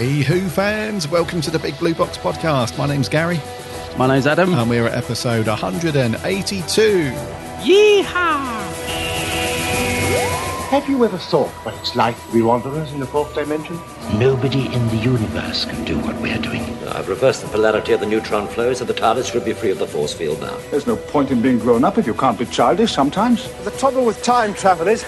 [0.00, 2.78] Hey, Who fans, welcome to the Big Blue Box podcast.
[2.78, 3.38] My name's Gary,
[3.98, 4.54] My name's Adam.
[4.54, 7.12] and we're at episode 182.
[7.60, 8.02] Yeehaw!
[10.70, 13.78] Have you ever thought what it's like to be wanderers in the fourth dimension?
[14.14, 16.62] Nobody in the universe can do what we're doing.
[16.88, 19.78] I've reversed the polarity of the neutron flow so the TARDIS should be free of
[19.78, 20.56] the force field now.
[20.70, 23.52] There's no point in being grown up if you can't be childish sometimes.
[23.64, 25.02] The trouble with time travel is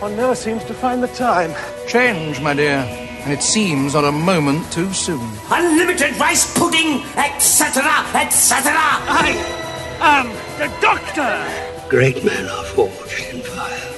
[0.00, 1.52] one never seems to find the time.
[1.86, 3.10] Change, my dear.
[3.24, 5.30] And it seems not a moment too soon.
[5.48, 8.72] Unlimited rice pudding, etc., etc.
[8.74, 9.36] I
[10.00, 10.26] am
[10.58, 11.88] the Doctor!
[11.88, 13.92] Great men are forged in fire.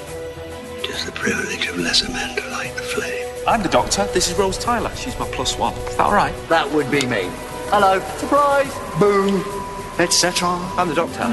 [0.83, 3.27] It is the privilege of lesser men to light the flame.
[3.47, 4.05] I'm the doctor.
[4.13, 4.95] This is Rose Tyler.
[4.97, 5.73] She's my plus one.
[5.75, 6.35] Is that all right?
[6.49, 7.31] That would be me.
[7.71, 8.73] Hello, surprise!
[8.99, 9.43] Boom.
[9.99, 10.47] Etc.
[10.77, 11.25] I'm the doctor.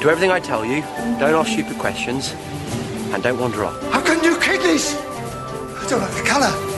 [0.00, 0.80] Do everything I tell you.
[1.18, 2.32] Don't ask stupid questions.
[3.12, 3.82] And don't wander off.
[3.92, 4.94] How can you kidneys?
[4.94, 6.77] I don't like the colour.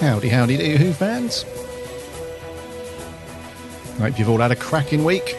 [0.00, 1.44] Howdy, howdy, do Who fans.
[3.98, 5.36] Hope you've all had a cracking week.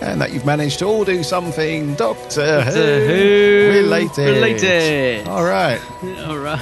[0.00, 4.34] And that you've managed to all do something Doctor, Doctor Who related.
[4.34, 5.28] related.
[5.28, 5.80] All right.
[6.26, 6.60] All right.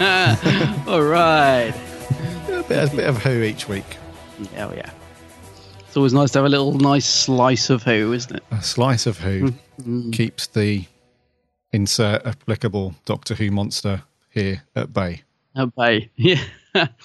[0.88, 1.72] All right.
[2.48, 3.96] A bit, a bit of Who each week.
[4.58, 4.90] Oh, yeah.
[5.90, 8.44] It's always nice to have a little nice slice of Who, isn't it?
[8.52, 9.52] A slice of Who
[10.12, 10.84] keeps the
[11.72, 15.22] insert applicable Doctor Who monster here at bay.
[15.56, 16.08] Obey.
[16.16, 16.44] Yeah.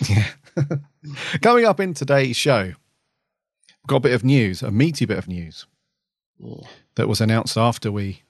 [0.07, 0.25] Yeah.
[1.41, 5.27] Coming up in today's show, we've got a bit of news, a meaty bit of
[5.27, 5.65] news
[6.93, 8.21] that was announced after we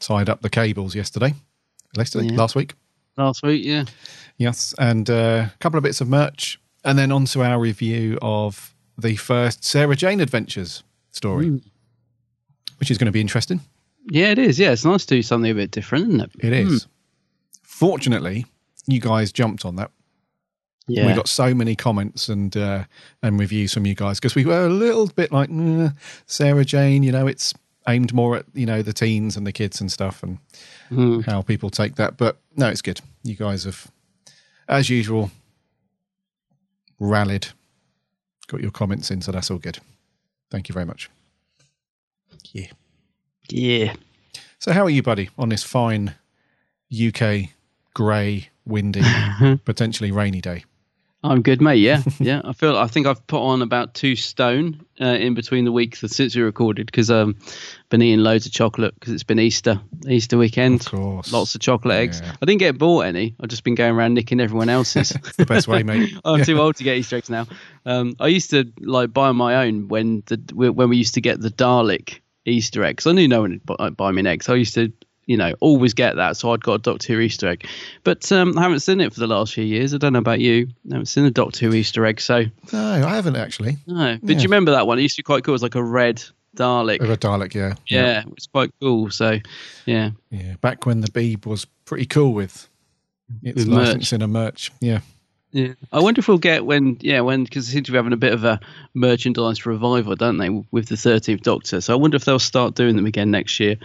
[0.00, 1.34] tied up the cables yesterday,
[1.94, 2.38] yesterday Yeah.
[2.38, 2.72] last week.
[3.18, 3.84] Last week, yeah.
[4.38, 8.18] Yes, and uh, a couple of bits of merch, and then on to our review
[8.22, 11.60] of the first Sarah Jane Adventures story,
[12.78, 13.60] which is going to be interesting.
[14.06, 14.58] Yeah, it is.
[14.58, 16.30] Yeah, it's nice to do something a bit different, isn't it?
[16.40, 16.86] It is.
[17.62, 18.46] Fortunately,
[18.86, 19.90] you guys jumped on that.
[20.86, 21.06] Yeah.
[21.06, 22.84] We got so many comments and uh,
[23.22, 25.90] and reviews from you guys because we were a little bit like "Nah,
[26.26, 27.02] Sarah Jane.
[27.02, 27.54] You know, it's
[27.88, 30.38] aimed more at you know the teens and the kids and stuff, and
[30.90, 31.24] Mm.
[31.24, 32.18] how people take that.
[32.18, 33.00] But no, it's good.
[33.22, 33.90] You guys have,
[34.68, 35.30] as usual,
[37.00, 37.48] rallied,
[38.44, 39.78] got your comments in, so that's all good.
[40.50, 41.10] Thank you very much.
[42.52, 42.68] Yeah.
[43.48, 43.94] Yeah.
[44.58, 46.14] So, how are you, buddy, on this fine
[46.92, 47.50] UK
[47.94, 49.02] grey, windy,
[49.64, 50.64] potentially rainy day?
[51.24, 51.76] I'm good, mate.
[51.76, 52.42] Yeah, yeah.
[52.44, 52.76] I feel.
[52.76, 56.42] I think I've put on about two stone uh, in between the weeks since we
[56.42, 57.36] recorded because um,
[57.88, 60.82] been eating loads of chocolate because it's been Easter, Easter weekend.
[60.82, 61.32] Of course.
[61.32, 62.20] Lots of chocolate eggs.
[62.20, 62.32] Yeah.
[62.42, 63.34] I didn't get bought any.
[63.40, 65.16] I've just been going around nicking everyone else's.
[65.36, 66.14] The best way, mate.
[66.24, 67.46] I'm too old to get Easter eggs now.
[67.86, 71.40] Um, I used to like buy my own when the when we used to get
[71.40, 73.06] the Dalek Easter eggs.
[73.06, 74.92] I knew no one would buy, buy me an egg, so I used to
[75.26, 76.36] you know always get that.
[76.36, 77.66] So I'd got a Doctor Who Easter egg,
[78.04, 79.94] but um, I haven't seen it for the last few years.
[79.94, 80.68] I don't know about you.
[80.90, 83.78] I haven't seen a Doctor Who Easter egg, so No, I haven't actually.
[83.86, 84.18] no.
[84.20, 84.36] But Yeah.
[84.36, 84.98] do you remember that one?
[84.98, 85.52] It used to be quite cool.
[85.52, 86.22] It was like a red
[86.56, 87.00] Dalek.
[87.00, 87.74] A Dalek, yeah.
[87.88, 89.10] yeah, it was quite cool.
[89.10, 89.38] So
[89.86, 90.54] yeah, Yeah.
[90.60, 92.68] Back when the Beeb was pretty cool with
[93.42, 93.86] its With merch.
[93.88, 94.70] licensing and merch.
[94.80, 95.00] Yeah.
[95.54, 98.12] Yeah, I wonder if we'll get when, yeah, when because they seem to be having
[98.12, 98.58] a bit of a
[98.94, 101.80] merchandise revival, don't they, with the Thirteenth Doctor?
[101.80, 103.76] So I wonder if they'll start doing them again next year.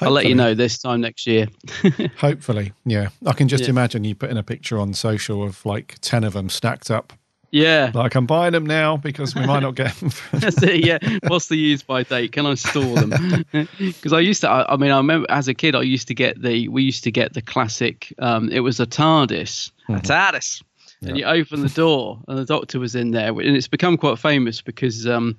[0.00, 1.46] I'll let you know this time next year.
[2.18, 2.72] Hopefully.
[2.86, 3.10] Yeah.
[3.26, 3.70] I can just Yeah.
[3.70, 7.12] imagine you putting a picture on social of like 10 of them stacked up.
[7.50, 10.10] Yeah, Like, I'm buying them now because we might not get them.
[10.32, 10.84] That's it.
[10.84, 12.32] Yeah, what's the use by date?
[12.32, 13.44] Can I store them?
[13.78, 14.50] Because I used to.
[14.50, 16.68] I, I mean, I remember as a kid, I used to get the.
[16.68, 18.12] We used to get the classic.
[18.18, 19.70] Um, it was a TARDIS.
[19.88, 20.62] A TARDIS.
[21.02, 24.18] And you open the door, and the Doctor was in there, and it's become quite
[24.18, 25.36] famous because um,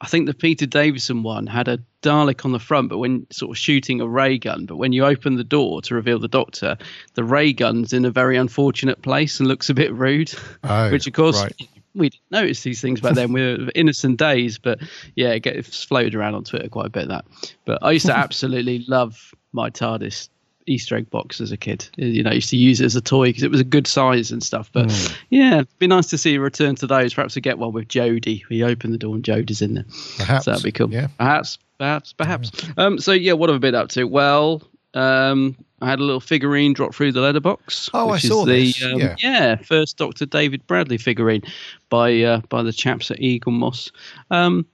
[0.00, 3.50] I think the Peter Davison one had a Dalek on the front, but when sort
[3.50, 6.78] of shooting a ray gun, but when you open the door to reveal the Doctor,
[7.14, 10.32] the ray gun's in a very unfortunate place and looks a bit rude.
[10.62, 11.68] Oh, which of course right.
[11.94, 13.32] we didn't notice these things back then.
[13.32, 14.78] We were innocent days, but
[15.16, 17.08] yeah, it gets floated around on Twitter quite a bit.
[17.08, 17.24] That,
[17.64, 20.28] but I used to absolutely love my TARDIS
[20.68, 21.88] Easter egg box as a kid.
[21.96, 23.86] You know, I used to use it as a toy because it was a good
[23.86, 24.70] size and stuff.
[24.72, 25.14] But Hmm.
[25.30, 27.14] yeah, it'd be nice to see a return to those.
[27.14, 28.42] Perhaps we get one with Jodie.
[28.48, 29.84] We open the door and Jodie's in there.
[30.18, 30.44] Perhaps.
[30.44, 30.90] So that'd be cool.
[30.92, 31.08] Yeah.
[31.18, 32.50] Perhaps, perhaps, perhaps.
[32.76, 34.04] Um, so yeah, what have I been up to?
[34.04, 34.62] Well,
[34.94, 37.88] um, I had a little figurine drop through the letterbox.
[37.94, 39.56] Oh, I is saw the, this, Um, yeah.
[39.56, 41.42] first Doctor David Bradley figurine
[41.88, 43.90] by uh, by the chaps at Eaglemoss.
[44.30, 44.66] Um,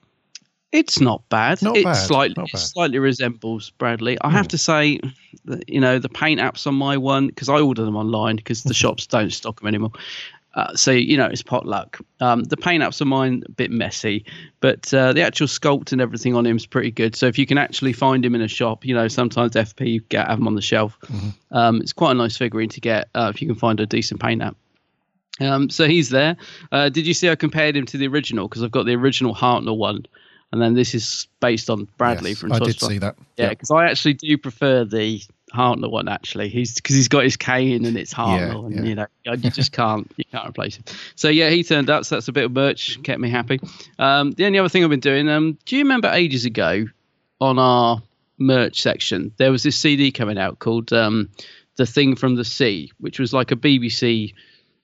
[0.71, 1.61] it's not bad.
[1.61, 4.17] Not it bad, slightly not it slightly resembles Bradley.
[4.21, 4.99] I have to say,
[5.45, 8.63] that, you know, the paint apps on my one because I order them online because
[8.63, 9.91] the shops don't stock them anymore.
[10.55, 11.99] Uh, so you know it's potluck.
[12.21, 14.25] Um, the paint ups are mine a bit messy,
[14.61, 17.13] but uh, the actual sculpt and everything on him is pretty good.
[17.15, 20.27] So if you can actually find him in a shop, you know sometimes FP get
[20.27, 20.97] have them on the shelf.
[21.51, 24.21] Um, it's quite a nice figurine to get uh, if you can find a decent
[24.21, 24.55] paint app.
[25.41, 26.37] Um, so he's there.
[26.71, 28.47] Uh, did you see I compared him to the original?
[28.47, 30.05] Because I've got the original Hartnell one,
[30.51, 32.53] and then this is based on Bradley Yes, from.
[32.53, 33.15] I did see that.
[33.37, 33.49] Yeah, Yep.
[33.51, 35.21] because I actually do prefer the
[35.53, 36.07] Hartnell one.
[36.07, 38.83] Actually, he's because he's got his cane and it's Hartnell, and yeah.
[38.83, 40.83] you know you just can't you can't replace him.
[41.15, 42.05] So yeah, he turned up.
[42.05, 43.59] So that's a bit of merch, kept me happy.
[43.99, 45.29] Um, the only other thing I've been doing.
[45.29, 46.85] Um, do you remember ages ago
[47.41, 48.01] on our
[48.37, 51.29] merch section there was this CD coming out called um,
[51.77, 54.33] "The Thing from the Sea," which was like a BBC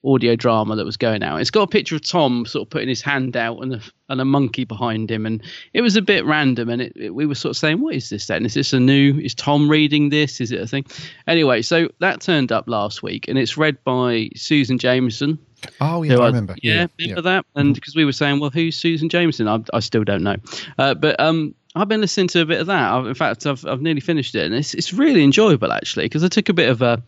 [0.04, 1.40] audio drama that was going out.
[1.40, 4.20] It's got a picture of Tom sort of putting his hand out and a, and
[4.20, 6.68] a monkey behind him, and it was a bit random.
[6.68, 8.44] And it, it- we were sort of saying, "What is this then?
[8.44, 9.18] Is this a new?
[9.20, 10.40] Is Tom reading this?
[10.40, 10.84] Is it a thing?"
[11.26, 15.38] Anyway, so that turned up last week, and it's read by Susan Jameson.
[15.80, 16.54] Oh yeah, who I remember.
[16.62, 17.46] Yeah, remember that?
[17.54, 19.46] And because we were saying, well, who's Susan Jameson?
[19.46, 20.34] I, I still don't know.
[20.76, 22.92] Uh, but um, I've been listening to a bit of that.
[22.92, 26.06] I've, in fact, I've, I've nearly finished it, and it's it's really enjoyable actually.
[26.06, 27.00] Because I took a bit of a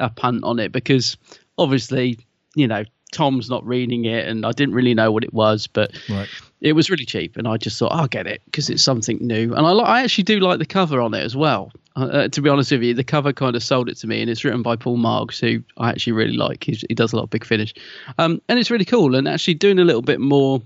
[0.00, 1.16] a punt on it because
[1.56, 2.18] obviously,
[2.54, 5.92] you know, Tom's not reading it, and I didn't really know what it was, but
[6.08, 6.28] Right.
[6.60, 9.52] it was really cheap, and I just thought I'll get it because it's something new,
[9.54, 11.72] and I li- I actually do like the cover on it as well.
[11.96, 14.20] Uh, uh, to be honest with you, the cover kind of sold it to me,
[14.20, 16.62] and it's written by Paul Magrs, who I actually really like.
[16.62, 17.74] He's, he does a lot of big finish,
[18.18, 19.16] um, and it's really cool.
[19.16, 20.62] And actually doing a little bit more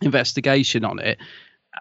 [0.00, 1.18] investigation on it,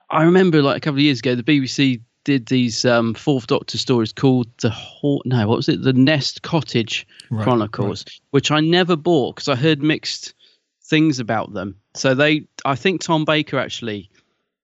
[0.09, 3.77] I remember like a couple of years ago, the BBC did these um, Fourth Doctor
[3.77, 5.81] stories called the Haw- no, what was it?
[5.81, 10.33] The Nest Cottage Right, Chronicles, which I never bought because I heard mixed
[10.83, 11.77] things about them.
[11.95, 14.09] So they, I think Tom Baker actually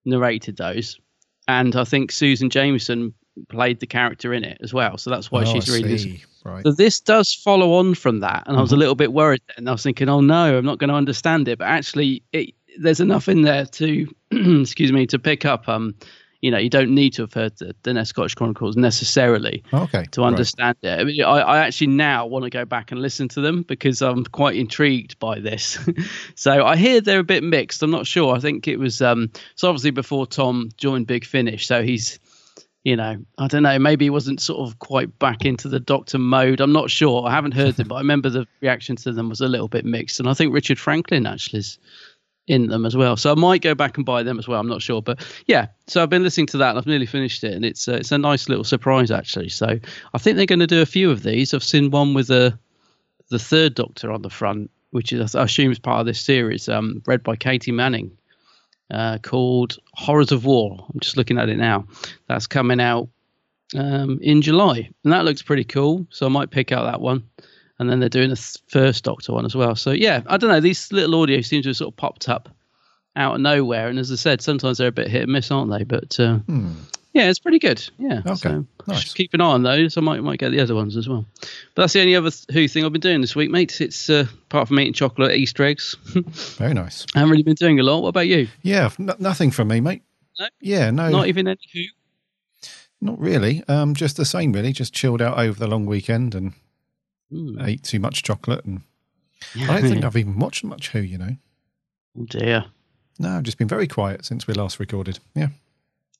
[0.03, 0.99] narrated those,
[1.47, 3.13] and I think Susan Jameson
[3.47, 4.97] played the character in it as well.
[4.97, 6.25] So that's why Oh, she's I reading this.
[6.43, 6.63] Right.
[6.65, 8.75] So this does follow on from that, and I was Mm-hmm.
[8.75, 9.41] a little bit worried.
[9.55, 11.59] And I was thinking, oh no, I'm not going to understand it.
[11.59, 15.69] But actually, it, there's enough in there to, excuse me, to pick up.
[15.69, 15.95] Um,
[16.43, 20.03] you know, you don't need to have heard the, the Scottish Chronicles necessarily Okay.
[20.11, 20.27] to right.
[20.27, 20.99] understand it.
[20.99, 24.01] I, mean, I, I actually now want to go back and listen to them because
[24.01, 25.79] I'm quite intrigued by this.
[26.35, 27.81] so I hear they're a bit mixed.
[27.81, 28.35] I'm not sure.
[28.35, 32.19] I think it was um, so obviously before Tom joined Big Finish, so he's
[32.83, 36.17] you know I don't know maybe he wasn't sort of quite back into the Doctor
[36.17, 36.59] mode.
[36.59, 37.25] I'm not sure.
[37.25, 39.85] I haven't heard them, but I remember the reaction to them was a little bit
[39.85, 41.79] mixed, and I think Richard Franklin actually is
[42.47, 43.15] in them as well.
[43.15, 44.59] So I might go back and buy them as well.
[44.59, 45.67] I'm not sure, but yeah.
[45.87, 48.11] So I've been listening to that and I've nearly finished it, and it's uh, it's
[48.11, 49.49] a nice little surprise actually.
[49.49, 49.79] So
[50.13, 51.53] I think they're going to do a few of these.
[51.53, 52.57] I've seen one with a
[53.29, 56.67] the third Doctor on the front, which is I assume is part of this series,
[56.69, 58.11] um, read by Katy Manning,
[58.91, 60.85] uh, called Horrors of War.
[60.93, 61.85] I'm just looking at it now.
[62.27, 63.09] That's coming out
[63.75, 66.05] um, in July, and that looks pretty cool.
[66.09, 67.23] So I might pick out that one.
[67.79, 69.75] And then they're doing a first Doctor one as well.
[69.75, 70.59] So yeah, I don't know.
[70.59, 72.49] These little audio seem to have sort of popped up
[73.15, 75.71] out of nowhere, and as I said, sometimes they're a bit hit and miss, aren't
[75.71, 75.83] they?
[75.83, 76.39] But uh,
[77.13, 77.83] yeah, it's pretty good.
[77.99, 78.21] Yeah.
[78.21, 78.29] Hmm.
[78.29, 79.13] Okay, So nice.
[79.13, 79.97] keep an eye on those.
[79.97, 81.25] I might might get the other ones as well.
[81.75, 83.81] But that's the only other Who thing I've been doing this week, mate.
[83.81, 85.95] It's uh, apart from eating chocolate, Easter eggs.
[86.57, 87.05] Very nice.
[87.15, 88.01] I haven't really been doing a lot.
[88.01, 88.47] What about you?
[88.61, 90.01] Yeah, n- nothing from me, mate.
[90.39, 90.47] No?
[90.61, 91.81] Yeah, no, Not even any Who.
[93.01, 93.63] not really.
[93.67, 94.73] Um, just the same, really.
[94.73, 96.53] Just chilled out over the long weekend and
[97.33, 97.59] Hmm.
[97.61, 98.81] ate too much chocolate, and
[99.59, 100.99] I don't think I've even watched much Who.
[100.99, 101.35] You know,
[102.19, 102.65] Oh dear.
[103.19, 105.19] no, I've just been very quiet since we last recorded.
[105.33, 105.47] Yeah,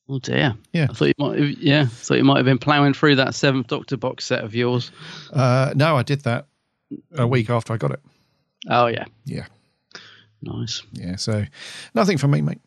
[0.10, 0.55] Oh dear.
[0.72, 0.88] Yeah.
[0.89, 1.39] I thought you might.
[1.39, 1.86] Have, yeah.
[1.86, 4.91] Thought you might have been ploughing through that Seventh Doctor box set of yours.
[5.32, 6.48] uh, no, I did that
[7.15, 8.01] a week after I got it.
[8.70, 9.05] Oh yeah.
[9.25, 9.46] Yeah,
[10.41, 10.82] Nice.
[10.93, 11.15] yeah.
[11.17, 11.46] So
[11.93, 12.62] nothing from me, mate.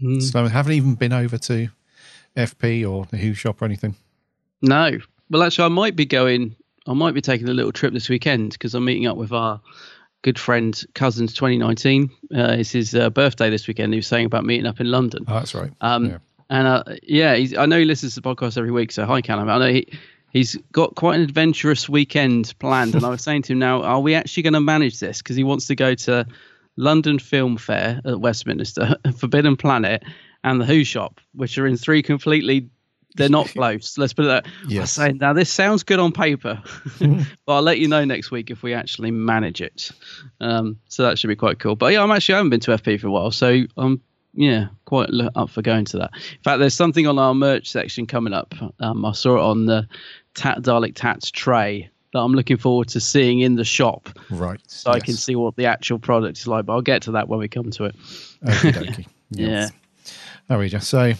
[0.00, 0.20] Hmm.
[0.20, 1.68] So I haven't even been over to
[2.36, 3.96] FP or the Who shop or anything.
[4.62, 4.98] No.
[5.30, 6.54] Well, actually, I might be going.
[6.86, 9.60] I might be taking a little trip this weekend because I'm meeting up with our
[10.22, 12.10] good friend Cousins 2019.
[12.34, 13.92] Uh, it's his uh, birthday this weekend.
[13.92, 15.24] He was saying about meeting up in London.
[15.28, 15.70] Oh, that's right.
[15.80, 16.18] Um, yeah.
[16.50, 18.92] And uh, yeah, he's, I know he listens to the podcast every week.
[18.92, 19.48] So hi, Callum.
[19.48, 19.86] I know he
[20.32, 22.94] he's got quite an adventurous weekend planned.
[22.94, 25.18] and I was saying to him now, are we actually going to manage this?
[25.18, 26.26] Because he wants to go to
[26.76, 30.02] London Film Fair at Westminster, Forbidden Planet,
[30.44, 32.68] and the Who Shop, which are in three completely.
[33.16, 33.98] They're not close.
[33.98, 34.46] Let's put it that.
[34.46, 34.92] I Yes.
[34.92, 36.62] saying now this sounds good on paper,
[37.00, 39.90] but I'll let you know next week if we actually manage it.
[40.40, 41.76] Um, so that should be quite cool.
[41.76, 44.00] But yeah, I'm actually I haven't been to FP for a while, so I'm
[44.34, 46.10] yeah quite up for going to that.
[46.14, 48.54] In fact, there's something on our merch section coming up.
[48.80, 49.86] Um, I saw it on the
[50.34, 54.60] Tat Dalek Tats tray that I'm looking forward to seeing in the shop, Right.
[54.66, 56.66] so I can see what the actual product is like.
[56.66, 57.96] But I'll get to that when we come to it.
[58.46, 59.06] Okay.
[59.30, 59.68] Yeah.
[60.48, 60.78] There we go.
[60.78, 61.12] So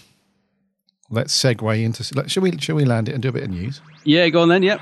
[1.12, 2.04] let's segue into.
[2.16, 2.58] Let, shall we?
[2.58, 3.80] Shall we land it and do a bit of news?
[4.02, 4.64] Yeah, go on then.
[4.64, 4.80] Yep.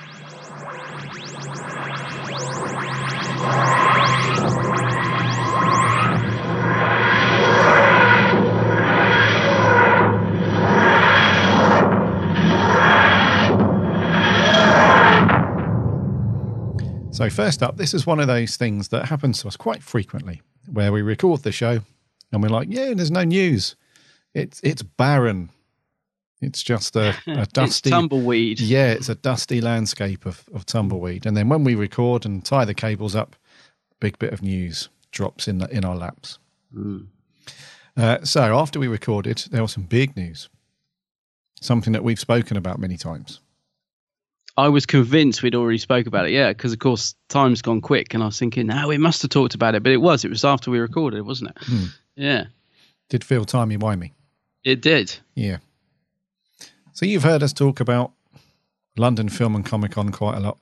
[17.13, 20.41] So, first up, this is one of those things that happens to us quite frequently
[20.73, 21.81] where we record the show
[22.33, 23.77] and we're like, yeah, there's no news.
[24.33, 25.51] It's, it's barren.
[26.41, 28.61] It's just a, a dusty tumbleweed.
[28.61, 31.27] Yeah, it's a dusty landscape of, of tumbleweed.
[31.27, 33.37] And then when we record and tie the cables up,
[33.93, 36.39] a big bit of news drops in the, in our laps.
[36.75, 37.07] Mm.
[37.97, 40.49] Uh, so after we recorded, there was some big news,
[41.61, 43.41] something that we've spoken about many times.
[44.57, 48.15] I was convinced we'd already spoke about it, yeah, because of course time's gone quick,
[48.15, 50.25] and I was thinking, no, we must have talked about it, but it was.
[50.25, 51.59] It was after we recorded, wasn't it?
[51.63, 51.85] Hmm.
[52.17, 52.45] Yeah,
[53.09, 54.13] Did feel timey wimey.
[54.65, 55.17] it did.
[55.35, 55.59] Yeah.
[57.00, 58.12] So you've heard us talk about
[58.99, 60.59] London Film and Comic Con quite a lot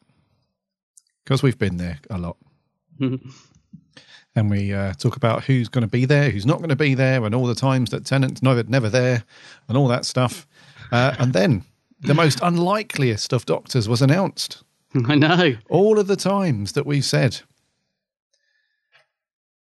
[1.25, 2.37] because we've been there a lot.
[3.01, 6.95] and we uh, talk about who's going to be there, who's not going to be
[6.95, 9.25] there, and all the times that Tennant's never never there,
[9.67, 10.47] and all that stuff.
[10.93, 11.65] Uh, and then
[12.03, 14.63] the most unlikeliest of doctors was announced.
[15.09, 15.57] I know.
[15.69, 17.41] All of the times that we've said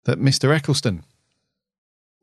[0.03, 0.53] that Mr.
[0.53, 1.05] Eccleston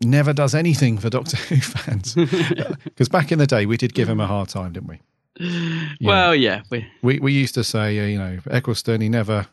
[0.04, 2.14] never does anything for Doctor Who fans.
[2.84, 5.00] Because back in the day, we did give him a hard time, didn't we?
[6.02, 9.46] Well, yeah, we, We we used to say, uh, you know, Eccleston, he never,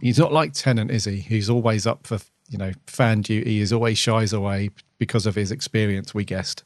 [0.00, 1.16] he's not like Tennant, is he?
[1.16, 3.58] He's always up for, you know, fan duty.
[3.58, 6.64] He's always shies away because of his experience, we guessed.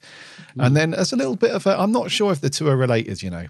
[0.58, 2.76] And then as a little bit of a, I'm not sure if the two are
[2.76, 3.46] related, you know,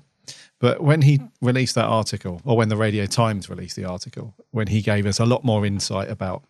[0.58, 4.68] but when he released that article, or when the Radio Times released the article, when
[4.68, 6.44] he gave us a lot more insight about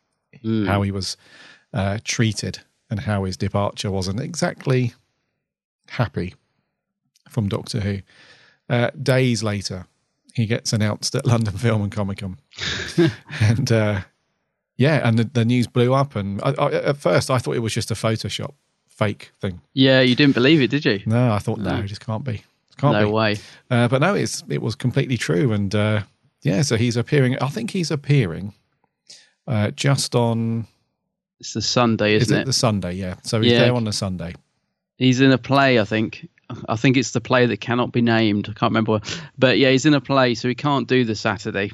[0.67, 1.17] how he was
[1.73, 2.61] uh, treated
[2.91, 4.95] and how his departure wasn't exactly
[5.89, 6.35] happy
[7.29, 7.99] from Doctor Who.
[8.69, 9.87] Uh, days later,
[10.35, 12.39] he gets announced at London Film and Comic Con,
[13.41, 14.01] and uh,
[14.77, 16.17] yeah, and the, the news blew up.
[16.17, 18.53] And I, I, at first, I thought it was just a Photoshop
[18.89, 19.61] fake thing.
[19.73, 21.01] yeah, you didn't believe it, did you?
[21.07, 21.83] No, I thought no, No.
[21.83, 22.35] it just can't be.
[22.35, 23.13] It can't no be.
[23.13, 23.37] way.
[23.71, 26.03] Uh, but no, it's it was completely true, and uh,
[26.43, 27.37] yeah, so he's appearing.
[27.41, 28.55] I think he's appearing
[29.47, 30.67] uh, just on
[31.41, 32.47] It's the Sunday, is isn't it it?
[32.47, 32.93] the Sunday?
[32.93, 33.61] Yeah, so he's Yeah.
[33.61, 34.35] there on the Sunday.
[34.99, 36.29] He's in a play, I think.
[36.69, 38.49] I think it's the play that cannot be named.
[38.49, 39.01] I can't remember,
[39.39, 41.73] but yeah, he's in a play, so he can't do the Saturday.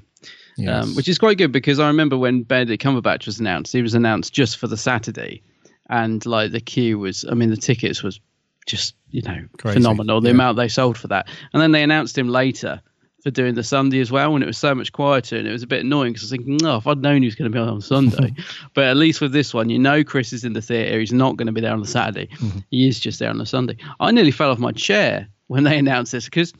[0.58, 0.84] Yes.
[0.86, 3.92] um, which is quite good because I remember when Benedict Cumberbatch was announced, he was
[3.94, 5.42] announced just for the Saturday,
[5.90, 8.20] and like the queue was, I mean, the tickets was
[8.66, 10.34] just you know Crazy, phenomenal the yeah.
[10.34, 12.80] amount they sold for that, and then they announced him later
[13.26, 15.64] for doing the Sunday as well, and it was so much quieter, and it was
[15.64, 17.52] a bit annoying because I was thinking, oh, if I'd known he was going to
[17.52, 18.32] be on on Sunday,
[18.72, 21.36] but at least with this one, you know, Chris is in the theatre, he's not
[21.36, 22.60] going to be there on the Saturday, mm-hmm.
[22.70, 23.76] he is just there on the Sunday.
[23.98, 26.52] I nearly fell off my chair when they announced this because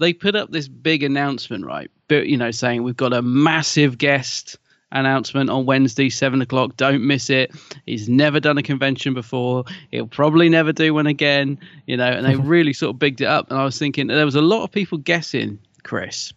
[0.00, 1.90] they put up this big announcement, right?
[2.08, 4.56] But you know, saying we've got a massive guest
[4.92, 6.78] announcement on Wednesday, seven o'clock.
[6.78, 7.54] Don't miss it.
[7.84, 9.64] He's never done a convention before.
[9.90, 11.58] He'll probably never do one again.
[11.86, 13.50] You know, and they really sort of bigged it up.
[13.50, 16.32] And I was thinking there was a lot of people guessing Chris,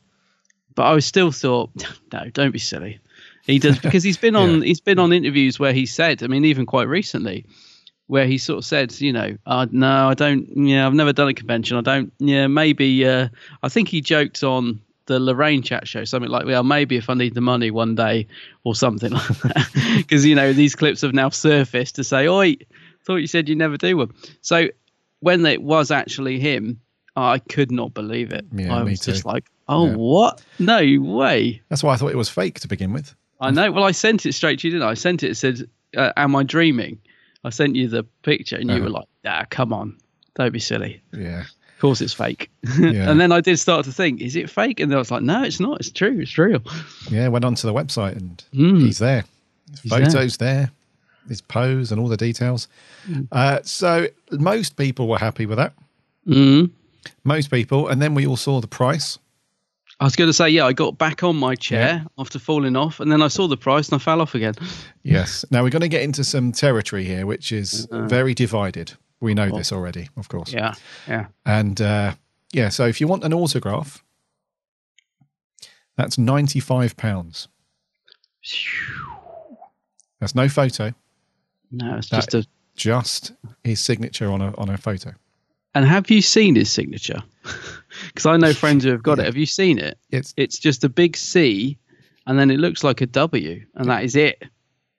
[0.76, 1.72] but I still thought,
[2.14, 3.00] no, don't be silly.
[3.46, 4.66] He does because he's been on Yeah.
[4.68, 7.46] he's been on interviews where he said, I mean, even quite recently,
[8.08, 11.28] where he sort of said, you know, uh, no, I don't, yeah, I've never done
[11.30, 11.78] a convention.
[11.78, 13.28] I don't, yeah, maybe, uh,
[13.64, 17.14] I think he joked on the Lorraine chat show, something like, well, maybe if I
[17.16, 18.28] need the money one day
[18.66, 19.68] or something like that.
[19.98, 22.56] Because, you know, these clips have now surfaced to say, oi,
[23.06, 24.14] thought you said you never do one.
[24.42, 24.68] So
[25.22, 26.80] when it was actually him,
[27.18, 28.46] I could not believe it.
[28.54, 29.94] Yeah, I me was just like, oh, Yeah.
[29.96, 30.42] what?
[30.60, 31.62] No way.
[31.70, 33.16] That's why I thought it was fake to begin with.
[33.42, 33.72] I know.
[33.72, 34.92] Well, I sent it straight to you, didn't I?
[34.92, 35.32] I sent it.
[35.32, 37.00] It said, uh, "Am I dreaming?"
[37.44, 38.84] I sent you the picture, and you Uh-huh.
[38.86, 39.98] were like, "Ah, come on,
[40.36, 41.02] don't be silly.
[41.14, 41.42] Yeah.
[41.42, 43.10] Of course, it's fake." Yeah.
[43.10, 45.22] and then I did start to think, "Is it fake?" And then I was like,
[45.24, 45.80] "No, it's not.
[45.80, 46.20] It's true.
[46.20, 46.62] It's real."
[47.12, 48.80] Yeah, went onto the website and Mm.
[48.82, 49.24] he's there.
[49.72, 50.72] His He's photos there.
[51.30, 52.68] his pose and all the details.
[53.32, 55.74] Uh, so most people were happy with that.
[56.28, 56.72] Mm.
[57.24, 59.20] Most people, and then we all saw the price.
[60.00, 63.00] I was going to say, yeah, I got back on my chair after falling off,
[63.00, 64.54] and then I saw the price and I fell off again.
[65.02, 65.44] Yes.
[65.50, 68.94] Now we're going to get into some territory here, which is very divided.
[69.22, 70.54] We know this already, of course.
[70.54, 70.76] Yeah,
[71.08, 71.28] yeah.
[71.46, 72.14] And uh,
[72.54, 74.04] yeah, so if you want an autograph,
[75.96, 77.48] that's ninety-five pounds.
[80.20, 80.94] That's no photo,
[81.72, 82.46] No, it's That- just a.
[82.76, 83.34] just
[83.64, 85.14] his signature on a on a photo.
[85.78, 87.22] And have you seen his signature?
[88.08, 89.26] Because I know friends who have got it.
[89.26, 89.98] Have you seen it?
[90.12, 91.78] It's It's just a big C,
[92.28, 94.44] and then it looks like a W, and that is it.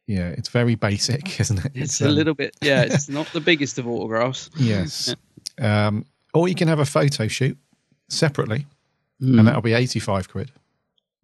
[0.09, 1.73] yeah, it's very basic, isn't it?
[1.75, 2.83] It's, a um, little bit, yeah.
[2.83, 4.51] It's not the biggest of autographs.
[4.57, 5.15] Yes.
[5.61, 7.57] Um, or you can have a photo shoot
[8.09, 8.67] separately,
[9.23, 9.39] Mm.
[9.39, 10.51] and that'll be 85 quid,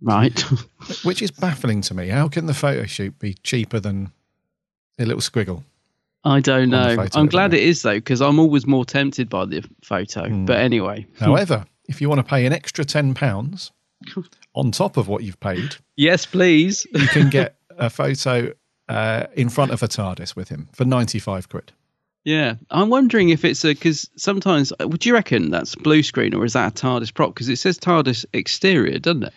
[0.00, 0.38] Right.
[1.04, 2.08] which is baffling to me.
[2.08, 4.12] How can the photo shoot be cheaper than
[4.99, 5.62] a little squiggle?
[6.25, 7.07] I don't know.
[7.14, 10.28] I'm glad it is though, because I'm always more tempted by the photo.
[10.28, 10.45] Hmm.
[10.47, 13.71] But anyway, However, if you want to pay an extra £10
[14.54, 16.87] on top of what you've paid, Yes, please.
[16.93, 18.52] you can get a photo
[18.88, 21.73] uh, in front of a TARDIS with him for 95 quid.
[22.25, 26.47] Yeah, I'm wondering if it's a because sometimes would you reckon that's blue screen or
[26.47, 27.35] is that a TARDIS prop?
[27.35, 29.35] Because it says TARDIS exterior, doesn't it?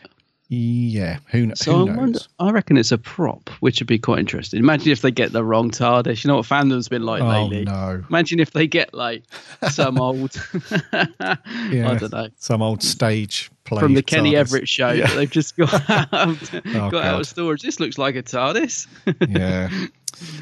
[0.50, 1.98] Yeah, who, So who I knows?
[1.98, 2.20] wonder.
[2.40, 4.60] I reckon it's a prop, which would be quite interesting.
[4.60, 6.24] Imagine if they get the wrong TARDIS.
[6.24, 7.66] You know what fandom's been like oh, lately.
[7.66, 8.02] no.
[8.10, 9.24] Imagine if they get like
[9.72, 10.36] some old,
[10.94, 13.82] Yeah, I don't know, Some old stage play.
[13.82, 14.38] from the Kenny TARDIS.
[14.40, 15.08] Everett show Yeah.
[15.08, 17.62] that they've just got out, got out of storage.
[17.62, 18.88] This looks like a TARDIS.
[19.28, 19.70] yeah.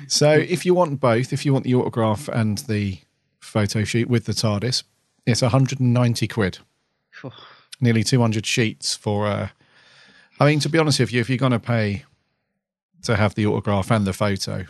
[0.07, 2.99] So if you want both, if you want the autograph and the
[3.39, 4.83] photo shoot with the TARDIS,
[5.25, 6.59] it's 190 quid.
[7.81, 9.25] Nearly 200 sheets for.
[9.25, 9.47] Uh,
[10.39, 12.03] I mean, to be honest with you, if you're going to pay
[13.03, 14.65] to have the autograph and the photo,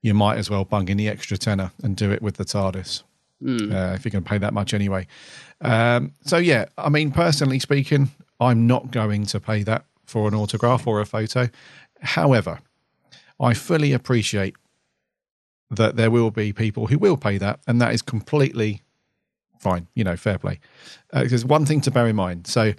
[0.00, 3.02] you might as well bung in the extra tenner and do it with the TARDIS.
[3.72, 5.06] Uh, if you're going to pay that much anyway.
[5.60, 10.34] Um, so yeah, I mean, personally speaking, I'm not going to pay that for an
[10.34, 11.48] autograph or a photo.
[12.00, 12.60] However,
[13.40, 14.54] I fully appreciate
[15.70, 18.82] that there will be people who will pay that, and that is completely
[19.58, 19.88] fine.
[19.94, 20.60] You know, fair play.
[21.12, 22.46] Uh, there's one thing to bear in mind.
[22.46, 22.72] So,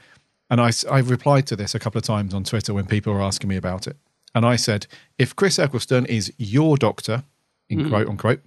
[0.49, 3.21] and I, I've replied to this a couple of times on Twitter when people were
[3.21, 3.97] asking me about it,
[4.33, 4.87] and I said,
[5.17, 7.23] if Chris Eccleston is your doctor,
[7.69, 7.89] in mm.
[7.89, 8.41] quote unquote,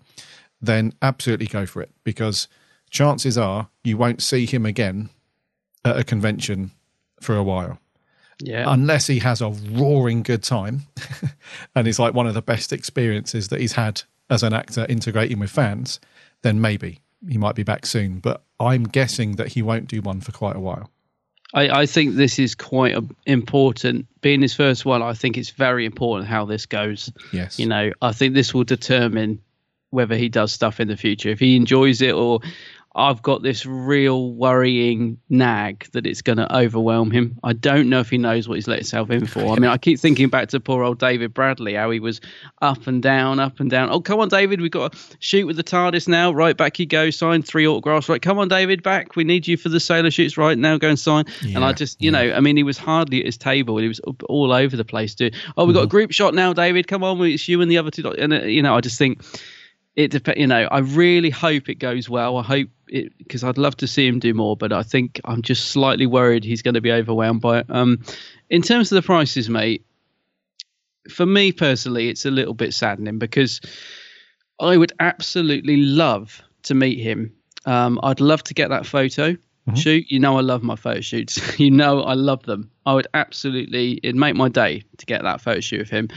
[0.61, 2.49] then absolutely go for it because
[2.91, 5.11] chances are you won't see him again
[5.85, 6.71] at a convention
[7.21, 7.79] for a while
[8.41, 10.87] Yeah, unless he has a roaring good time
[11.75, 15.39] and it's like one of the best experiences that he's had as an actor integrating
[15.39, 16.01] with fans,
[16.43, 18.21] then maybe he might be back soon.
[18.21, 20.91] But I'm guessing that he won't do one for quite a while.
[21.55, 24.07] I, I think this is quite a, important.
[24.21, 27.11] Being his first one, I think it's very important how this goes.
[27.33, 27.59] Yes.
[27.59, 29.41] You know, I think this will determine
[29.91, 31.31] whether he does stuff in the future.
[31.31, 32.41] If he enjoys it, or
[32.95, 37.39] I've got this real worrying nag that it's going to overwhelm him.
[37.45, 39.41] I don't know if he knows what he's let himself in for.
[39.41, 42.21] I mean, I keep thinking back to poor old David Bradley, how he was
[42.63, 43.91] up and down, up and down.
[43.91, 46.33] Oh, come on, David, we've got to shoot with the TARDIS now.
[46.33, 48.09] Right, back you go, sign three autographs.
[48.09, 49.17] Right, come on, David, back.
[49.17, 50.39] We need you for the sailor shoots.
[50.39, 51.27] Right now, go and sign.
[51.55, 53.77] and I just, you know, I mean, he was hardly at his table.
[53.77, 55.15] He was all over the place.
[55.15, 56.89] Doing, oh, we've got a group shot now, David.
[56.89, 58.11] Come on, it's you and the other two.
[58.11, 59.23] And uh, you know, I just think
[59.99, 60.39] it depends.
[60.39, 62.37] You know, I really hope it goes well.
[62.37, 65.43] I hope it because I'd love to see him do more, but I think I'm
[65.43, 67.67] just slightly worried he's going to be overwhelmed by it.
[67.69, 68.05] Um,
[68.49, 69.85] in terms of the prices, mate,
[71.11, 73.61] for me personally, it's a little bit saddening because
[74.61, 77.35] I would absolutely love to meet him.
[77.67, 79.37] Um, I'd love to get that photo
[79.75, 80.07] shoot.
[80.09, 81.59] You know, I love my photo shoots.
[81.59, 82.71] you know, I love them.
[82.87, 86.09] I would absolutely, it'd make my day to get that photo shoot of him.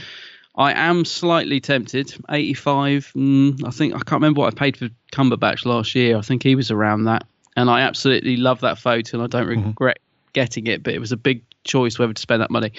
[0.54, 2.14] I am slightly tempted.
[2.28, 6.18] 85, mm, I think, I can't remember what I paid for Cumberbatch last year.
[6.18, 7.24] I think he was around that.
[7.56, 9.98] And I absolutely love that photo and I don't regret
[10.32, 12.72] getting it, but it was a big choice whether to spend that money.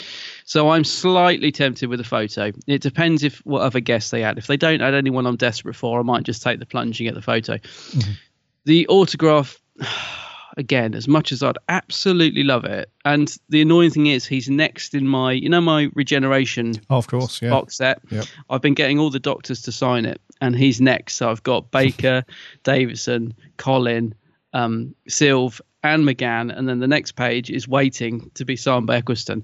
[0.45, 2.51] So I'm slightly tempted with a photo.
[2.67, 4.37] It depends if what other guests they add.
[4.37, 7.07] If they don't add anyone I'm desperate for, I might just take the plunge and
[7.07, 7.59] get the photo.
[8.65, 9.59] The autograph,
[10.57, 14.93] again, as much as I'd absolutely love it, and the annoying thing is he's next
[14.93, 17.41] in my, you know, my regeneration Oh, of course.
[17.41, 17.49] Yeah.
[17.49, 18.01] box set.
[18.09, 18.25] Yep.
[18.49, 21.15] I've been getting all the doctors to sign it, and he's next.
[21.15, 22.23] So I've got Baker,
[22.63, 24.13] Davidson, Colin,
[24.53, 28.97] um, Sylve, and McGann, and then the next page is waiting to be signed by
[28.97, 29.43] Eccleston.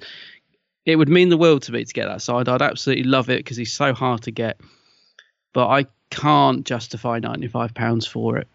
[0.85, 2.47] It would mean the world to me to get that signed.
[2.47, 4.59] I'd absolutely love it because he's so hard to get,
[5.53, 8.47] but I can't justify ninety five pounds for it.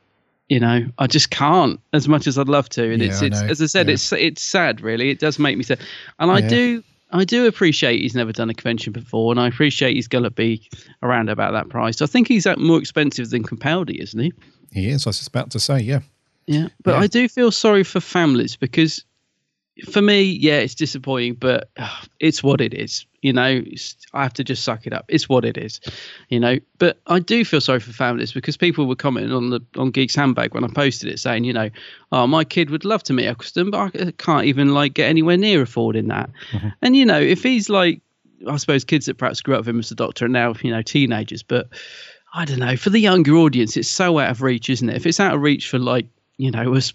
[0.49, 2.93] You know, I just can't as much as I'd love to.
[2.93, 3.47] And Yeah, it's, it's know.
[3.47, 3.95] as I said, Yeah.
[3.95, 5.11] it's it's sad, really.
[5.11, 5.81] It does make me sad,
[6.19, 6.49] and I Yeah.
[6.49, 10.25] do I do appreciate he's never done a convention before, and I appreciate he's going
[10.25, 10.69] to be
[11.03, 12.03] around about that price.
[12.03, 14.33] I think he's uh, more expensive than Capaldi, isn't he?
[14.73, 15.07] He is.
[15.07, 16.01] I was about to say, yeah.
[16.47, 16.97] Yeah, but.
[16.97, 19.05] I do feel sorry for families because
[19.91, 21.89] for me, yeah, it's disappointing, but uh,
[22.21, 23.07] it's what it is.
[23.25, 23.63] You know,
[24.13, 25.07] I have to just suck it up.
[25.09, 25.81] It's what it is,
[26.29, 26.59] you know.
[26.77, 30.15] But I do feel sorry for families because people were commenting on the on Geeks
[30.15, 31.71] Handbag when I posted it, saying, you know,
[32.13, 35.39] oh, my kid would love to meet Eccleston, but I can't even like get anywhere
[35.39, 36.29] near affording that.
[36.53, 36.69] Mm-hmm.
[36.83, 38.03] And you know, if he's like,
[38.47, 40.71] I suppose kids that perhaps grew up with him as a doctor and now you
[40.71, 41.69] know teenagers, but
[42.35, 42.77] I don't know.
[42.77, 44.97] For the younger audience, it's so out of reach, isn't it?
[44.97, 46.07] If it's out of reach for like
[46.37, 46.93] you know us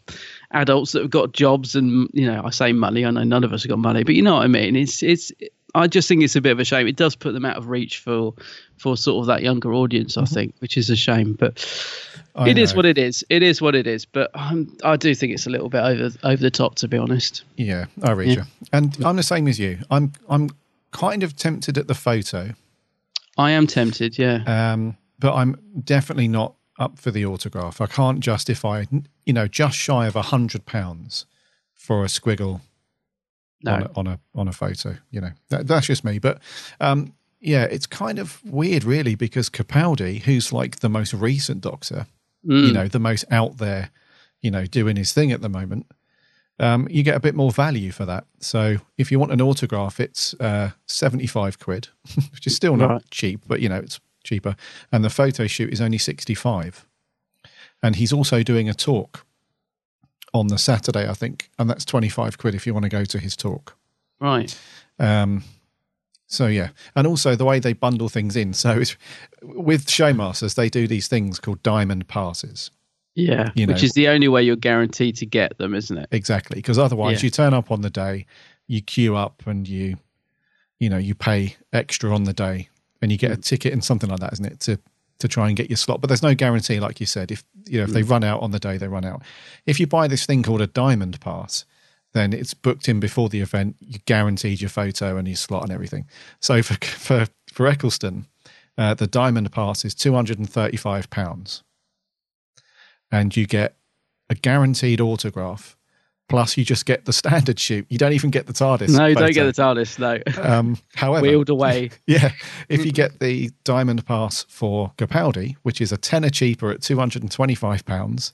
[0.51, 3.51] adults that have got jobs and you know I say money, I know none of
[3.51, 4.75] us have got money, but you know what I mean.
[4.75, 5.31] It's it's.
[5.75, 6.87] I just think it's a bit of a shame.
[6.87, 8.33] It does put them out of reach for
[8.77, 11.33] for sort of that younger audience, I think, which is a shame.
[11.33, 11.65] But
[12.35, 12.77] I it is know.
[12.77, 13.23] what it is.
[13.29, 14.05] It is what it is.
[14.05, 16.97] But um, I do think it's a little bit over over the top, to be
[16.97, 17.43] honest.
[17.57, 18.35] Yeah, I read Yeah.
[18.35, 18.43] you.
[18.73, 19.79] And I'm the same as you.
[19.91, 20.49] I'm I'm
[20.91, 22.53] kind of tempted at the photo,
[23.37, 24.17] I am tempted.
[24.17, 24.43] Yeah.
[24.73, 27.79] um, but I'm definitely not up for the autograph.
[27.81, 28.85] I can't justify,
[29.25, 31.25] you know, just shy of a hundred pounds
[31.75, 32.61] for a squiggle
[33.63, 33.73] No.
[33.73, 34.95] on, a, on a on a photo.
[35.11, 36.19] You know, that, that's just me.
[36.19, 36.39] But
[36.79, 42.05] um, yeah, it's kind of weird, really, because Capaldi, who's like the most recent Doctor,
[42.43, 43.89] you know, the most out there,
[44.41, 45.85] you know, doing his thing at the moment.
[46.61, 48.25] Um, you get a bit more value for that.
[48.39, 51.87] So if you want an autograph, it's uh, seventy-five quid,
[52.33, 53.01] which is still not Right.
[53.11, 54.55] cheap, but you know it's cheaper.
[54.91, 56.85] And the photo shoot is only sixty-five.
[57.81, 59.25] And he's also doing a talk
[60.33, 63.19] on the Saturday, I think, and that's twenty-five quid if you want to go to
[63.19, 63.75] his talk.
[64.19, 64.57] Right.
[64.99, 65.43] Um,
[66.27, 68.53] so yeah, and also the way they bundle things in.
[68.53, 68.95] So it's,
[69.41, 72.69] with Showmasters, they do these things called diamond passes.
[73.15, 73.49] Yeah.
[73.55, 76.07] You Which is the only way you're guaranteed to get them, isn't it?
[76.11, 77.27] Exactly, because otherwise Yeah.
[77.27, 78.25] you turn up on the day,
[78.67, 79.97] you queue up, and you,
[80.79, 82.69] you know, you pay extra on the day,
[83.01, 84.59] and you get a ticket and something like that, isn't it?
[84.61, 84.79] To
[85.19, 87.31] to try and get your slot, but there's no guarantee, like you said.
[87.31, 89.21] If you know if they run out on the day, they run out.
[89.65, 91.65] If you buy this thing called a diamond pass,
[92.13, 93.75] then it's booked in before the event.
[93.79, 96.07] You're guaranteed your photo and your slot and everything.
[96.39, 98.27] So for for for Eccleston,
[98.77, 101.63] uh, the diamond pass is two hundred and thirty five pounds,
[103.11, 103.75] and you get
[104.29, 105.75] a guaranteed autograph.
[106.29, 107.85] Plus, you just get the standard shoot.
[107.89, 108.95] You don't even get the TARDIS.
[108.95, 109.99] No, you don't get the TARDIS.
[109.99, 110.41] No.
[110.41, 111.89] Um, however, Wheeled away.
[112.07, 112.31] yeah,
[112.69, 116.97] if you get the diamond pass for Capaldi, which is a tenner cheaper at two
[116.97, 118.31] hundred and twenty-five pounds,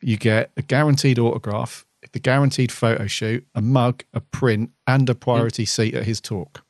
[0.00, 5.14] you get a guaranteed autograph, the guaranteed photo shoot, a mug, a print, and a
[5.14, 6.64] priority seat at his talk.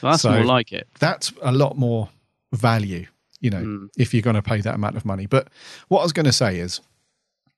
[0.00, 0.86] That's So- more like it.
[1.00, 2.10] That's a lot more
[2.52, 3.06] value,
[3.40, 5.26] you know, if you're going to pay that amount of money.
[5.26, 5.48] But
[5.88, 6.80] what I was going to say is,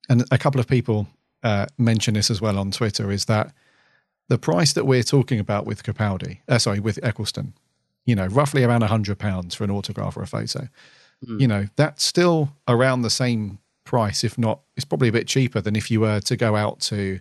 [0.09, 1.07] and a couple of people
[1.43, 3.53] uh, mention this as well on Twitter, is that
[4.29, 7.55] the price that we're talking about with Capaldi, uh, sorry, with Eccleston,
[8.05, 10.69] you know, roughly around a hundred pounds for an autograph or a photo.
[11.41, 15.61] You know, that's still around the same price, if not, it's probably a bit cheaper
[15.61, 17.21] than if you were to go out to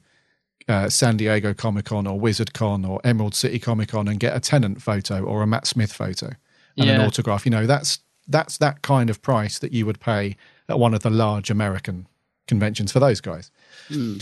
[0.68, 4.36] uh, San Diego Comic Con or Wizard Con or Emerald City Comic Con and get
[4.36, 6.32] a Tennant photo or a Matt Smith photo
[6.78, 7.46] and an autograph.
[7.46, 10.36] You know, that's that's that kind of price that you would pay
[10.68, 12.08] at one of the large American
[12.48, 13.52] conventions for those guys.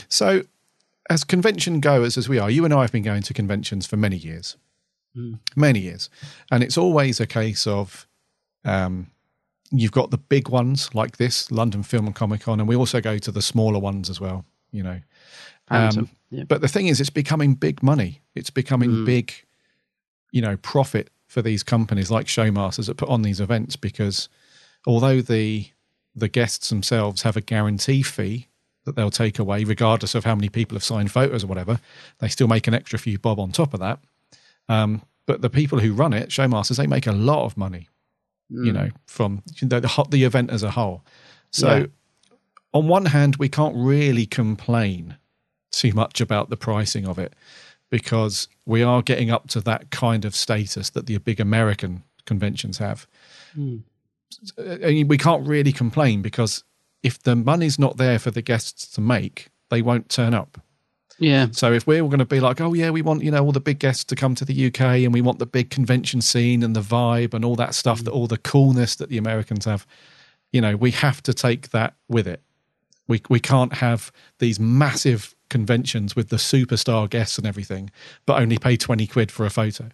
[0.09, 0.43] So,
[1.09, 3.97] as convention goers as we are, you and I have been going to conventions for
[3.97, 4.57] many years,
[5.55, 6.09] many years,
[6.51, 8.07] and it's always a case of
[8.63, 9.07] um,
[9.71, 13.01] you've got the big ones like this, London Film and Comic Con, and we also
[13.01, 14.45] go to the smaller ones as well.
[14.71, 14.99] You know,
[15.69, 16.43] um, yeah.
[16.43, 18.21] but the thing is, it's becoming big money.
[18.35, 19.33] It's becoming big,
[20.31, 24.29] you know, profit for these companies like Showmasters that put on these events because
[24.85, 25.67] although the
[26.15, 28.47] the guests themselves have a guarantee fee
[28.85, 31.79] that they'll take away, regardless of how many people have signed photos or whatever,
[32.19, 33.99] they still make an extra few bob on top of that.
[34.69, 37.89] Um, but the people who run it, Showmasters, they make a lot of money,
[38.49, 41.03] you know, from the, the, the event as a whole.
[41.51, 41.85] So, Yeah.
[42.73, 45.17] on one hand, we can't really complain
[45.71, 47.33] too much about the pricing of it
[47.89, 52.77] because we are getting up to that kind of status that the big American conventions
[52.77, 53.07] have.
[53.55, 53.83] And
[54.57, 56.63] we can't really complain because
[57.03, 60.59] if the money's not there for the guests to make, they won't turn up.
[61.17, 61.47] Yeah.
[61.51, 63.59] So if we're going to be like, oh yeah, we want you know all the
[63.59, 66.75] big guests to come to the UK and we want the big convention scene and
[66.75, 69.85] the vibe and all that stuff, that all the coolness that the Americans have,
[70.51, 72.41] you know, we have to take that with it.
[73.07, 77.91] We we can't have these massive conventions with the superstar guests and everything,
[78.25, 79.89] but only pay twenty quid for a photo.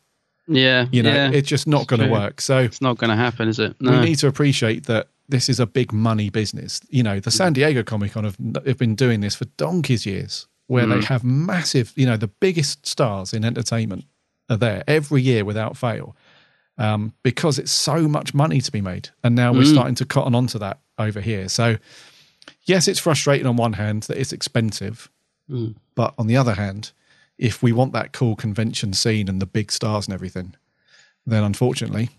[0.52, 0.88] Yeah.
[0.92, 1.32] You know, yeah.
[1.32, 2.42] it's just not going to work.
[2.42, 3.76] So It's not going to happen, is it?
[3.80, 3.92] No.
[3.92, 6.82] we need to appreciate that this is a big money business.
[6.90, 7.34] You know, the mm.
[7.34, 11.04] San Diego Comic Con have, have been doing this for donkey's years, where they mm.
[11.06, 14.06] have massive, you know, the biggest stars in entertainment
[14.50, 16.16] are there every year without fail,
[16.78, 19.10] um, because it's so much money to be made.
[19.24, 19.72] And now we're mm.
[19.72, 21.48] starting to cotton onto that over here.
[21.50, 21.78] So,
[22.64, 25.10] yes, it's frustrating on one hand that it's expensive,
[25.96, 26.92] but on the other hand,
[27.42, 30.56] if we want that cool convention scene and the big stars and everything,
[31.26, 32.10] then unfortunately,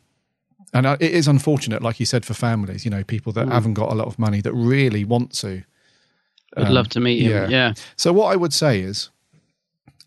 [0.75, 3.75] and uh, it is unfortunate, like you said, for families, you know, people that haven't
[3.75, 5.63] got a lot of money that really want to.
[6.57, 7.31] I'd love to meet him.
[7.31, 7.49] yeah.
[7.49, 7.75] Yeah.
[7.97, 9.11] So what I would say is,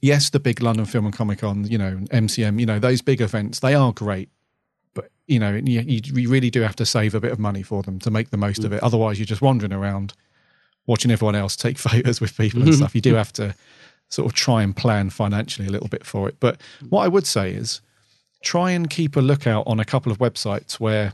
[0.02, 3.22] yes, the big London Film and Comic Con, you know, MCM, you know, those big
[3.22, 4.30] events, they are great,
[4.94, 7.64] but you know, you, you you really do have to save a bit of money
[7.64, 8.84] for them to make the most of it.
[8.84, 10.14] Otherwise, you're just wandering around
[10.88, 12.94] watching everyone else take photos with people and stuff.
[12.94, 13.56] You do have to
[14.10, 16.38] sort of try and plan financially a little bit for it.
[16.40, 17.82] But what I would say is,
[18.46, 21.14] try and keep a lookout on a couple of websites where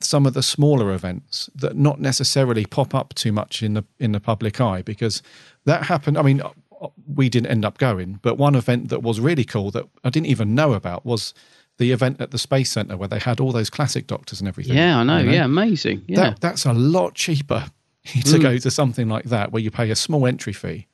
[0.00, 4.12] some of the smaller events that not necessarily pop up too much in the in
[4.12, 5.22] the public eye because
[5.64, 6.50] that happened i mean uh,
[6.82, 10.10] uh, we didn't end up going but one event that was really cool that i
[10.10, 11.32] didn't even know about was
[11.78, 14.74] the event at the space center where they had all those classic doctors and everything
[14.74, 15.18] Yeah, I know.
[15.18, 16.02] you Yeah, amazing.
[16.06, 16.30] Yeah.
[16.30, 17.66] that, that's a lot cheaper
[18.04, 18.42] to hmm.
[18.42, 20.86] go to something like that where you pay a small entry fee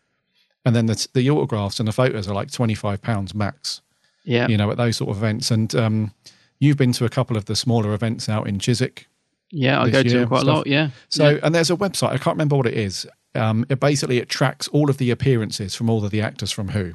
[0.64, 3.80] and then the, the autographs and the photos are like twenty five pounds max.
[4.24, 4.46] Yeah.
[4.48, 6.12] You know, at those sort of events, and um,
[6.60, 9.06] you've been to a couple of the smaller events out in Chiswick.
[9.50, 10.66] Yeah, I go to them quite a lot.
[10.66, 10.90] Yeah.
[11.08, 11.38] So, Yeah.
[11.42, 12.10] and there's a website.
[12.10, 13.06] I can't remember what it is.
[13.34, 16.68] Um, it basically it tracks all of the appearances from all of the actors from
[16.68, 16.92] Who.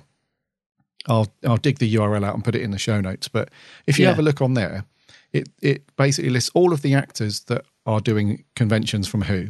[1.08, 3.27] I'll I'll dig the URL out and put it in the show notes.
[3.27, 3.49] But
[3.86, 4.10] if you Yeah.
[4.12, 4.86] have a look on there,
[5.34, 9.49] it it basically lists all of the actors that are doing conventions from Who,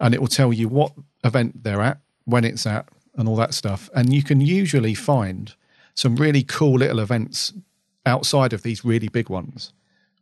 [0.00, 0.92] and it will tell you what
[1.24, 3.88] event they're at, when it's at, and all that stuff.
[3.94, 5.54] And you can usually find
[5.94, 7.52] some really cool little events
[8.04, 9.72] outside of these really big ones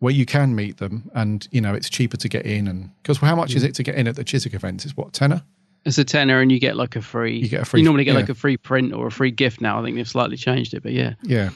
[0.00, 3.18] where you can meet them and you know it's cheaper to get in and because
[3.18, 3.68] how much is Mm.
[3.68, 5.42] it to get in at the Chiswick events it's what tenner
[5.85, 7.37] It's a tenner, and you get like a free.
[7.37, 8.20] You get a free- You normally get yeah.
[8.20, 9.78] like a free print or a free gift now.
[9.78, 11.14] I think they've slightly changed it, but yeah.
[11.22, 11.50] yeah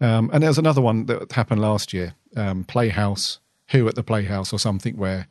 [0.00, 3.38] um, and there's another one that happened last year um, Playhouse
[3.70, 5.28] Who at the Playhouse or something where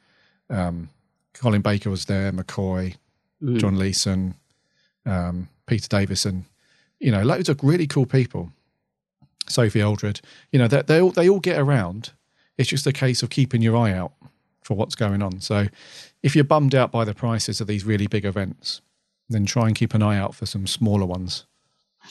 [0.49, 0.89] um,
[1.33, 2.95] Colin Baker was there McCoy
[3.43, 3.59] Mm.
[3.59, 4.33] John Leeson
[5.07, 6.45] um, Peter Davison
[6.99, 8.51] you know loads of really cool people.
[9.47, 10.19] Sophie Aldred
[10.51, 12.11] you know they, they all they all get around.
[12.57, 14.13] It's just a case of keeping your eye out
[14.63, 15.39] for what's going on.
[15.41, 15.67] So
[16.23, 18.81] if you're bummed out by the prices of these really big events
[19.29, 21.45] then try and keep an eye out for some smaller ones.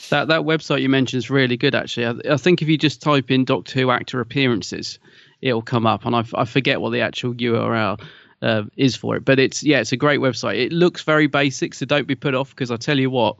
[0.09, 2.05] That that website you mentioned is really good, actually.
[2.05, 4.99] I, I think if you just type in Doctor Who actor appearances,
[5.41, 7.99] it'll come up, and I, I forget what the actual URL
[8.41, 10.63] uh, is for it, but it's yeah, it's a great website.
[10.63, 13.37] It looks very basic, so don't be put off because I tell you what,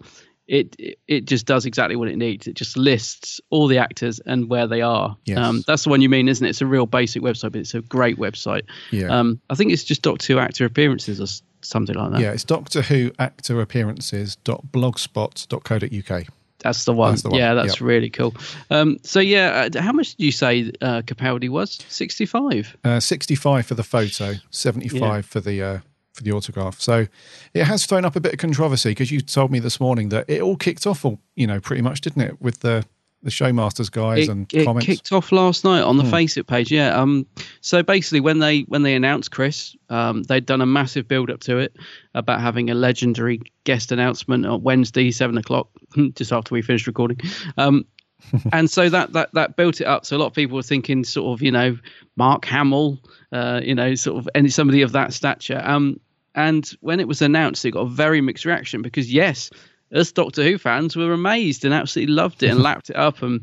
[0.48, 0.76] it
[1.08, 2.48] it- just does exactly what it needs.
[2.48, 5.16] It just lists all the actors and where they are.
[5.26, 5.38] Yes.
[5.40, 6.50] Um, that's the one you mean, isn't it?
[6.50, 8.64] It's a real basic website, but it's a great website.
[8.92, 9.08] Yeah.
[9.08, 11.28] Um, I think it's just Doctor Who actor appearances or
[11.62, 12.22] something like that.
[12.22, 16.24] Yeah, it's Doctor Who actor appearances appearances.blogspot.co.uk.
[16.60, 17.12] That's the one.
[17.12, 17.82] That's the one, Yeah, that's yep.
[17.82, 18.34] really cool.
[18.72, 21.80] Um, so yeah, uh, how much did you say uh, Capaldi was?
[21.88, 22.76] Sixty-five.
[22.84, 25.22] Uh, 65 for the photo, 75 Yeah.
[25.22, 25.80] for the uh,
[26.14, 26.80] for the autograph.
[26.82, 27.06] So
[27.54, 30.26] it has thrown up a bit of controversy because you told me this morning that
[30.28, 32.86] it all kicked off, all you know, pretty much, didn't it, with the
[33.24, 34.86] the Showmasters guys It, and it comments.
[34.86, 36.14] kicked off last night on the Hmm.
[36.14, 36.72] Facebook page.
[36.72, 37.00] Yeah.
[37.00, 37.26] Um.
[37.62, 41.40] So basically, when they when they announced Chris, um, they'd done a massive build up
[41.42, 41.76] to it
[42.14, 45.70] about having a legendary guest announcement on Wednesday, seven o'clock,
[46.16, 47.20] just after we finished recording.
[47.58, 47.86] Um.
[48.52, 50.04] and so that, that that built it up.
[50.04, 51.78] So a lot of people were thinking, sort of, you know,
[52.16, 52.98] Mark Hamill,
[53.32, 55.62] uh, you know, sort of any somebody of that stature.
[55.64, 56.00] Um,
[56.34, 59.52] and when it was announced, it got a very mixed reaction because yes,
[59.94, 63.42] us Doctor Who fans were amazed and absolutely loved it and lapped it up, and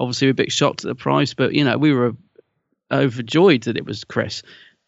[0.00, 2.14] obviously we're a bit shocked at the price, but you know, we were
[2.90, 4.42] overjoyed that it was Chris.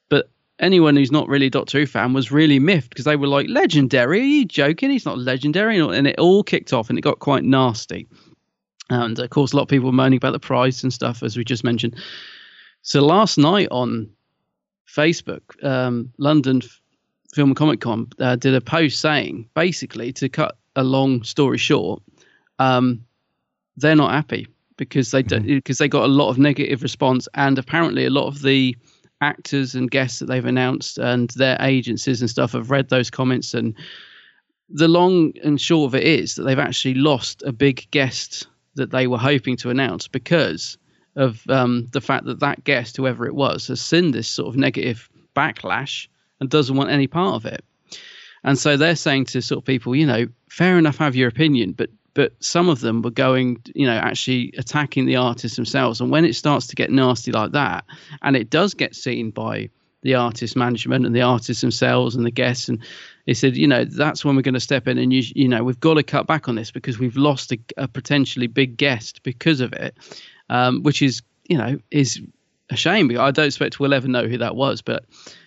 [0.08, 3.26] But anyone who's not really a Doctor Who fan was really miffed because they were
[3.26, 4.20] like, "Legendary?
[4.20, 4.90] Are you joking?
[4.90, 8.06] He's not legendary!" And it all kicked off, and it got quite nasty.
[8.90, 11.36] And of course, a lot of people were moaning about the price and stuff, as
[11.36, 11.96] we just mentioned.
[12.82, 14.10] So last night on
[14.86, 16.60] Facebook, um, London
[17.32, 21.58] Film and Comic Con uh, did a post saying, basically, to cut a long story
[21.58, 22.02] short,
[22.58, 23.04] um,
[23.76, 28.04] they're not happy because they because they got a lot of negative response, and apparently
[28.04, 28.76] a lot of the
[29.20, 33.54] actors and guests that they've announced and their agencies and stuff have read those comments
[33.54, 33.74] and
[34.68, 38.90] the long and short of it is that they've actually lost a big guest that
[38.90, 40.78] they were hoping to announce because
[41.16, 44.56] of um, the fact that that guest, whoever it was, has seen this sort of
[44.56, 46.08] negative backlash
[46.40, 47.64] and doesn't want any part of it.
[48.42, 51.72] And so they're saying to sort of people, you know, fair enough, have your opinion,
[51.72, 56.00] but but some of them were going, you know, actually attacking the artists themselves.
[56.00, 57.84] And when it starts to get nasty like that,
[58.22, 59.68] and it does get seen by
[60.02, 62.78] the artist management and the artists themselves and the guests, and
[63.26, 65.64] they said, you know, that's when we're going to step in and you, you know,
[65.64, 69.24] we've got to cut back on this because we've lost a, a potentially big guest
[69.24, 69.96] because of it,
[70.50, 72.22] um, which is, you know, is
[72.70, 73.10] a shame.
[73.18, 75.04] I don't expect we'll ever know who that was, but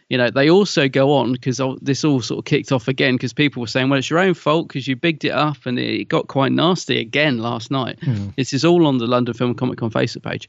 [0.10, 3.34] you know, they also go on because this all sort of kicked off again because
[3.34, 6.08] people were saying, well, it's your own fault because you bigged it up and it
[6.08, 8.00] got quite nasty again last night.
[8.02, 8.30] Hmm.
[8.38, 10.48] This is all on the London Film and Comic Con Facebook page.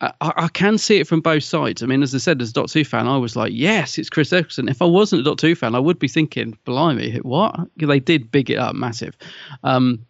[0.00, 1.82] I, I can see it from both sides.
[1.82, 4.10] I mean, as I said, as a Doctor Who fan, I was like, yes, it's
[4.10, 4.68] Chris Eccleston.
[4.68, 7.56] If I wasn't a Doctor Who fan, I would be thinking, blimey, what?
[7.76, 9.16] they did big it up massive.
[9.62, 10.04] Um,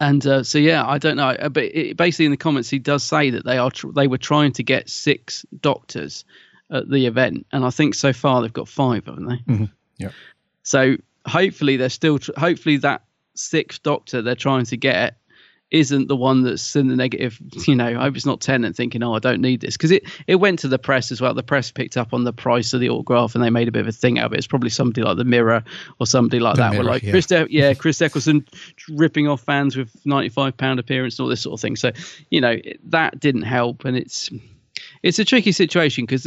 [0.00, 3.02] and uh, so yeah, I don't know, but it, basically in the comments he does
[3.02, 6.24] say that they are tr- they were trying to get six doctors
[6.70, 9.52] at the event, and I think so far they've got five, haven't they?
[9.52, 9.64] Mm-hmm.
[9.98, 10.10] Yeah.
[10.62, 13.02] So hopefully they're still tr- hopefully that
[13.34, 15.16] sixth doctor they're trying to get
[15.70, 17.38] isn't the one that's in the negative.
[17.68, 20.04] You know, I hope it's not Tennant thinking, "Oh, I don't need this," because it
[20.26, 21.34] it went to the press as well.
[21.34, 23.80] The press picked up on the price of the autograph and they made a bit
[23.80, 24.38] of a thing out of it.
[24.38, 25.64] It's probably somebody like the Mirror
[26.00, 26.70] or somebody like The that.
[26.70, 27.10] were Mirror, like yeah.
[27.10, 28.46] Chris, De- yeah, Chris Eccleston
[28.88, 31.76] ripping off fans with ninety five pound appearance and all this sort of thing.
[31.76, 31.92] So
[32.30, 34.30] you know that didn't help, and it's
[35.02, 36.26] it's a tricky situation because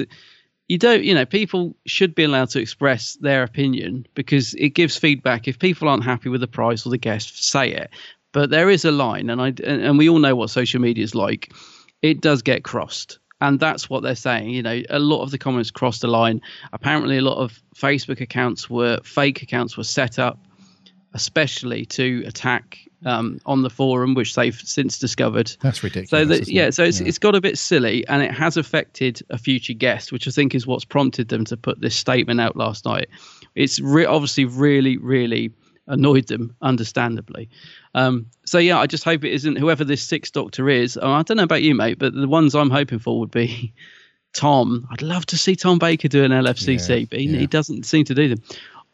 [0.68, 4.96] you don't, you know, people should be allowed to express their opinion because it gives
[4.96, 5.48] feedback.
[5.48, 7.90] If people aren't happy with the price or the guest, say it.
[8.34, 11.14] But there is a line, and I and, we all know what social media is
[11.16, 11.52] like.
[12.02, 14.52] It does get crossed, and that's what they're saying.
[14.52, 16.42] You know, a lot of the comments crossed the line.
[16.72, 20.40] Apparently, a lot of Facebook accounts were fake accounts were set up,
[21.14, 25.52] especially to attack um, on the forum, which they've since discovered.
[25.62, 26.10] That's ridiculous.
[26.10, 27.08] So that, yeah, so it's, Yeah.
[27.08, 30.56] it's got a bit silly, and it has affected a future guest, which I think
[30.56, 33.10] is what's prompted them to put this statement out last night.
[33.56, 35.52] It's re- obviously really, really
[35.88, 37.50] annoyed them, understandably.
[37.96, 40.98] Um, so yeah, I just hope it isn't whoever this sixth Doctor is.
[41.02, 43.74] oh, I don't know about you, mate, but the ones I'm hoping for would be
[44.34, 44.88] Tom.
[44.92, 47.40] I'd love to see Tom Baker do an LFCC, Yeah, but he, yeah.
[47.40, 48.42] he doesn't seem to do them.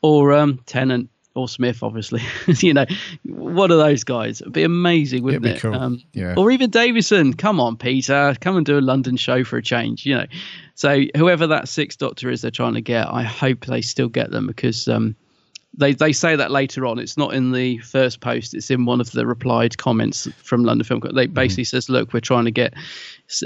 [0.02, 2.22] Or um, Tennant or Smith, obviously.
[2.48, 2.86] you know,
[3.26, 4.42] one of those guys.
[4.42, 5.60] It'd be amazing, wouldn't be it?
[5.62, 5.76] cool.
[5.76, 6.34] Um, Yeah.
[6.36, 7.34] Or even Davison.
[7.36, 8.36] Come on, Peter.
[8.42, 10.06] Come and do a London show for a change.
[10.06, 10.26] You know.
[10.74, 13.08] So whoever that sixth Doctor is, they're trying to get.
[13.08, 14.88] I hope they still get them because.
[14.88, 15.16] Um,
[15.78, 17.00] they, they say that later on.
[17.00, 18.54] It's not in the first post.
[18.54, 21.02] It's in one of the replied comments from London Film.
[21.02, 21.34] They mm-hmm.
[21.34, 22.74] basically says, "Look, we're trying to get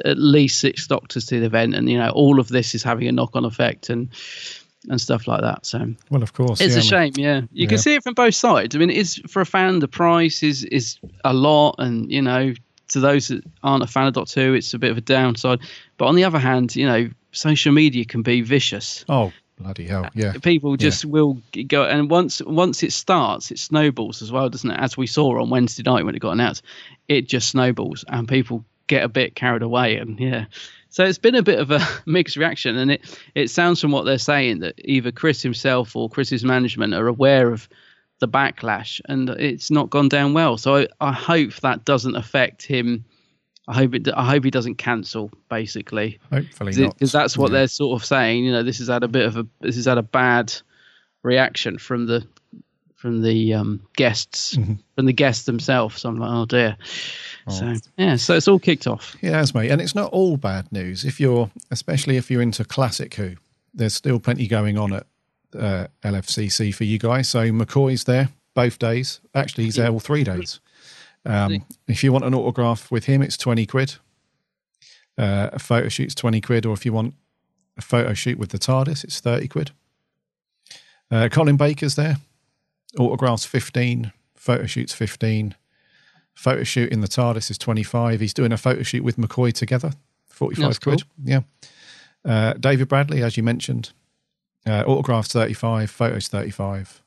[0.05, 3.07] at least six doctors to the event, and you know, all of this is having
[3.07, 4.09] a knock-on effect and
[4.89, 6.61] and stuff like that." So Well, of course.
[6.61, 7.41] it's yeah, a shame, yeah.
[7.51, 8.75] You can see it from both sides.
[8.75, 12.53] I mean, it's for a fan, the price is is a lot, and you know,
[12.89, 15.59] to those that aren't a fan of Doctor Who, it's a bit of a downside.
[15.97, 19.03] But on the other hand, you know, social media can be vicious.
[19.09, 20.05] Oh, bloody hell.
[20.05, 20.33] Uh, yeah.
[20.41, 24.79] People just will go, and once once it starts, it snowballs as well, doesn't it?
[24.79, 26.63] As we saw on Wednesday night when it got announced,
[27.07, 30.45] it just snowballs, and people get a bit carried away, and yeah.
[30.89, 34.05] So it's been a bit of a mixed reaction, and it it sounds from what
[34.05, 37.67] they're saying that either Chris himself or Chris's management are aware of
[38.19, 40.57] the backlash, and it's not gone down well.
[40.57, 43.05] So I, I hope that doesn't affect him.
[43.71, 44.07] I hope it.
[44.13, 45.31] I hope he doesn't cancel.
[45.49, 46.93] Basically, Hopefully not.
[46.95, 47.59] because that's what Yeah.
[47.59, 48.43] they're sort of saying.
[48.45, 50.53] You know, this has had a bit of a this has had a bad
[51.23, 52.25] reaction from the
[52.95, 54.73] from the um, guests Mm-hmm.
[54.95, 56.01] from the guests themselves.
[56.01, 56.77] So I'm like, oh dear.
[57.49, 59.15] So yeah, so it's all kicked off.
[59.21, 59.71] It has, mate.
[59.71, 61.03] And it's not all bad news.
[61.03, 63.35] If you're, especially if you're into classic Who,
[63.73, 65.07] there's still plenty going on at
[65.57, 67.27] uh, LFCC for you guys.
[67.29, 69.21] So McCoy's there both days.
[69.33, 70.59] Actually, he's there all three days.
[71.25, 73.95] Um, if you want an autograph with him, it's 20 quid.
[75.17, 76.65] Uh, a photo shoot's 20 quid.
[76.65, 77.13] Or if you want
[77.77, 79.71] a photo shoot with the TARDIS, it's 30 quid.
[81.09, 82.17] Uh, Colin Baker's there.
[82.97, 84.11] Autographs 15.
[84.35, 85.55] Photo shoots 15
[86.41, 88.19] photo shoot in the TARDIS is 25.
[88.19, 89.91] He's doing a photo shoot with McCoy together,
[90.27, 91.03] 45 That's quid.
[91.23, 91.41] Yeah.
[92.23, 93.91] Uh, David Bradley, as you mentioned,
[94.65, 97.01] uh, autographs 35, photos 35.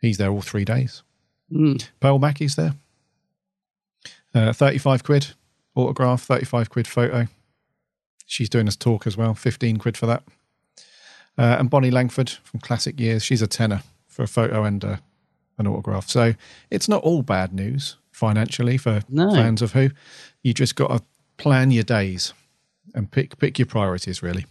[0.00, 1.02] He's there all three days.
[1.52, 1.88] Mm.
[2.00, 2.74] Pearl Mackie's there.
[4.38, 5.26] Uh, 35 quid
[5.74, 7.26] autograph, 35 quid photo.
[8.26, 10.22] She's doing a talk as well, 15 quid for that.
[11.36, 14.96] Uh, and Bonnie Langford from Classic Years, she's a tenner for a photo and uh,
[15.56, 16.08] an autograph.
[16.08, 16.34] So
[16.70, 19.30] it's not all bad news financially for No.
[19.32, 19.90] fans of Who.
[20.42, 21.02] You just got to
[21.36, 22.32] plan your days
[22.94, 24.46] and pick pick your priorities, really.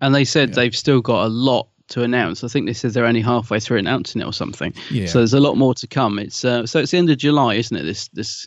[0.00, 2.42] And they said they've still got a lot to announce.
[2.44, 4.72] I think they said they're only halfway through announcing it or something.
[4.90, 5.06] Yeah.
[5.06, 6.18] So there's a lot more to come.
[6.18, 7.82] It's uh, so it's the end of July, isn't it?
[7.84, 8.46] This this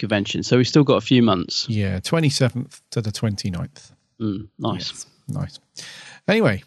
[0.00, 0.42] convention.
[0.42, 1.68] So we've still got a few months.
[1.68, 3.92] Yeah, 27th to the 29th.
[4.20, 5.06] Mm, nice.
[5.28, 5.60] Nice.
[6.26, 6.64] Anyway,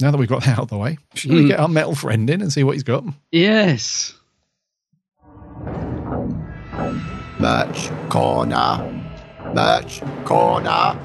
[0.00, 2.28] now that we've got that out of the way, should we get our metal friend
[2.28, 3.04] in and see what he's got?
[3.30, 4.14] Yes.
[7.38, 9.04] Merch corner.
[9.54, 10.98] Merch corner.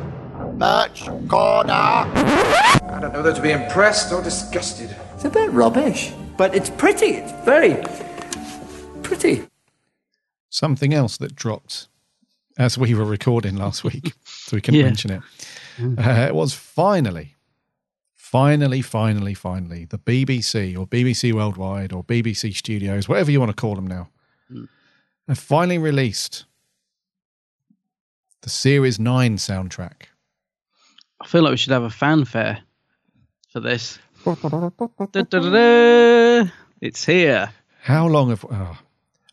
[0.56, 1.72] Merch corner.
[1.74, 4.96] I don't know whether to be impressed or disgusted.
[5.16, 7.08] It's a bit rubbish, but it's pretty.
[7.08, 7.82] It's very
[9.04, 9.48] pretty.
[10.58, 11.88] Something else that dropped
[12.58, 14.86] as we were recording last week, so we can Yeah.
[14.86, 15.22] mention it.
[15.80, 17.36] Uh, it was finally,
[18.16, 23.62] finally, finally, finally the BBC or BBC Worldwide or BBC Studios, whatever you want to
[23.62, 24.10] call them now,
[25.28, 26.46] have finally released
[28.42, 30.08] the Series 9 soundtrack.
[31.22, 32.64] I feel like we should have a fanfare
[33.54, 34.00] for this.
[36.82, 37.50] It's here.
[37.84, 38.44] How long have.
[38.50, 38.78] Oh,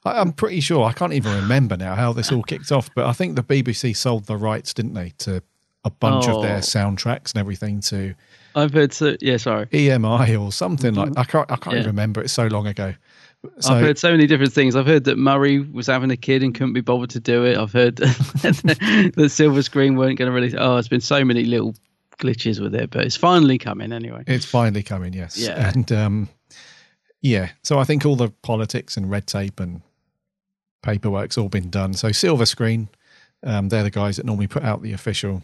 [0.04, 3.06] I, I'm pretty sure, I can't even remember now how this all kicked off, but
[3.06, 5.42] I think the BBC sold the rights, didn't they, to
[5.84, 6.60] a bunch of their Oh.
[6.60, 8.14] soundtracks and everything to
[8.56, 9.16] I've heard so.
[9.20, 9.66] Yeah, sorry.
[9.66, 11.80] EMI or something like I can't I can't Yeah.
[11.80, 12.20] even remember.
[12.22, 12.94] It's so long ago.
[13.58, 14.76] So I've heard so many different things.
[14.76, 17.58] I've heard that Murray was having a kid and couldn't be bothered to do it.
[17.58, 20.54] I've heard that Silva Screen weren't going to release.
[20.56, 21.74] Oh, it's been so many little
[22.18, 24.22] glitches with it, but it's finally coming anyway.
[24.26, 25.36] it's finally coming, yes.
[25.36, 25.70] Yeah.
[25.74, 26.28] And um,
[27.20, 29.82] yeah, so I think all the politics and red tape and
[30.84, 31.94] paperwork's all been done.
[31.94, 32.88] So Silva Screen,
[33.42, 35.42] um, they're the guys that normally put out the official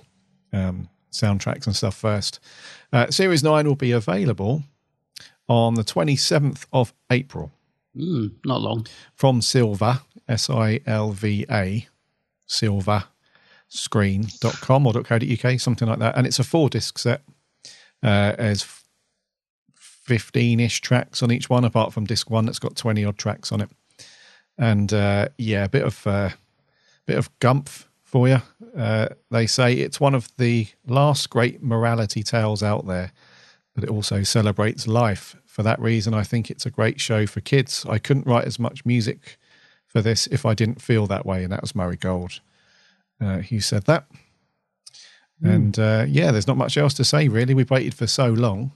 [0.52, 2.38] um, soundtracks and stuff first.
[2.92, 4.62] Uh, Series 9 will be available
[5.48, 7.50] on the 27th of April
[7.96, 8.86] Mm, not long.
[9.16, 11.88] from Silva, S I L V A,
[12.46, 13.08] Silva
[13.68, 16.16] screen.com or .co.uk, something like that.
[16.16, 17.22] And it's a four disc set.
[18.02, 18.64] Uh, there's
[19.74, 23.50] 15 ish tracks on each one, apart from disc one that's got 20 odd tracks
[23.52, 23.70] on it.
[24.60, 26.30] And uh, yeah, a bit of uh,
[27.06, 28.42] bit of gumph for you.
[28.76, 33.12] Uh, they say it's one of the last great morality tales out there,
[33.74, 35.34] but it also celebrates life.
[35.46, 37.86] For that reason, I think it's a great show for kids.
[37.88, 39.38] I couldn't write as much music
[39.86, 42.40] for this if I didn't feel that way, and that was Murray Gold.
[43.18, 44.06] Uh, who said that?
[45.42, 47.54] And uh, yeah, there's not much else to say really.
[47.54, 48.72] We've waited for so long.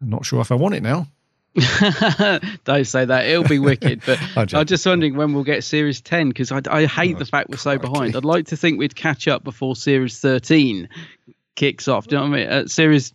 [0.00, 1.08] I'm not sure if I want it now.
[2.64, 3.26] Don't say that.
[3.26, 4.02] It'll be wicked.
[4.06, 4.18] But
[4.54, 7.50] I'm just wondering when we'll get Series 10 because I, I hate Oh, the fact
[7.50, 8.16] we're so behind.
[8.16, 10.88] I'd like to think we'd catch up before Series 13
[11.56, 12.06] kicks off.
[12.06, 12.48] Do you know what I mean?
[12.48, 13.12] Uh, series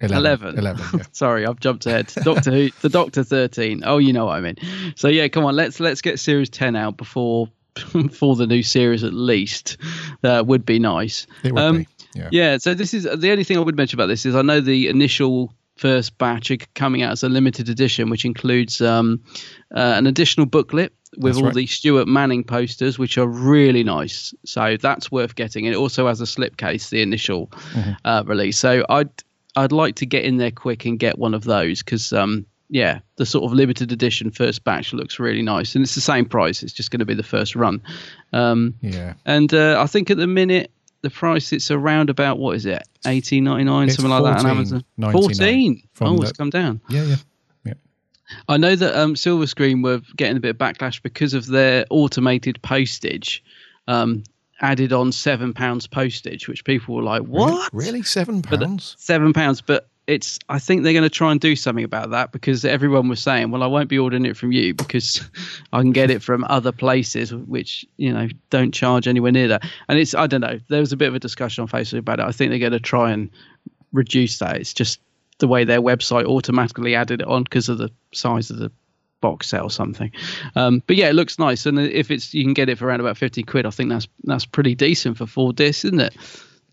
[0.00, 0.58] 11.
[0.58, 1.04] 11, yeah.
[1.12, 2.12] Sorry, I've jumped ahead.
[2.22, 3.82] Doctor Who, the Doctor 13.
[3.86, 4.56] Oh, you know what I mean.
[4.94, 7.48] So yeah, come on, let's let's get Series 10 out before
[8.12, 9.78] for the new series at least.
[10.22, 11.26] Uh, would be nice.
[11.42, 11.88] It would Um, be.
[12.14, 12.28] Yeah.
[12.32, 14.60] Yeah, so this is the only thing I would mention about this is I know
[14.60, 19.22] the initial first batch are coming out as a limited edition, which includes um,
[19.74, 21.54] uh, an additional booklet with That's all right.
[21.54, 24.34] the Stuart Manning posters, which are really nice.
[24.44, 25.66] So that's worth getting.
[25.66, 27.92] And it also has a slipcase, the initial Mm-hmm.
[28.04, 28.58] uh, release.
[28.58, 29.10] So I'd
[29.54, 32.98] I'd like to get in there quick and get one of those because um, yeah,
[33.16, 36.62] the sort of limited edition first batch looks really nice, and it's the same price.
[36.62, 37.80] It's just going to be the first run.
[38.32, 39.14] Um, Yeah.
[39.24, 40.70] and uh, I think at the minute
[41.02, 44.44] the price it's around about what is it, eighteen ninety nine, It's something like that
[44.44, 44.84] on Amazon.
[44.98, 45.82] 14.99 Fourteen.
[45.94, 46.80] from Oh, the- it's come down.
[46.88, 47.16] Yeah, yeah.
[47.64, 47.72] Yeah.
[48.48, 51.84] I know that um, Silva Screen were getting a bit of backlash because of their
[51.90, 53.42] automated postage.
[53.88, 54.24] Um,
[54.62, 57.70] added on seven pounds postage, which people were like, "What?
[57.72, 58.02] Really?
[58.02, 58.96] Seven pounds?
[58.98, 60.38] seven pounds?" But it's.
[60.48, 63.50] I think they're going to try and do something about that because everyone was saying,
[63.50, 65.28] "Well, I won't be ordering it from you because
[65.72, 69.64] I can get it from other places, which you know don't charge anywhere near that."
[69.88, 70.14] And it's.
[70.14, 70.60] I don't know.
[70.68, 72.26] There was a bit of a discussion on Facebook about it.
[72.26, 73.30] I think they're going to try and
[73.92, 74.56] reduce that.
[74.56, 75.00] It's just
[75.38, 78.70] the way their website automatically added it on because of the size of the
[79.20, 80.12] box set or something.
[80.54, 83.00] Um, but yeah, it looks nice, and if it's you can get it for around
[83.00, 86.14] about fifty quid, I think that's that's pretty decent for four discs, isn't it?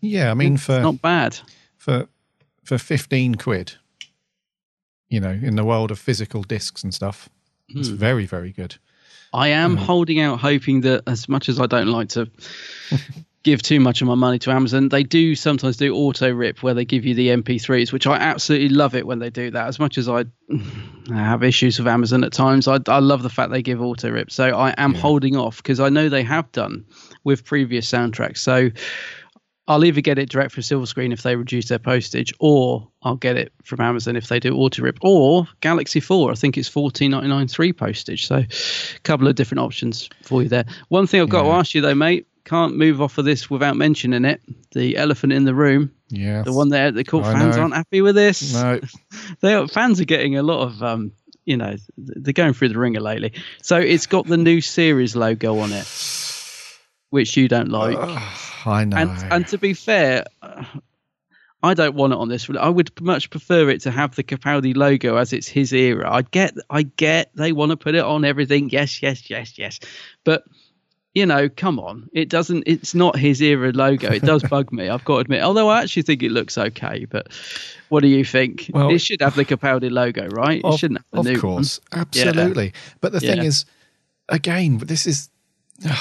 [0.00, 1.38] Yeah, I mean, for Not bad.
[1.78, 2.06] for
[2.64, 3.74] for 15 quid
[5.08, 7.28] you know in the world of physical discs and stuff
[7.68, 7.96] it's Hmm.
[7.96, 8.76] very very good
[9.32, 12.30] I am holding out, hoping that as much as I don't like to
[13.42, 16.72] give too much of my money to Amazon, they do sometimes do auto rip where
[16.72, 19.66] they give you the MP3s, which I absolutely love it when they do that.
[19.66, 20.24] As much as I
[21.12, 24.30] have issues with Amazon at times, I, I love the fact they give auto rip.
[24.30, 26.84] So I am holding off because I know they have done
[27.24, 28.38] with previous soundtracks.
[28.38, 28.70] So
[29.66, 33.16] I'll either get it direct from Silva Screen if they reduce their postage, or I'll
[33.16, 36.30] get it from Amazon if they do auto rip, or Galaxy 4.
[36.30, 38.26] I think it's fourteen ninety nine three postage.
[38.26, 40.64] So a couple of different options for you there.
[40.88, 43.76] One thing I've got to ask you though, mate, can't move off of this without
[43.76, 44.42] mentioning it.
[44.72, 47.62] The elephant in the room, yeah the one there, the court fans know.
[47.62, 48.52] aren't happy with this.
[48.52, 48.80] no
[49.40, 51.12] They are, fans are getting a lot of um,
[51.46, 53.32] you know, they're going through the wringer lately.
[53.62, 55.86] So it's got the new series logo on it,
[57.10, 57.96] which you don't like.
[58.66, 60.24] i know And and to be fair,
[61.62, 62.48] I don't want it on this.
[62.50, 66.12] I would much prefer it to have the Capaldi logo as it's his era.
[66.12, 68.68] I get, I get, they want to put it on everything.
[68.68, 69.80] Yes, yes, yes, yes.
[70.24, 70.44] But
[71.14, 72.64] you know, come on, it doesn't.
[72.66, 74.10] It's not his era logo.
[74.12, 74.88] It does bug me.
[74.90, 75.42] I've got to admit.
[75.42, 77.06] Although I actually think it looks okay.
[77.06, 77.28] But
[77.88, 78.70] what do you think?
[78.74, 80.60] Well- it should have the Capaldi logo, right?
[80.62, 82.00] It shouldn't have the of new course one.
[82.02, 83.44] absolutely but the thing Yeah.
[83.44, 83.64] is
[84.28, 85.30] again this is
[85.82, 85.96] it,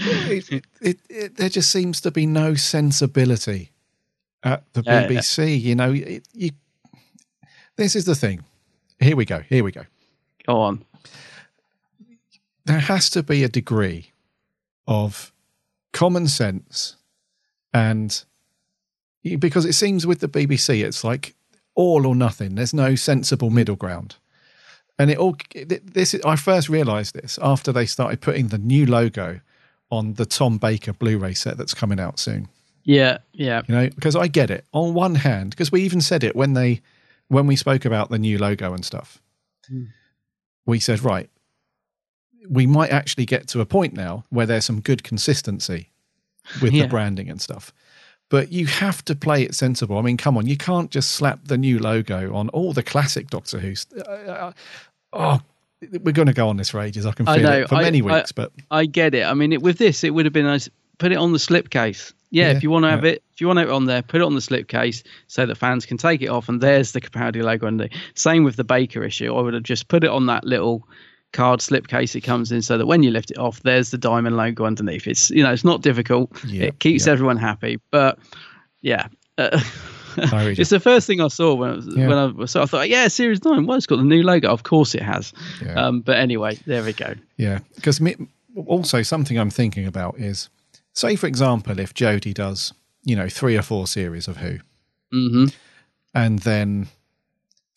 [0.00, 3.70] it, it, it, there just seems to be no sensibility
[4.42, 5.08] at the Yeah, yeah.
[5.08, 6.50] bbc you know you
[7.76, 8.44] this is the thing
[9.00, 9.82] here we go here we go
[10.46, 10.84] Go on.
[12.64, 14.12] there has to be a degree
[14.86, 15.32] of
[15.92, 16.96] common sense
[17.74, 18.24] and
[19.38, 21.34] because it seems with the BBC it's like
[21.74, 24.16] all or nothing there's no sensible middle ground
[24.98, 28.86] and it all this is, I first realized this after they started putting the new
[28.86, 29.40] logo
[29.90, 32.48] on the Tom Baker Blu-ray set that's coming out soon.
[32.84, 33.62] Yeah, yeah.
[33.66, 34.64] you know because I get it.
[34.72, 36.80] On one hand because we even said it when they
[37.28, 39.20] when we spoke about the new logo and stuff.
[39.68, 39.84] Hmm.
[40.66, 41.28] We said right
[42.48, 45.90] we might actually get to a point now where there's some good consistency
[46.62, 46.84] with Yeah.
[46.84, 47.72] the branding and stuff
[48.30, 51.38] but you have to play it sensible i mean come on you can't just slap
[51.44, 54.52] the new logo on all the classic doctor who's uh, uh,
[55.12, 55.40] oh
[56.02, 57.60] we're going to go on this for ages i can feel I know.
[57.60, 59.24] it for I- many I- weeks but I get it.
[59.24, 60.68] I mean, it, with this, it would have been nice
[60.98, 62.12] put it on the slipcase.
[62.30, 63.12] Yeah, Yeah, if you want to have yeah.
[63.12, 65.86] it, if you want it on there, put it on the slipcase so that fans
[65.86, 67.92] can take it off, and there's the Capaldi logo underneath.
[68.14, 69.32] Same with the Baker issue.
[69.34, 70.86] I would have just put it on that little
[71.32, 74.36] card slipcase it comes in, so that when you lift it off, there's the diamond
[74.36, 75.06] logo underneath.
[75.06, 76.30] It's you know, it's not difficult.
[76.44, 77.12] Yeah, it keeps yeah.
[77.12, 78.18] everyone happy, but
[78.80, 79.08] yeah.
[79.36, 79.60] Uh,
[80.16, 82.08] it's the first thing I saw when I was, Yeah.
[82.08, 83.66] when I so I thought, yeah, Series Nine.
[83.66, 84.48] Well, it's got the new logo.
[84.48, 85.32] Of course, it has.
[85.64, 85.74] Yeah.
[85.74, 87.14] Um, but anyway, there we go.
[87.36, 88.00] Yeah, because
[88.66, 90.48] also something I'm thinking about is,
[90.92, 92.72] say for example, if Jodie does,
[93.04, 94.58] you know, three or four series of Who,
[95.12, 95.46] hmm
[96.14, 96.88] and then,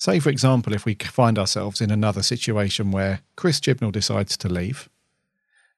[0.02, 4.50] say for example, if we find ourselves in another situation where Chris Chibnall decides to
[4.50, 4.90] leave,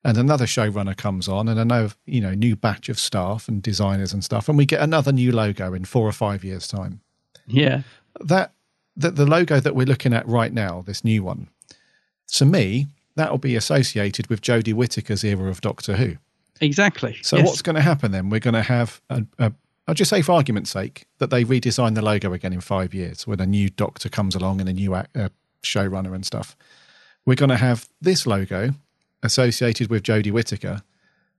[0.01, 4.13] and another showrunner comes on, and another, you know, new batch of staff and designers
[4.13, 7.01] and stuff, and we get another new logo in four or five years' time.
[7.47, 7.81] Yeah.
[8.21, 8.53] that
[8.95, 11.47] the, the logo that we're looking at right now, this new one,
[12.33, 16.15] to me, that will be associated with Jodie Whittaker's era of Doctor Who.
[16.61, 17.17] Exactly.
[17.23, 17.45] So Yes.
[17.45, 18.29] what's going to happen then?
[18.29, 19.51] We're going to have a, a
[19.87, 23.27] I'll just say for argument's sake that they redesign the logo again in five years
[23.27, 25.29] when a new doctor comes along and a new act, uh,
[25.61, 26.55] showrunner and stuff.
[27.25, 28.71] We're going to have this logo
[29.21, 30.81] associated with Jodie Whittaker.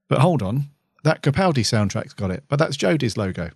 [0.08, 0.70] But hold on,
[1.04, 3.50] that Capaldi soundtrack's got it, but that's Jodie's logo.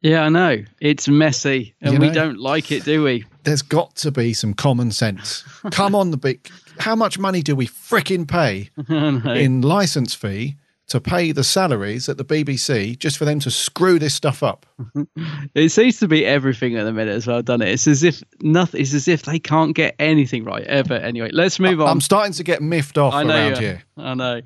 [0.00, 0.64] Yeah, I know.
[0.80, 3.24] It's messy and You we don't like it, do we?
[3.44, 5.42] there's got to be some common sense.
[5.70, 6.48] Come on, the big.
[6.78, 10.56] How much money do we fricking pay in license fee
[10.88, 14.66] to pay the salaries at the BBC just for them to screw this stuff up?
[15.54, 17.68] It seems to be everything at the minute as well, doesn't it?
[17.68, 18.80] It's as if nothing.
[18.80, 20.94] It's as if they can't get anything right ever.
[20.94, 21.88] Anyway, let's move on.
[21.88, 23.34] I'm starting to get miffed off I know.
[23.34, 23.82] around here.
[23.98, 24.40] I know.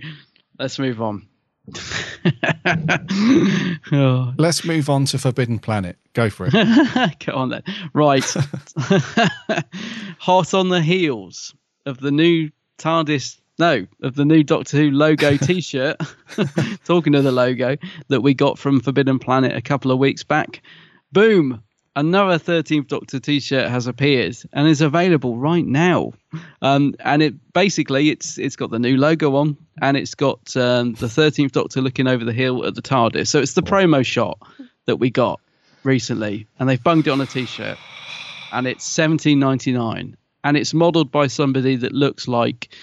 [0.58, 1.26] Let's move on.
[3.92, 5.96] oh, Let's move on to Forbidden Planet.
[6.12, 7.18] Go for it.
[7.24, 7.62] Go on then.
[7.92, 8.24] Right.
[10.18, 11.54] Hot on the heels
[11.86, 16.00] of the new TARDIS, no, of the new Doctor Who logo t shirt.
[16.84, 17.76] Talking of the logo
[18.08, 20.62] that we got from Forbidden Planet a couple of weeks back.
[21.12, 21.62] Boom.
[21.94, 26.12] Another 13th Doctor t-shirt has appeared and is available right now.
[26.60, 30.92] Um, and it basically it's it's got the new logo on and it's got um,
[30.92, 33.28] the 13th Doctor looking over the hill at the TARDIS.
[33.28, 34.38] So it's the promo shot
[34.84, 35.40] that we got
[35.84, 37.78] recently, and they've bunged it on a t-shirt,
[38.52, 42.74] and it's seventeen ninety nine, and it's modelled by somebody that looks like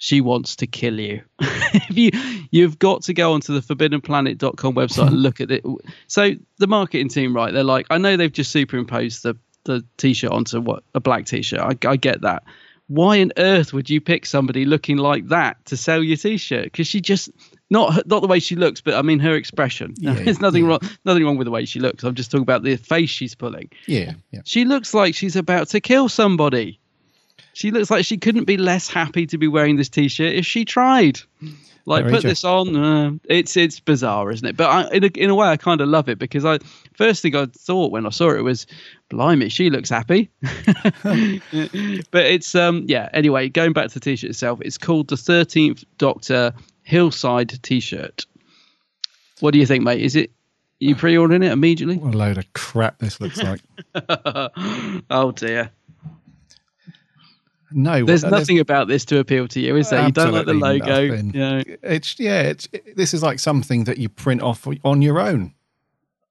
[0.00, 1.22] she wants to kill you.
[1.40, 2.10] if you
[2.50, 5.62] you've got to go onto the forbiddenplanet.com website and look at it.
[6.08, 7.52] So the marketing team, right?
[7.52, 11.60] They're like, I know they've just superimposed the the t-shirt onto what a black t-shirt.
[11.60, 12.44] I, I get that.
[12.86, 16.64] Why on earth would you pick somebody looking like that to sell your t-shirt?
[16.64, 17.28] Because she just
[17.68, 19.92] not not the way she looks, but I mean her expression.
[20.00, 22.04] There's nothing wrong nothing wrong with the way she looks.
[22.04, 23.68] I'm just talking about the face she's pulling.
[23.86, 24.40] Yeah, yeah.
[24.46, 26.79] She looks like she's about to kill somebody.
[27.52, 30.64] She looks like she couldn't be less happy to be wearing this t-shirt if she
[30.64, 31.20] tried.
[31.86, 34.56] Like Very put this on, uh, it's it's bizarre, isn't it?
[34.56, 36.58] But I, in a, in a way, I kind of love it because I
[36.94, 38.66] first thing I thought when I saw it was,
[39.08, 40.30] blimey, she looks happy.
[40.42, 43.08] but it's um yeah.
[43.12, 48.26] Anyway, going back to the t-shirt itself, it's called the Thirteenth Doctor Hillside t-shirt.
[49.40, 50.02] What do you think, mate?
[50.02, 50.30] Is it
[50.80, 51.96] you pre-ordering it immediately?
[51.96, 53.60] What a load of crap this looks like.
[55.10, 55.70] oh dear.
[57.72, 60.04] No, There's nothing about this to appeal to you, is there?
[60.04, 61.06] You don't like the logo.
[61.08, 61.34] nothing.
[61.34, 62.42] You know, It's yeah.
[62.42, 65.54] It's this is like something that you print off on your own.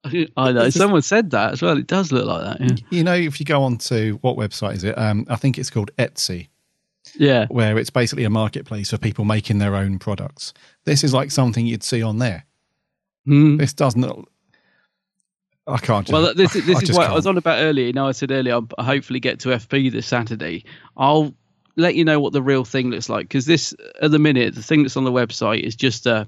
[0.04, 0.70] I know.
[0.70, 1.76] Someone said that as well.
[1.76, 2.60] It does look like that.
[2.60, 2.76] Yeah.
[2.90, 4.96] You know, if you go on to what website is it?
[4.96, 6.48] Um, I think it's called Etsy.
[7.16, 7.46] Yeah.
[7.48, 10.52] where it's basically a marketplace for people making their own products.
[10.84, 12.44] This is like something you'd see on there.
[13.24, 13.56] Hmm.
[13.56, 14.28] This doesn't.
[15.70, 16.08] I can't.
[16.08, 17.16] Well, this, I this is just what I can't.
[17.16, 17.86] was on about earlier.
[17.86, 20.64] You know, I said earlier, I'll hopefully get to FP this Saturday.
[20.96, 21.34] I'll
[21.76, 24.62] let you know what the real thing looks like because this, at the minute, the
[24.62, 26.24] thing that's on the website is just uh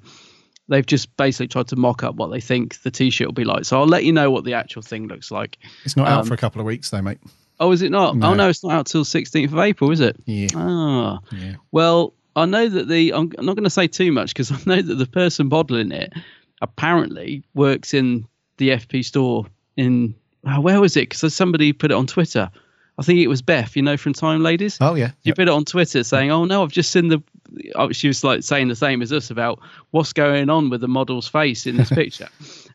[0.69, 3.65] They've just basically tried to mock up what they think the t-shirt will be like.
[3.65, 5.59] So I'll let you know what the actual thing looks like.
[5.85, 7.19] It's not out um, for a couple of weeks though, mate.
[7.59, 8.17] Oh, is it not?
[8.17, 8.31] No.
[8.31, 10.17] Oh no, it's not out till 16th of April, is it?
[10.25, 10.49] Yeah.
[10.55, 11.19] Ah.
[11.33, 11.57] Yeah.
[11.73, 14.59] Well, I know that the I'm, I'm not going to say too much because I
[14.65, 16.13] know that the person modelling it
[16.61, 18.27] apparently works in
[18.59, 19.47] the FP store
[19.77, 20.15] in
[20.47, 21.09] oh, where was it?
[21.09, 22.51] Because somebody put it on Twitter.
[22.99, 24.79] I think it was Beth, you know, from Time Ladies.
[24.81, 25.13] Oh yeah.
[25.25, 27.23] She put it on Twitter saying, "Oh no, I've just seen the."
[27.75, 30.89] oh, She was like saying the same as us about what's going on with the
[30.89, 32.29] model's face in this picture,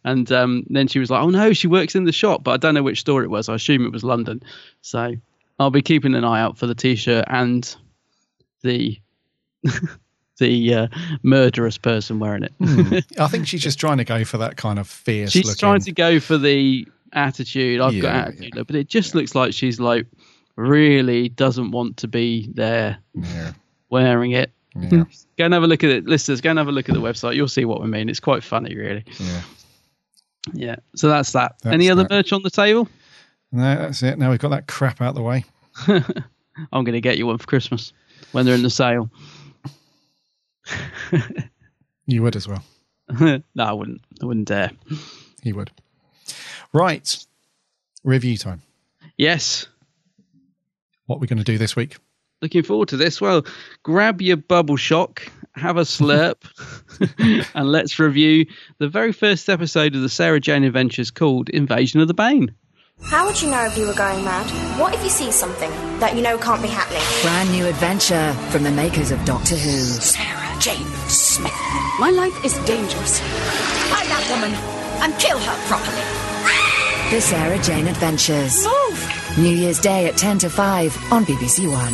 [0.04, 2.58] and um, then she was like, "Oh no, she works in the shop, but I
[2.58, 3.48] don't know which store it was.
[3.48, 4.42] I assume it was London."
[4.82, 5.14] So
[5.60, 7.76] I'll be keeping an eye out for the T-shirt and
[8.64, 9.00] the
[10.40, 10.88] the uh,
[11.24, 13.06] murderous person wearing it.
[13.20, 15.32] I think she's just trying to go for that kind of fierce.
[15.32, 17.82] She's looking, trying to go for the attitude.
[17.82, 20.06] I've got Yeah, attitude, but it just looks like she's like
[20.56, 23.54] really doesn't want to be there Yeah.
[23.90, 24.52] wearing it.
[24.76, 25.04] Yeah.
[25.38, 26.40] Go and have a look at it, listeners.
[26.42, 27.36] Go and have a look at the website.
[27.36, 28.10] You'll see what we mean.
[28.10, 29.04] It's quite funny, really.
[29.20, 29.42] Yeah.
[30.54, 30.76] Yeah.
[30.96, 31.56] So that's that.
[31.64, 32.12] That's Any other that.
[32.12, 32.88] merch on the table?
[33.52, 34.18] No, that's it.
[34.20, 35.46] Now we've got that crap out the way.
[35.88, 36.04] I'm
[36.84, 37.94] going to get you one for Christmas
[38.32, 39.10] when they're in the sale.
[42.07, 42.63] You would as well.
[43.20, 44.01] no, I wouldn't.
[44.22, 44.72] I wouldn't dare.
[45.43, 45.70] He would.
[46.74, 47.26] Right.
[48.03, 48.61] Review time.
[49.18, 49.68] Yes.
[51.05, 51.97] What we're going to do this week.
[52.41, 53.20] Looking forward to this.
[53.20, 53.45] Well,
[53.84, 56.36] grab your bubble shock, have a slurp,
[57.55, 58.45] and let's review
[58.78, 62.53] the very first episode of the Sarah Jane Adventures called Invasion of the Bane.
[63.03, 64.80] How would you know if you were going mad?
[64.80, 67.01] What if you see something that you know can't be happening?
[67.22, 69.70] Brand new adventure from the makers of Doctor Who.
[69.70, 71.51] Sarah Jane Smith.
[71.99, 73.20] My life is dangerous.
[73.20, 74.53] Find that woman
[75.03, 76.01] and kill her properly.
[77.16, 78.66] The Sarah Jane Adventures.
[78.66, 79.38] Move!
[79.38, 81.93] New Year's Day at 10 to 5 on BBC One.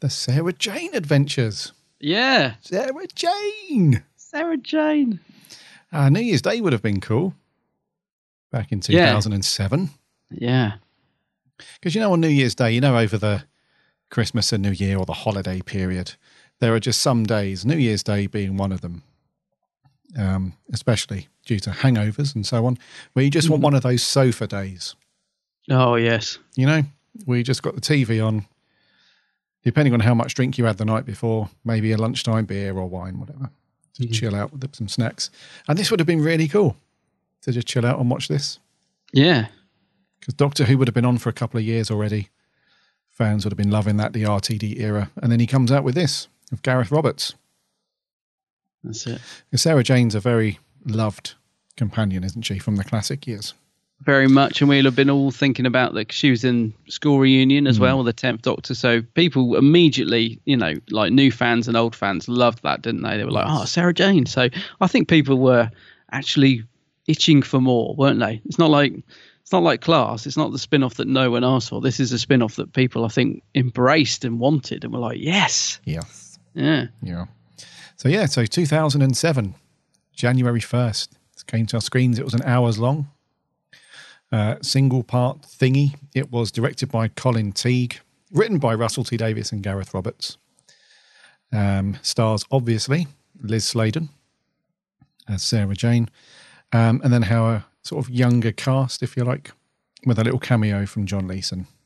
[0.00, 1.72] The Sarah Jane Adventures.
[1.98, 2.54] Yeah.
[2.60, 4.02] Sarah Jane.
[4.16, 5.20] Sarah Jane.
[5.90, 7.34] Uh, New Year's Day would have been cool
[8.52, 9.90] back in 2007.
[10.30, 10.74] Yeah.
[11.80, 13.44] Because you know, on New Year's Day, you know, over the
[14.10, 16.14] Christmas and New Year or the holiday period,
[16.64, 19.02] there are just some days, New Year's Day being one of them,
[20.18, 22.78] um, especially due to hangovers and so on,
[23.12, 24.94] where you just want one of those sofa days.
[25.68, 26.38] Oh, yes.
[26.56, 26.82] You know,
[27.26, 28.46] where you just got the TV on,
[29.62, 32.88] depending on how much drink you had the night before, maybe a lunchtime beer or
[32.88, 33.50] wine, whatever,
[33.96, 35.30] to chill out with some snacks.
[35.68, 36.76] And this would have been really cool
[37.42, 38.58] to just chill out and watch this.
[39.12, 39.48] Yeah.
[40.18, 42.30] Because Doctor Who would have been on for a couple of years already.
[43.10, 45.10] Fans would have been loving that, the RTD era.
[45.20, 47.34] And then he comes out with this, of Gareth Roberts.
[48.82, 49.20] That's it.
[49.50, 51.34] Because Sarah Jane's a very loved
[51.76, 53.54] companion, isn't she, from the classic years?
[54.00, 54.60] Very much.
[54.60, 56.12] And we'll have been all thinking about that.
[56.12, 57.82] She was in school reunion as hmm.
[57.82, 58.74] well with the 10th Doctor.
[58.74, 63.16] So people immediately, you know, like new fans and old fans loved that, didn't they?
[63.16, 64.26] They were like, oh, Sarah Jane.
[64.26, 64.48] So
[64.80, 65.70] I think people were
[66.12, 66.64] actually
[67.06, 68.40] itching for more, weren't they?
[68.44, 68.94] It's not like.
[69.42, 70.24] It's not like Class.
[70.26, 71.82] It's not the spin off that no one asked for.
[71.82, 75.18] This is a spin off that people, I think, embraced and wanted and were like,
[75.20, 75.80] yes.
[75.84, 76.23] Yes.
[76.54, 76.86] Yeah.
[77.02, 77.26] Yeah.
[77.96, 79.54] So, yeah, so 2007,
[80.14, 82.18] January 1st, it came to our screens.
[82.18, 83.08] It was an hours long,
[84.32, 85.94] uh, single part thingy.
[86.14, 88.00] It was directed by Colin Teague,
[88.32, 90.38] written by Russell T Davies and Gareth Roberts.
[91.52, 93.06] Um, stars, obviously,
[93.40, 94.08] Liz Sladen
[95.28, 96.10] as Sarah Jane,
[96.72, 99.52] um, and then how a sort of younger cast, if you like,
[100.04, 101.66] with a little cameo from John Leeson.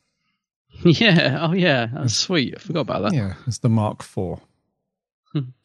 [0.85, 1.39] Yeah.
[1.41, 1.89] Oh, yeah.
[1.93, 2.55] That's sweet.
[2.57, 3.13] I forgot about that.
[3.13, 4.39] Yeah, it's the Mark IV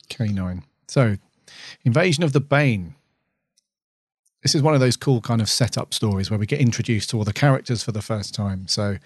[0.09, 0.63] K9.
[0.87, 1.17] So,
[1.83, 2.95] Invasion of the Bane.
[4.41, 7.17] This is one of those cool kind of setup stories where we get introduced to
[7.17, 8.67] all the characters for the first time.
[8.67, 8.97] So,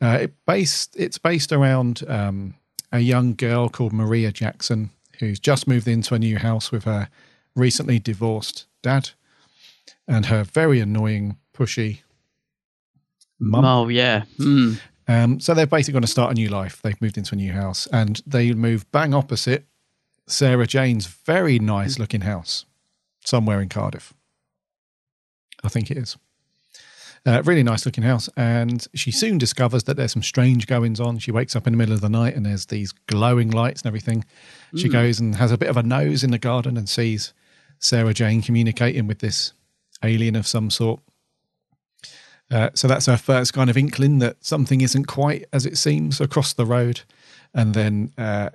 [0.00, 2.54] uh, it based it's based around um,
[2.92, 7.08] a young girl called Maria Jackson who's just moved into a new house with her
[7.54, 9.10] recently divorced dad
[10.06, 12.00] and her very annoying, pushy
[13.38, 13.64] mum.
[13.64, 14.24] Oh, yeah.
[14.38, 14.80] Mm.
[15.06, 16.80] Um, so they're basically going to start a new life.
[16.82, 19.66] They've moved into a new house and they move bang opposite
[20.26, 22.64] Sarah Jane's very nice looking house
[23.24, 24.12] somewhere in Cardiff.
[25.62, 26.16] I think it is.
[27.26, 28.28] Uh, really nice looking house.
[28.36, 31.18] And she soon discovers that there's some strange goings on.
[31.18, 33.86] She wakes up in the middle of the night and there's these glowing lights and
[33.86, 34.24] everything.
[34.76, 34.92] She Mm.
[34.92, 37.32] goes and has a bit of a nose in the garden and sees
[37.78, 39.52] Sarah Jane communicating with this
[40.02, 41.00] alien of some sort.
[42.50, 46.20] Uh, so that's her first kind of inkling that something isn't quite as it seems
[46.20, 47.00] across the road.
[47.54, 48.50] And then uh,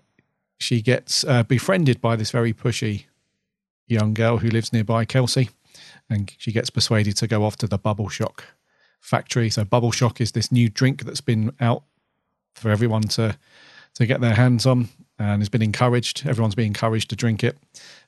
[0.59, 3.05] she gets uh, befriended by this very pushy
[3.87, 5.49] young girl who lives nearby, Kelsey.
[6.09, 8.43] And she gets persuaded to go off to the Bubble Shock
[8.99, 9.49] factory.
[9.49, 11.83] So, Bubble Shock is this new drink that's been out
[12.55, 13.37] for everyone to,
[13.95, 16.27] to get their hands on and has been encouraged.
[16.27, 17.57] Everyone's been encouraged to drink it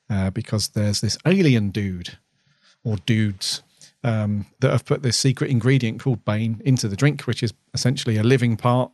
[0.09, 2.17] uh, because there's this alien dude
[2.83, 3.61] or dudes
[4.03, 8.17] um, that have put this secret ingredient called Bane into the drink, which is essentially
[8.17, 8.91] a living part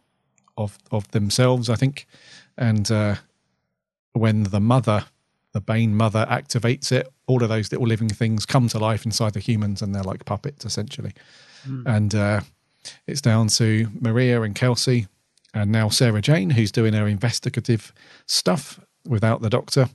[0.57, 2.07] of of themselves, I think.
[2.57, 3.15] And uh,
[4.17, 5.05] when the mother,
[5.53, 9.33] the Bane mother, activates it, all of those little living things come to life inside
[9.33, 11.13] the humans, and they're like puppets essentially.
[11.85, 12.41] And uh,
[13.07, 15.07] it's down to Maria and Kelsey,
[15.53, 17.91] and now Sarah Jane, who's doing her investigative
[18.25, 19.89] stuff without the Doctor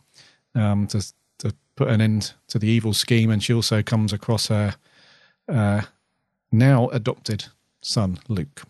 [0.54, 1.00] um, to
[1.38, 4.74] to put an end to the evil scheme, and she also comes across her
[5.48, 5.82] uh,
[6.50, 7.46] now adopted
[7.80, 8.62] son Luke,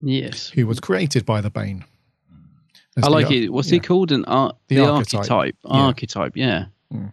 [0.00, 0.48] Yes.
[0.48, 1.84] who was created by the Bane.
[3.02, 3.52] I like ar- it.
[3.52, 3.74] What's yeah.
[3.74, 4.12] he called?
[4.12, 5.20] An ar- The the, archetype.
[5.20, 5.56] archetype.
[5.64, 5.70] Yeah.
[5.80, 6.36] Archetype.
[6.36, 6.64] Yeah.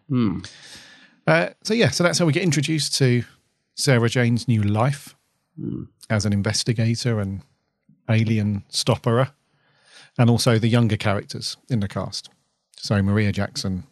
[0.10, 0.40] Hmm.
[1.26, 3.24] Uh, so yeah, so that's how we get introduced to
[3.76, 5.16] Sarah Jane's new life
[6.10, 7.42] as an investigator and
[8.10, 9.32] alien stopperer,
[10.18, 12.30] and also the younger characters in the cast.
[12.78, 13.84] So Maria Jackson,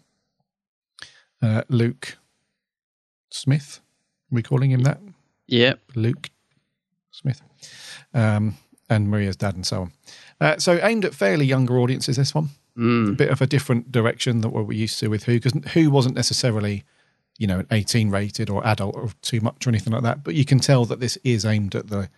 [1.41, 2.17] uh, Luke
[3.29, 3.79] Smith,
[4.31, 4.99] are we calling him that?
[5.47, 5.79] Yep.
[5.95, 6.29] Luke
[7.11, 7.41] Smith,
[8.13, 8.57] um,
[8.89, 9.91] and Maria's dad, and so on.
[10.39, 12.17] Uh, so aimed at fairly younger audiences.
[12.17, 13.09] This one, Mm.
[13.09, 15.89] a bit of a different direction than what we're used to with Who, because Who
[15.89, 16.83] wasn't necessarily,
[17.39, 20.23] you know, an 18 rated or adult or too much or anything like that.
[20.23, 22.09] But you can tell that this is aimed at the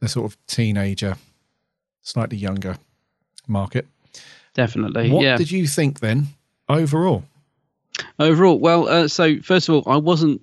[0.00, 1.16] the sort of teenager,
[2.00, 2.78] slightly younger
[3.46, 3.86] market.
[4.54, 5.10] Definitely.
[5.10, 5.36] What yeah.
[5.36, 6.28] did you think then
[6.70, 7.24] overall?
[8.18, 10.40] Overall, well, uh, so first of all, I wasn't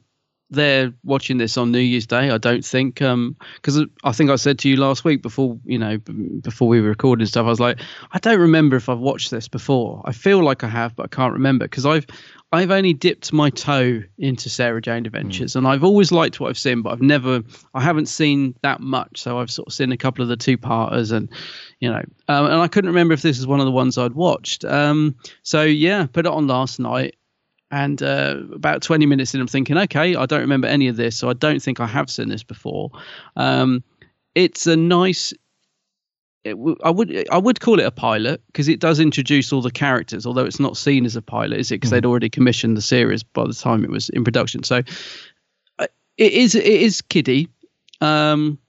[0.49, 2.29] there watching this on New Year's Day.
[2.29, 5.97] I don't think, because I think I said to you last week before, you know,
[5.97, 7.79] before we were recording stuff, I was like,
[8.11, 10.01] I don't remember if I've watched this before.
[10.05, 12.05] I feel like I have, but I can't remember because I've
[12.53, 16.57] I've only dipped my toe into Sarah Jane Adventures, and I've always liked what I've
[16.57, 17.43] seen, but I've never,
[17.73, 19.19] I haven't seen that much.
[19.19, 21.27] So I've sort of seen a couple of the two parters, and
[21.81, 24.13] you know, um, and I couldn't remember if this is one of the ones I'd
[24.13, 24.63] watched.
[24.63, 27.16] Um, so yeah, put it on last night
[27.71, 31.17] and uh, about 20 minutes in i'm thinking okay i don't remember any of this
[31.17, 32.91] so i don't think i have seen this before
[33.35, 33.83] um,
[34.35, 35.33] it's a nice
[36.47, 39.61] it w- I would I would call it a pilot because it does introduce all
[39.61, 41.75] the characters, although it's not seen as a pilot, is it?
[41.75, 44.63] Because they'd already commissioned the series by the time it was in production.
[44.63, 44.81] So
[45.79, 45.87] uh,
[46.17, 47.49] it is it is kiddie.
[48.01, 48.59] Um,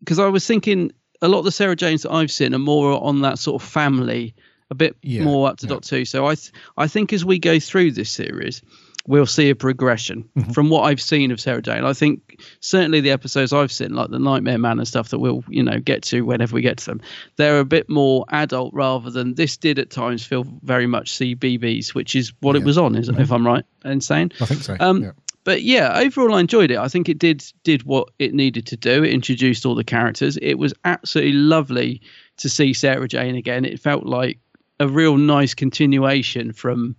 [0.00, 0.92] because I was thinking
[1.22, 3.66] a lot of the Sarah Janes that I've seen are more on that sort of
[3.66, 4.34] family,
[4.70, 6.04] a bit Yeah, more up to dot two.
[6.04, 8.62] So I th- I think as we go through this series,
[9.06, 11.84] we'll see a progression from what I've seen of Sarah Jane.
[11.84, 15.44] I think certainly the episodes I've seen, like the Nightmare Man and stuff that we'll
[15.48, 17.00] you know get to whenever we get to them,
[17.36, 21.94] they're a bit more adult rather than this did at times feel very much CBBC,
[21.94, 24.32] which is what it was on, is if I'm right in saying.
[24.40, 24.76] I think so.
[24.80, 25.12] Um, yeah.
[25.44, 26.78] but yeah, overall, I enjoyed it.
[26.78, 29.04] I think it did did what it needed to do.
[29.04, 30.38] It introduced all the characters.
[30.38, 32.00] It was absolutely lovely
[32.38, 33.64] to see Sarah Jane again.
[33.64, 34.38] It felt like
[34.80, 36.96] a real nice continuation from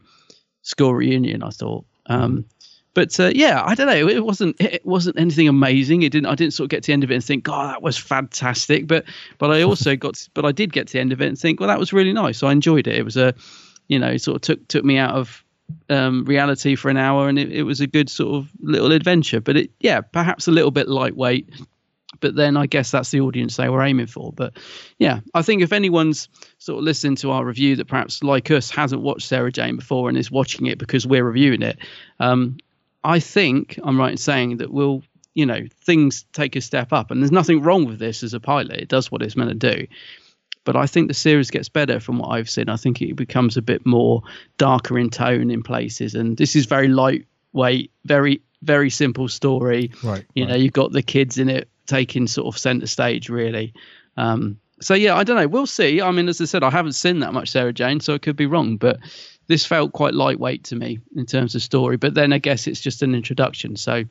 [0.61, 1.43] School Reunion.
[1.43, 1.86] I thought.
[2.07, 2.45] Um,
[2.95, 4.07] but uh, yeah, I don't know.
[4.07, 6.01] It wasn't it wasn't anything amazing.
[6.01, 6.28] It didn't.
[6.28, 7.97] I didn't sort of get to the end of it and think, "God, that was
[7.97, 9.03] fantastic." But
[9.38, 10.15] but I also got.
[10.15, 11.91] To, but I did get to the end of it and think, "Well, that was
[11.91, 12.95] really nice." I enjoyed it.
[12.95, 13.36] It was a,
[13.89, 15.43] you know, sort of took took me out of
[15.89, 19.41] um, reality for an hour, and it, it was a good sort of little adventure.
[19.41, 21.49] But it, yeah, perhaps a little bit lightweight.
[22.20, 24.32] But then I guess that's the audience they were aiming for.
[24.32, 24.53] But
[24.97, 28.70] yeah, I think if anyone's sort of listening to our review that perhaps like us
[28.70, 31.78] hasn't watched Sarah Jane before and is watching it because we're reviewing it,
[32.20, 32.57] um,
[33.03, 35.03] I think I'm right in saying that we'll,
[35.34, 37.11] you know, things take a step up.
[37.11, 38.80] And there's nothing wrong with this as a pilot.
[38.80, 39.88] It does what it's meant to do.
[40.63, 42.70] But I think the series gets better from what I've seen.
[42.70, 44.24] I think it becomes a bit more
[44.57, 46.16] darker in tone in places.
[46.16, 49.91] And this is very lightweight, very, very simple story.
[50.03, 50.26] Right.
[50.34, 53.74] You know, you've got the kids in it taking sort of center stage, really.
[54.18, 55.48] Um, so yeah, I don't know.
[55.48, 56.02] We'll see.
[56.02, 58.36] I mean, as I said, I haven't seen that much Sarah Jane, so I could
[58.36, 58.78] be wrong.
[58.78, 59.00] But
[59.48, 61.98] this felt quite lightweight to me in terms of story.
[61.98, 64.04] But then I guess it's just an introduction, so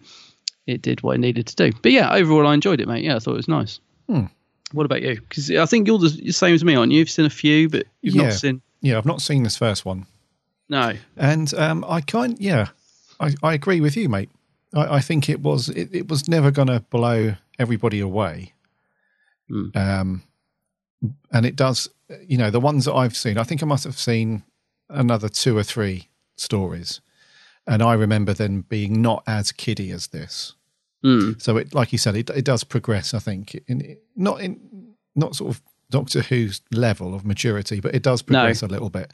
[0.67, 1.77] it did what it needed to do.
[1.83, 3.05] But yeah, overall, I enjoyed it, mate.
[3.05, 3.81] Yeah, I thought it was nice.
[4.09, 4.27] Hmm.
[4.73, 5.21] What about you?
[5.21, 6.99] Because I think you're the same as me, aren't you?
[6.99, 8.23] You've seen a few, but you've yeah.
[8.25, 8.63] not seen.
[8.81, 10.07] Yeah, I've not seen this first one.
[10.69, 10.95] No.
[11.17, 12.69] And um, I kind, yeah,
[13.21, 14.31] I, I agree with you, mate.
[14.75, 18.55] I, I think it was it, it was never going to blow everybody away.
[19.51, 19.77] Mm.
[19.77, 20.23] Um,
[21.33, 21.89] and it does,
[22.27, 23.39] you know, the ones that I've seen.
[23.39, 24.43] I think I must have seen
[24.89, 27.01] another two or three stories,
[27.67, 30.55] and I remember them being not as kiddie as this.
[31.05, 31.41] Mm.
[31.41, 33.13] So it, like you said, it, it does progress.
[33.13, 38.03] I think in not in not sort of Doctor Who's level of maturity, but it
[38.03, 39.13] does progress a little bit.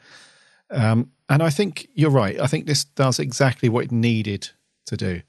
[0.69, 2.39] Um, and I think you're right.
[2.39, 4.49] I think this does exactly what it needed
[4.85, 5.21] to do.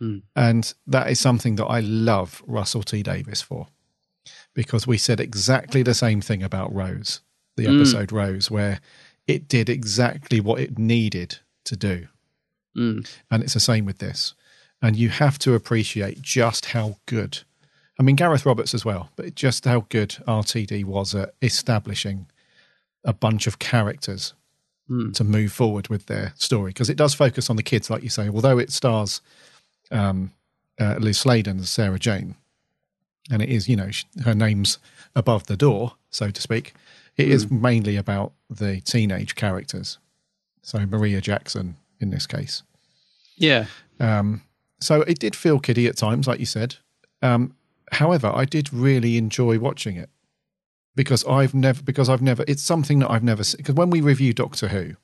[0.00, 0.22] Mm.
[0.34, 3.68] And that is something that I love Russell T Davies for.
[4.54, 7.20] Because we said exactly the same thing about Rose,
[7.56, 7.76] the Mm.
[7.80, 8.80] episode Rose, where
[9.26, 12.08] it did exactly what it needed to do.
[12.76, 13.08] Mm.
[13.30, 14.34] And it's the same with this.
[14.82, 17.40] And you have to appreciate just how good,
[17.98, 22.26] I mean, Gareth Roberts as well, but just how good RTD was at establishing
[23.04, 24.32] a bunch of characters
[24.88, 25.14] Mm.
[25.14, 26.70] to move forward with their story.
[26.70, 29.20] Because it does focus on the kids, like you say, although it stars
[29.90, 30.32] um,
[30.80, 32.34] uh, Liz Sladen as Sarah Jane.
[33.30, 34.78] And it is, you know, sh- her name's
[35.14, 36.74] above the door, so to speak.
[37.16, 39.98] It is mainly about the teenage characters.
[40.62, 42.62] So Maria Jackson in this case.
[43.36, 43.66] Yeah.
[43.98, 44.42] Um,
[44.80, 46.76] so it did feel kiddie at times, like you said.
[47.22, 47.54] Um,
[47.92, 50.08] however, I did really enjoy watching it
[50.96, 53.58] because I've never because I've never it's something that I've never seen.
[53.58, 54.94] Because when we review Doctor Who,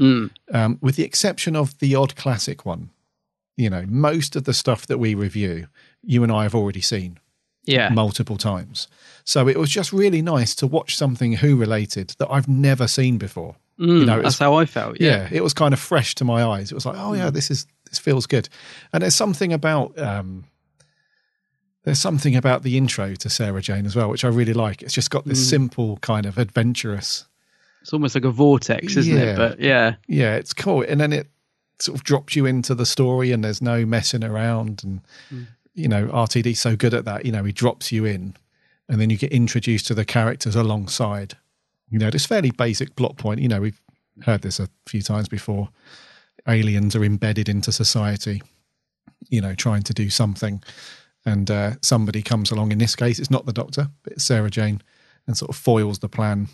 [0.00, 0.30] Mm.
[0.52, 2.90] um, with the exception of the odd classic one,
[3.58, 5.66] you know, most of the stuff that we review,
[6.02, 7.18] you and I have already seen
[7.64, 7.88] Yeah.
[7.90, 8.88] multiple times.
[9.24, 13.18] So it was just really nice to watch something Who related that I've never seen
[13.18, 13.56] before.
[13.80, 15.00] Mm, you know, it that's how I felt.
[15.00, 15.10] Yeah.
[15.10, 16.70] yeah, it was kind of fresh to my eyes.
[16.72, 18.48] It was like, oh yeah, this is this feels good.
[18.92, 20.44] And there's something about um,
[21.84, 24.82] there's something about the intro to Sarah Jane as well, which I really like.
[24.82, 25.50] It's just got this Mm.
[25.50, 27.26] simple kind of adventurous.
[27.82, 29.22] It's almost like a vortex, isn't Yeah.
[29.32, 29.36] it?
[29.36, 31.28] But yeah, Yeah, it's cool, and then it
[31.80, 34.82] sort of drops you into the story, and there's no messing around.
[34.84, 35.00] And
[35.32, 35.46] Mm.
[35.74, 37.24] you know, RTD's so good at that.
[37.24, 38.34] You know, he drops you in,
[38.88, 41.36] and then you get introduced to the characters alongside.
[41.90, 43.40] You know, this fairly basic plot point.
[43.40, 43.80] You know, we've
[44.22, 45.68] heard this a few times before.
[46.48, 48.42] Aliens are embedded into society.
[49.28, 50.62] You know, trying to do something,
[51.24, 52.72] and uh, somebody comes along.
[52.72, 54.80] In this case, it's not the Doctor, but it's Sarah Jane,
[55.26, 56.48] and sort of foils the plan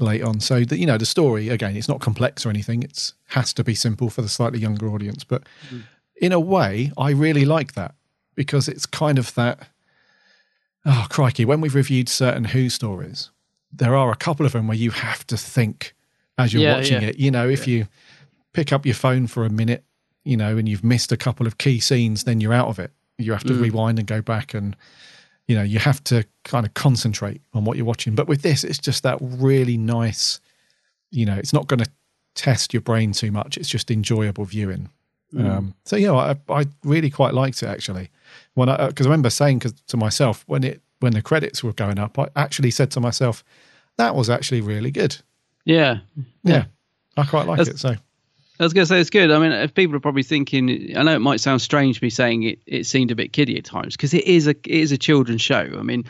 [0.00, 0.40] late on.
[0.40, 2.82] So that you know, the story again, it's not complex or anything.
[2.82, 5.24] It's has to be simple for the slightly younger audience.
[5.24, 5.44] But
[6.20, 7.94] in a way, I really like that
[8.34, 9.68] because it's kind of that.
[10.84, 11.44] Oh crikey!
[11.44, 13.30] When we've reviewed certain Who stories,
[13.72, 15.94] there are a couple of them where you have to think
[16.38, 17.08] as you're Yeah, watching yeah.
[17.08, 17.18] it.
[17.18, 17.88] You know, if you
[18.52, 19.84] pick up your phone for a minute,
[20.24, 22.92] you know, and you've missed a couple of key scenes, then you're out of it.
[23.18, 23.62] You have to Mm.
[23.62, 24.76] rewind and go back and
[25.48, 28.14] you know you have to kind of concentrate on what you're watching.
[28.14, 30.40] But with this it's just that really nice
[31.10, 31.90] you know it's not going to
[32.34, 34.88] test your brain too much it's just enjoyable viewing.
[35.34, 35.50] Mm.
[35.50, 38.10] um, so yeah I, I really quite liked it actually.
[38.54, 41.98] When i because i remember saying to myself when it when the credits were going
[41.98, 43.42] up i actually said to myself
[43.96, 45.16] that was actually really good.
[45.64, 45.98] Yeah,
[46.44, 46.66] yeah,
[47.16, 47.96] i quite like That's- it so
[48.58, 49.30] I was going to say it's good.
[49.30, 52.44] I mean, if people are probably thinking, I know it might sound strange me saying
[52.44, 52.58] it.
[52.66, 55.42] It seemed a bit kiddie at times because it is a it is a children's
[55.42, 55.70] show.
[55.78, 56.04] I mean,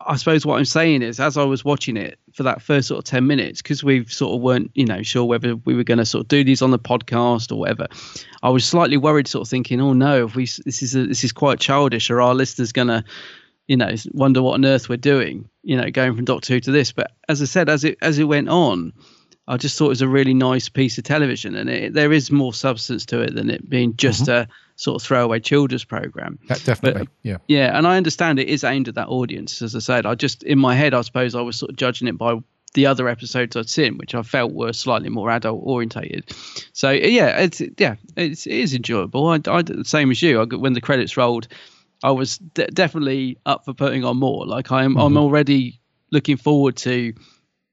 [0.00, 2.98] I suppose what I'm saying is, as I was watching it for that first sort
[2.98, 5.98] of ten minutes, because we sort of weren't, you know, sure whether we were going
[5.98, 7.88] to sort of do these on the podcast or whatever.
[8.42, 11.24] I was slightly worried, sort of thinking, oh no, if we this is a, this
[11.24, 13.04] is quite childish, are our listeners going to
[13.66, 16.70] you know wonder what on earth we're doing you know going from doctor who to
[16.70, 18.94] this but as i said as it as it went on
[19.48, 22.30] i just thought it was a really nice piece of television and it, there is
[22.30, 24.48] more substance to it than it being just mm-hmm.
[24.48, 28.62] a sort of throwaway children's program that definitely yeah yeah and i understand it is
[28.62, 31.40] aimed at that audience as i said i just in my head i suppose i
[31.40, 32.38] was sort of judging it by
[32.74, 36.30] the other episodes I'd seen, which I felt were slightly more adult orientated.
[36.72, 39.26] So yeah, it's yeah, it's it is enjoyable.
[39.28, 40.40] I, I same as you.
[40.40, 41.48] I, when the credits rolled,
[42.02, 44.46] I was de- definitely up for putting on more.
[44.46, 45.16] Like I'm I'm mm-hmm.
[45.16, 45.80] already
[46.10, 47.14] looking forward to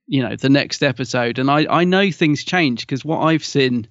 [0.08, 3.88] you know the next episode, and I I know things change because what I've seen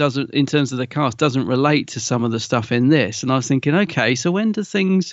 [0.00, 3.22] doesn't in terms of the cast doesn't relate to some of the stuff in this.
[3.22, 5.12] And i was thinking okay so when do things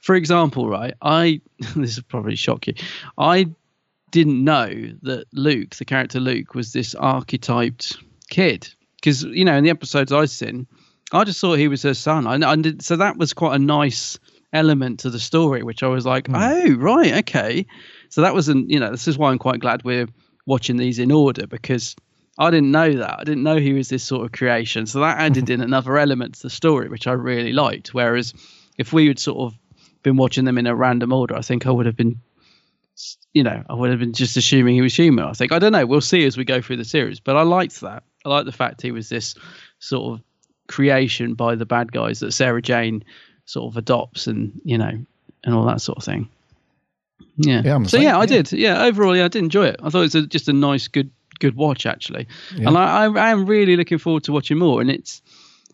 [0.00, 1.42] for example right i
[1.76, 2.74] this will probably shock you.
[3.18, 3.50] I
[4.10, 4.68] didn't know
[5.02, 7.98] that luke the character luke was this archetyped
[8.30, 8.72] kid.
[8.96, 10.66] Because you know in the episodes i've seen
[11.12, 12.26] i just thought he was her son.
[12.26, 14.18] And, did, so that was quite a nice
[14.54, 16.36] element to the story which i was like hmm.
[16.36, 17.66] oh right okay
[18.12, 20.06] so that wasn't you know this is why i'm quite glad we're
[20.46, 21.96] watching these in order because
[22.38, 23.20] I didn't know that.
[23.20, 24.86] I didn't know he was this sort of creation.
[24.86, 27.92] So that added in another element to the story, which I really liked.
[27.92, 28.32] Whereas
[28.78, 29.58] if we had sort of
[30.02, 32.20] been watching them in a random order, I think I would have been,
[33.34, 35.24] you know, I would have been just assuming he was human.
[35.24, 35.84] I think I don't know.
[35.84, 37.20] We'll see as we go through the series.
[37.20, 38.02] But I liked that.
[38.24, 39.34] I liked the fact he was this
[39.78, 40.24] sort of
[40.68, 43.04] creation by the bad guys that Sarah Jane
[43.44, 45.04] sort of adopts, and you know,
[45.44, 46.30] and all that sort of thing.
[47.36, 47.62] Yeah.
[47.64, 48.52] Yeah, so yeah, I did.
[48.52, 49.76] Yeah, overall, yeah, I did enjoy it.
[49.82, 52.68] I thought it was a, just a nice, good, good watch actually, Yeah.
[52.68, 54.80] and I, I, I am really looking forward to watching more.
[54.80, 55.22] And it's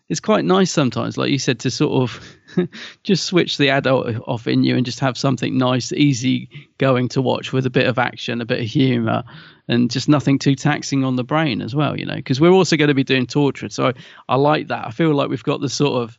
[0.07, 2.67] it's quite nice sometimes, like you said, to sort of
[3.03, 7.21] just switch the adult off in you and just have something nice, easy going to
[7.21, 9.23] watch with a bit of action, a bit of humour,
[9.67, 11.95] and just nothing too taxing on the brain as well.
[11.99, 13.93] You know, because we're also going to be doing Torchwood, so I,
[14.29, 14.87] I like that.
[14.87, 16.17] I feel like we've got the sort of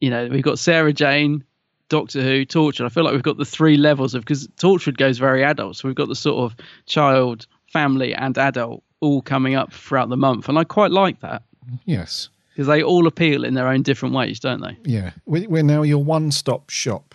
[0.00, 1.42] you know, we've got Sarah Jane,
[1.88, 2.84] Doctor Who, Torchwood.
[2.84, 5.88] I feel like we've got the three levels of because Torchwood goes very adult, so
[5.88, 6.56] we've got the sort of
[6.86, 11.42] child, family, and adult all coming up throughout the month, and I quite like that
[11.84, 14.76] yes because they all appeal in their own different ways, don't they?
[14.84, 17.14] yeah We- we're now your one-stop shop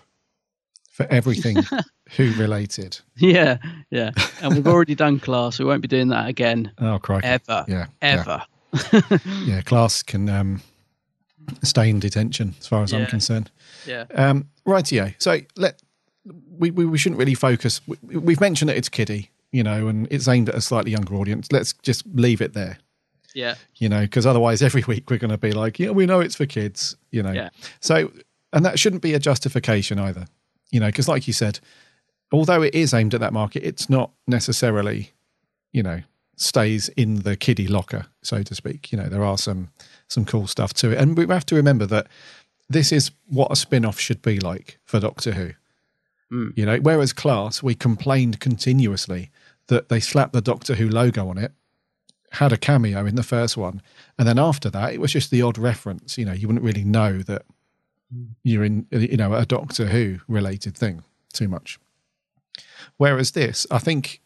[0.92, 1.58] for everything
[2.18, 3.58] who related Yeah,
[3.90, 4.12] yeah.
[4.42, 5.58] And we've already done class.
[5.58, 8.46] We won't be doing that again oh crikey ever, yeah yeah.
[8.74, 9.20] ever.
[9.46, 10.62] yeah, class can um,
[11.64, 13.50] stay in detention as far as I'm concerned.
[13.86, 14.06] Yeah.
[14.14, 15.14] Um, rightio.
[15.20, 15.82] So let
[16.58, 17.82] we, we we shouldn't really focus.
[17.88, 21.16] We, we've mentioned that it's kiddie, you know, and it's aimed at a slightly younger
[21.16, 21.52] audience.
[21.52, 22.78] Let's just leave it there,
[23.34, 23.56] Yeah.
[23.78, 26.36] you know, because otherwise every week we're going to be like, yeah, we know it's
[26.36, 27.32] for kids, you know.
[27.32, 27.50] Yeah.
[27.80, 28.12] So,
[28.54, 30.26] and that shouldn't be a justification either,
[30.72, 31.60] you know, because like you said,
[32.32, 35.12] although it is aimed at that market, it's not necessarily,
[35.72, 36.02] you know,
[36.36, 38.92] stays in the kiddie locker, so to speak.
[38.92, 39.70] You know, there are some
[40.12, 42.08] some cool stuff to it, and we have to remember that
[42.70, 45.52] this is what a spin-off should be like for Doctor Who.
[46.32, 46.58] Mm.
[46.58, 49.32] You know, whereas Class, we complained continuously
[49.68, 51.52] that they slapped the Doctor Who logo on it,
[52.32, 53.82] had a cameo in the first one,
[54.18, 56.18] and then after that, it was just the odd reference.
[56.18, 57.44] You know, you wouldn't really know that
[58.44, 61.04] you're in, you know, a Doctor Who related thing
[61.34, 61.80] too much.
[62.98, 64.21] Whereas this, I think,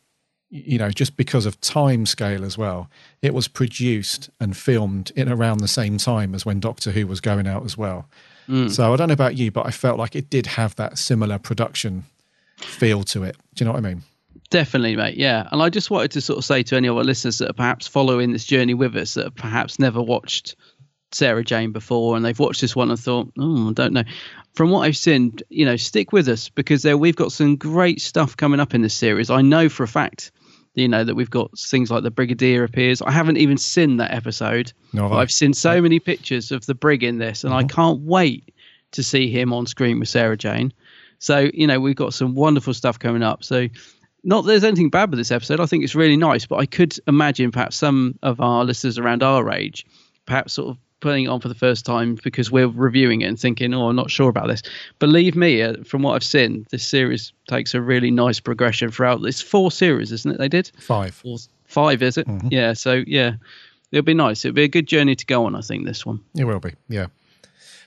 [0.50, 2.90] you know, just because of time scale as well,
[3.22, 7.20] it was produced and filmed in around the same time as when Doctor Who was
[7.20, 8.08] going out as well.
[8.48, 8.72] Mm.
[8.72, 11.40] So I don't know about you, but I felt like it did have that similar
[11.40, 12.04] production
[12.58, 13.36] feel to it.
[13.56, 14.04] Do you know what I mean?
[14.50, 15.18] Definitely, mate.
[15.18, 15.48] Yeah.
[15.52, 17.54] And I just wanted to sort of say to any of our listeners that are
[17.54, 20.56] perhaps following this journey with us that have perhaps never watched
[21.12, 24.04] Sarah Jane before and they've watched this one and thought, oh, I don't know.
[24.54, 28.02] From what I've seen, you know, stick with us because there we've got some great
[28.02, 29.30] stuff coming up in this series.
[29.30, 30.32] I know for a fact,
[30.76, 33.02] you know, that we've got things like the Brigadier appears.
[33.02, 34.72] I haven't even seen that episode.
[34.94, 37.68] No, I've seen so many pictures of the Brig in this, and I Mm-hmm.
[37.76, 38.54] can't wait
[38.92, 40.72] to see him on screen with Sarah Jane.
[41.20, 43.44] So, you know, we've got some wonderful stuff coming up.
[43.44, 43.68] So,
[44.24, 45.60] not that there's anything bad with this episode.
[45.60, 49.22] I think it's really nice, but I could imagine perhaps some of our listeners around
[49.24, 49.86] our age,
[50.26, 53.40] perhaps sort of putting it on for the first time because we're reviewing it and
[53.40, 54.62] thinking, oh, I'm not sure about this.
[55.00, 59.24] Believe me, uh, from what I've seen, this series takes a really nice progression throughout.
[59.24, 60.38] It's four series, isn't it?
[60.40, 61.14] They did Five.
[61.14, 62.28] Four, five, is it?
[62.50, 62.74] Yeah.
[62.74, 63.34] So yeah,
[63.92, 64.44] it'll be nice.
[64.44, 65.56] It'll be a good journey to go on.
[65.56, 66.20] I think this one.
[66.36, 67.08] It will be, yeah.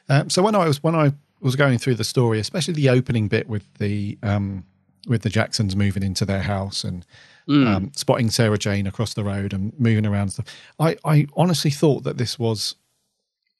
[0.08, 3.28] Um, so when I was when I was going through the story, especially the opening
[3.28, 4.64] bit with the um,
[5.08, 7.04] with the Jacksons moving into their house and
[7.48, 7.66] Mm.
[7.66, 10.44] um, spotting Sarah Jane across the road and moving around stuff,
[10.78, 12.74] I, I honestly thought that this was.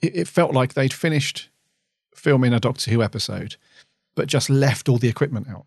[0.01, 1.49] It, it felt like they'd finished
[2.14, 3.57] filming a Doctor Who episode,
[4.14, 5.66] but just left all the equipment out.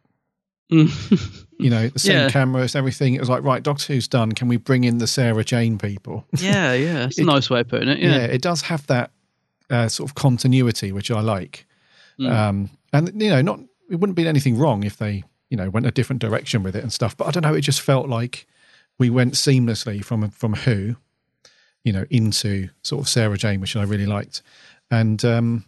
[0.70, 2.30] You know, the same Yeah.
[2.30, 3.14] cameras, everything.
[3.14, 4.32] It was like, right, Doctor Who's done.
[4.32, 6.26] Can we bring in the Sarah Jane people?
[6.38, 7.06] Yeah, yeah.
[7.06, 8.00] It's a nice way of putting it.
[8.00, 8.12] yeah.
[8.16, 8.24] Yeah.
[8.26, 9.12] it does have that
[9.70, 11.66] uh, sort of continuity, which I like.
[12.20, 12.32] Mm.
[12.32, 13.60] Um, and you know, not
[13.90, 16.84] it wouldn't be anything wrong if they you know went a different direction with it
[16.84, 17.16] and stuff.
[17.18, 18.48] But I don't know, it just felt like
[18.98, 20.96] we went seamlessly from from Who,
[21.84, 24.42] you know, into sort of Sarah Jane, which I really liked,
[24.90, 25.24] and.
[25.26, 25.66] um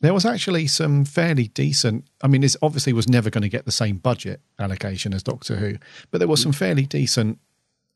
[0.00, 2.04] there was actually some fairly decent.
[2.22, 5.54] I mean, this obviously was never going to get the same budget allocation as Doctor
[5.54, 5.76] Who,
[6.10, 7.38] but there was some fairly decent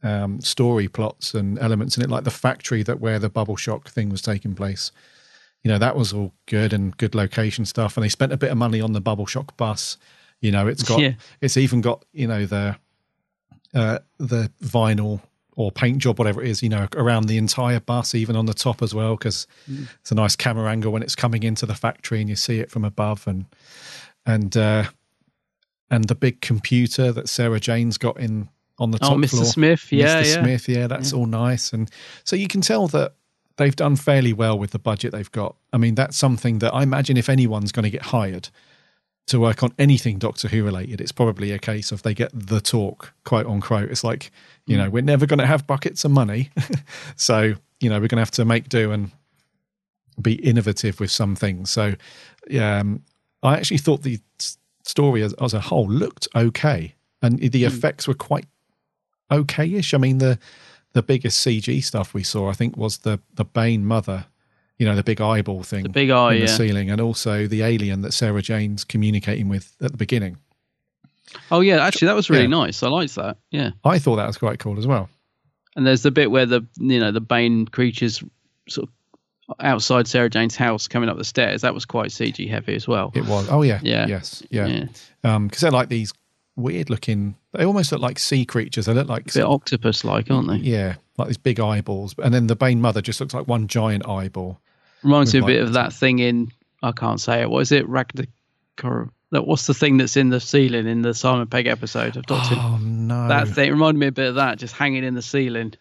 [0.05, 3.88] um, story plots and elements in it, like the factory that where the bubble shock
[3.88, 4.92] thing was taking place.
[5.64, 7.97] You know, that was all good and good location stuff.
[7.97, 9.99] And they spent a bit of money on the bubble shock bus.
[10.40, 11.14] You know, it's got Yeah.
[11.40, 12.76] it's even got you know the
[13.74, 15.22] uh, the vinyl
[15.57, 18.54] or paint job, whatever it is, you know, around the entire bus, even on the
[18.54, 19.88] top as well, because Mm.
[20.00, 22.70] it's a nice camera angle when it's coming into the factory and you see it
[22.70, 23.46] from above, and
[24.24, 24.84] and uh,
[25.90, 28.48] and the big computer that Sarah Jane's got in
[28.78, 29.30] on the Oh, top Mr.
[29.30, 29.44] floor.
[29.44, 30.24] Smith, yeah, Mr.
[30.26, 30.42] yeah.
[30.42, 31.90] Smith, yeah, that's all nice, and
[32.24, 33.14] so you can tell that
[33.57, 35.57] they've done fairly well with the budget they've got.
[35.72, 38.50] I mean, that's something that I imagine if anyone's going to get hired
[39.26, 42.60] to work on anything Doctor Who related, it's probably a case of they get the
[42.60, 43.90] talk, quote unquote.
[43.90, 44.30] It's like,
[44.66, 46.50] you know, we're never going to have buckets of money.
[47.16, 49.10] so, you know, we're going to have to make do and
[50.20, 51.70] be innovative with some things.
[51.70, 51.94] So,
[52.58, 53.02] um,
[53.42, 54.20] I actually thought the
[54.84, 56.94] story as, as a whole looked okay.
[57.22, 58.46] And the effects were quite
[59.30, 59.94] okay-ish.
[59.94, 60.38] I mean, the
[60.92, 64.26] the biggest CG stuff we saw, I think, was the the Bane mother,
[64.78, 66.56] you know, the big eyeball thing, the big eye, in the yeah.
[66.56, 70.36] ceiling, and also the alien that Sarah Jane's communicating with at the beginning.
[71.50, 72.48] Oh yeah, actually, that was really Yeah.
[72.48, 72.82] nice.
[72.82, 73.36] I liked that.
[73.50, 73.70] Yeah.
[73.84, 75.08] I thought that was quite cool as well.
[75.74, 78.22] And there's the bit where the you know the Bane creatures
[78.68, 81.62] sort of outside Sarah Jane's house coming up the stairs.
[81.62, 83.12] That was quite CG heavy as well.
[83.14, 83.48] It was.
[83.50, 83.80] Oh yeah.
[83.82, 84.06] Yeah.
[84.06, 84.42] Yes.
[84.50, 84.66] Yeah.
[84.66, 84.84] Yeah.
[85.24, 86.12] Um, because they're like these
[86.56, 87.34] weird looking.
[87.52, 88.86] They almost look like sea creatures.
[88.86, 90.56] They look like A bit octopus like, aren't they?
[90.56, 92.14] yeah, like these big eyeballs.
[92.22, 94.60] And then the Bane mother just looks like one giant eyeball.
[95.07, 96.50] Reminds me a bit of that thing in
[96.82, 97.50] I can't say it.
[97.50, 97.88] What is it?
[97.88, 98.26] Ragnar.
[99.32, 102.54] That what's the thing that's in the ceiling in the Simon Pegg episode of Doctor?
[102.57, 103.28] Oh no.
[103.28, 105.74] That thing reminded me a bit of that, just hanging in the ceiling.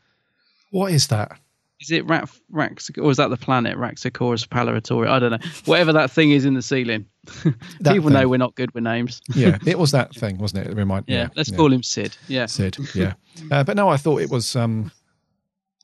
[0.71, 1.39] What is that?
[1.81, 5.07] Is it Rat, Rax, or is that the planet Raxacorus Palaratori?
[5.07, 5.49] I don't know.
[5.65, 7.05] Whatever that thing is in the ceiling.
[7.43, 7.53] People
[7.83, 8.13] thing.
[8.13, 9.21] know we're not good with names.
[9.35, 10.71] Yeah, it was that thing, wasn't it?
[10.71, 11.05] It remind.
[11.07, 11.57] Yeah, let's yeah.
[11.57, 12.15] call him Sid.
[12.27, 12.45] Yeah.
[12.45, 12.77] Sid.
[12.95, 13.13] Yeah,
[13.51, 14.55] uh, but no, I thought it was.
[14.55, 14.91] um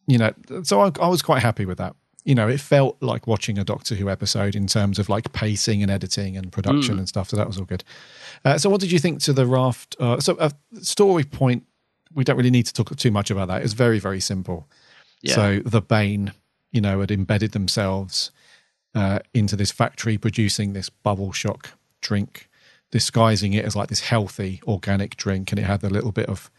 [0.08, 0.34] You know,
[0.64, 1.96] so I, I was quite happy with that.
[2.24, 5.82] You know, it felt like watching a Doctor Who episode in terms of like pacing
[5.82, 7.00] and editing and production Mm.
[7.00, 7.30] and stuff.
[7.30, 7.84] So that was all good.
[8.46, 9.96] Uh, so, what did you think to the raft?
[10.00, 10.52] Uh, so, a
[10.82, 11.64] story point.
[12.14, 13.62] We don't really need to talk too much about that.
[13.64, 14.68] It's very, very simple.
[15.22, 15.36] Yeah.
[15.36, 16.34] So the Bane,
[16.72, 18.32] you know, had embedded themselves
[18.94, 22.50] uh, into this factory producing this bubble shock drink,
[22.92, 26.52] disguising it as like this healthy organic drink, and it had a little bit of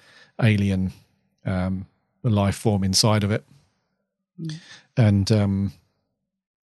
[0.42, 0.92] alien
[1.44, 1.86] um,
[2.22, 3.44] life form inside of it.
[4.96, 5.72] And um,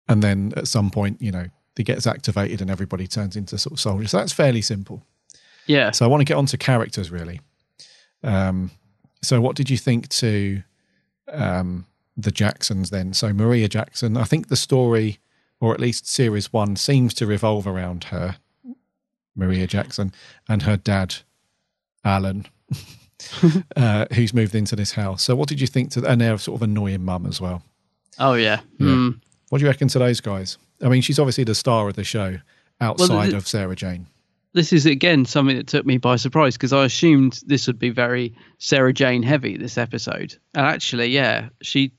[0.07, 1.45] and then at some point, you know,
[1.77, 4.11] it gets activated and everybody turns into sort of soldiers.
[4.11, 5.03] So that's fairly simple.
[5.65, 5.91] Yeah.
[5.91, 7.41] So I want to get on to characters really.
[8.23, 8.71] Um,
[9.21, 10.63] So, what did you think to
[11.27, 13.13] um, the Jacksons then?
[13.13, 15.19] So, Maria Jackson, I think the story,
[15.59, 18.37] or at least series one, seems to revolve around her,
[19.35, 20.13] Maria Jackson,
[20.47, 21.15] and her dad,
[22.03, 22.45] Alan,
[23.75, 25.23] uh, who's moved into this house.
[25.23, 26.05] So, what did you think to?
[26.05, 27.63] And they're sort of annoying mum as well.
[28.19, 28.61] Oh yeah.
[28.79, 29.19] Mm.
[29.49, 30.57] What do you reckon to those guys?
[30.81, 32.37] I mean, she's obviously the star of the show
[32.81, 34.07] outside the- of Sarah Jane.
[34.53, 37.89] This is again something that took me by surprise because I assumed this would be
[37.89, 41.91] very Sarah Jane heavy this episode, and actually, yeah, she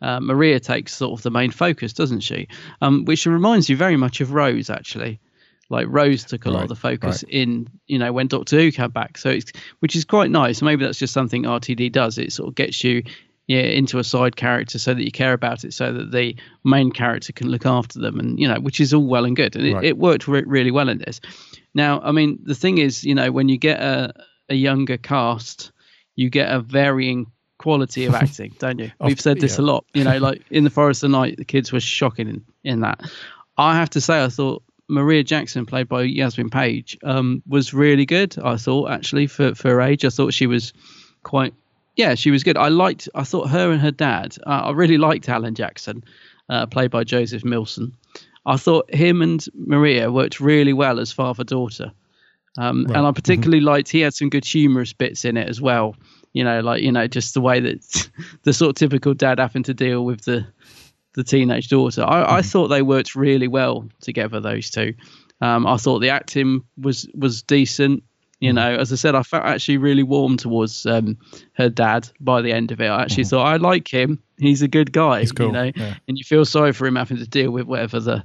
[0.00, 2.48] uh, Maria takes sort of the main focus, doesn't she?
[2.80, 5.20] Um, which reminds you very much of Rose, actually.
[5.70, 7.32] Like Rose took a lot of the focus right.
[7.34, 9.18] in, you know, when Doctor Who came back.
[9.18, 10.62] So it's which is quite nice.
[10.62, 12.16] Maybe that's just something RTD does.
[12.16, 13.02] It sort of gets you
[13.48, 16.92] yeah, into a side character so that you care about it, so that the main
[16.92, 19.66] character can look after them, and you know, which is all well and good, and
[19.66, 19.84] it, Right.
[19.84, 21.20] it worked re- really well in this.
[21.74, 24.12] Now, I mean, the thing is, you know, when you get a
[24.48, 25.72] a younger cast,
[26.14, 27.26] you get a varying
[27.58, 28.92] quality of acting, don't you?
[29.00, 29.64] We've said this yeah.
[29.64, 29.84] a lot.
[29.94, 33.00] You know, like in the Forest of Night, the kids were shocking in, in that.
[33.56, 38.06] I have to say, I thought Maria Jackson, played by Yasmin Page, um, was really
[38.06, 38.38] good.
[38.38, 40.72] I thought actually for for her age, I thought she was
[41.22, 41.54] quite.
[41.98, 42.56] Yeah, she was good.
[42.56, 43.08] I liked.
[43.16, 44.36] I thought her and her dad.
[44.46, 46.04] Uh, I really liked Alan Jackson,
[46.48, 47.92] uh, played by Joseph Millson.
[48.46, 51.92] I thought him and Maria worked really well as father daughter.
[52.56, 52.96] Um, Right.
[52.96, 55.96] And I particularly liked he had some good humorous bits in it as well.
[56.32, 58.10] You know, like you know, just the way that
[58.44, 60.46] the sort of typical dad having to deal with the
[61.14, 62.04] the teenage daughter.
[62.04, 64.94] I, I thought they worked really well together, those two.
[65.40, 68.04] Um, I thought the acting was was decent.
[68.40, 71.18] You know, as I said, I felt actually really warm towards um,
[71.54, 72.86] her dad by the end of it.
[72.86, 74.22] I actually thought I like him.
[74.38, 75.20] He's a good guy.
[75.20, 75.94] He's cool, You know, yeah.
[76.06, 78.22] and you feel sorry for him having to deal with whatever the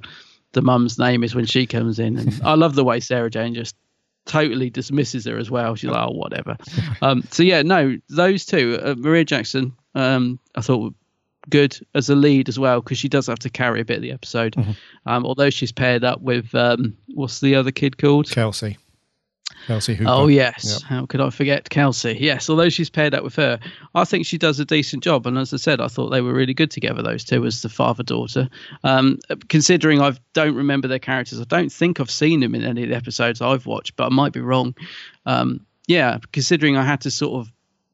[0.51, 2.18] the mum's name is when she comes in.
[2.18, 3.76] And I love the way Sarah Jane just
[4.26, 5.76] totally dismisses her as well.
[5.76, 6.57] She's like, oh, whatever.
[7.01, 10.89] Um, so yeah, no, those two, uh, Maria Jackson, um, I thought were
[11.49, 14.01] good as a lead as well because she does have to carry a bit of
[14.03, 14.55] the episode.
[15.05, 18.30] Um, although she's paired up with um, what's the other kid called?
[18.30, 18.78] Kelsey.
[19.68, 20.09] Kelsey Hooper.
[20.11, 20.89] Oh yes, Yep.
[20.89, 22.18] how could I forget Kelsey?
[22.20, 23.59] Yes, although she's paired up with her,
[23.95, 25.26] I think she does a decent job.
[25.26, 27.01] And as I said, I thought they were really good together.
[27.01, 28.49] Those two as the father daughter.
[28.84, 32.84] Um, considering I don't remember their characters, I don't think I've seen them in any
[32.84, 34.76] of the episodes I've watched, but I might be wrong.
[35.26, 37.51] Um, yeah, considering I had to sort of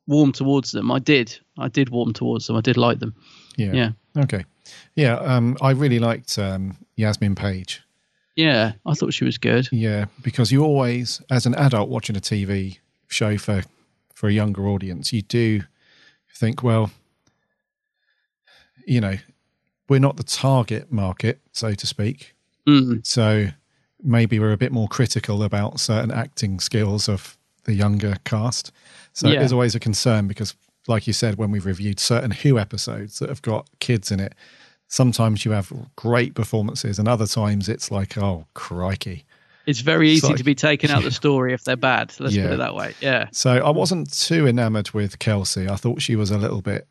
[0.08, 1.38] warm towards them, I did.
[1.58, 2.56] I did warm towards them.
[2.56, 3.14] I did like them.
[3.58, 3.74] Yeah.
[3.74, 3.90] Yeah.
[4.18, 4.46] Okay.
[4.96, 5.16] Yeah.
[5.18, 7.82] Um, I really liked um, Yasmin Page.
[8.36, 9.68] Yeah, I thought she was good.
[9.72, 12.78] Yeah, because you always, as an adult watching a TV
[13.08, 13.64] show for
[14.14, 15.62] for a younger audience, you do
[16.36, 16.92] think, well,
[18.86, 19.16] you know,
[19.88, 22.36] we're not the target market, so to speak.
[22.68, 23.06] Mm.
[23.06, 23.48] So
[24.04, 28.72] maybe we're a bit more critical about certain acting skills of the younger cast.
[29.14, 29.40] So Yeah.
[29.40, 30.54] there's always a concern because,
[30.88, 34.34] like you said, when we've reviewed certain Who episodes that have got kids in it,
[34.90, 39.24] sometimes you have great performances, and other times it's like, oh, crikey.
[39.66, 42.14] It's very It's easy like- to be taken out the story if they're bad.
[42.20, 42.46] Let's Yeah.
[42.48, 42.94] put it that way.
[43.02, 43.28] Yeah.
[43.32, 45.70] So I wasn't too enamored with Kelsey.
[45.70, 46.88] I thought she was a little bit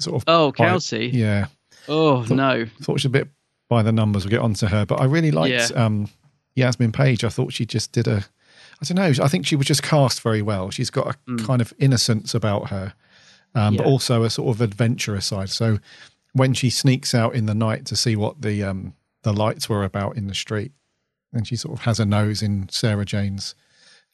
[0.00, 0.24] sort of.
[0.26, 1.10] Oh, by- Kelsey.
[1.12, 1.46] yeah.
[1.88, 2.64] Oh Thought- no.
[2.82, 3.28] Thought she was a bit
[3.68, 4.24] by the numbers.
[4.24, 5.84] We'll get onto her, but I really liked Yeah.
[5.84, 6.08] um,
[6.54, 7.22] Yasmin Page.
[7.22, 8.24] I thought she just did a.
[8.80, 9.24] I don't know.
[9.24, 10.70] I think she was just cast very well.
[10.70, 12.94] She's got a kind of innocence about her,
[13.54, 13.90] um, but Mm.
[13.90, 15.48] Also a sort of adventurous side.
[15.50, 15.78] So
[16.36, 19.84] when she sneaks out in the night to see what the um, the lights were
[19.84, 20.72] about in the street,
[21.32, 23.54] and she sort of has a nose in Sarah Jane's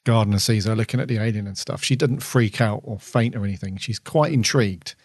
[0.05, 1.83] garden and sees her looking at the alien and stuff.
[1.83, 3.77] She doesn't freak out or faint or anything.
[3.77, 4.95] She's quite intrigued,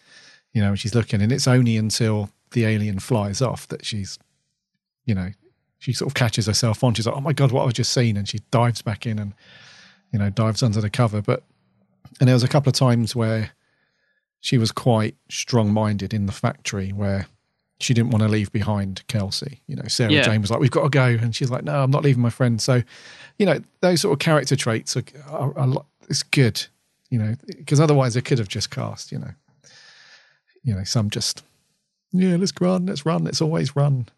[0.52, 1.20] you know, she's looking.
[1.20, 4.18] And it's only until the alien flies off that she's,
[5.04, 5.30] you know,
[5.78, 6.94] she sort of catches herself on.
[6.94, 9.18] She's like, "Oh my god, what have I just seen?" And she dives back in
[9.18, 9.34] and,
[10.12, 11.20] you know, dives under the cover.
[11.20, 11.42] But
[12.20, 13.50] and there was a couple of times where
[14.40, 17.26] she was quite strong-minded in the factory where
[17.80, 19.60] she didn't want to leave behind Kelsey.
[19.66, 20.22] You know, Sarah Yeah.
[20.22, 22.30] Jane was like, "We've got to go," and she's like, "No, I'm not leaving my
[22.30, 22.82] friend." So,
[23.38, 26.66] you know, those sort of character traits are, are, are it's good.
[27.10, 29.12] You know, because otherwise they could have just cast.
[29.12, 29.30] You know,
[30.62, 31.42] you know, some just
[32.12, 34.08] yeah, let's run, let's run, let's always run.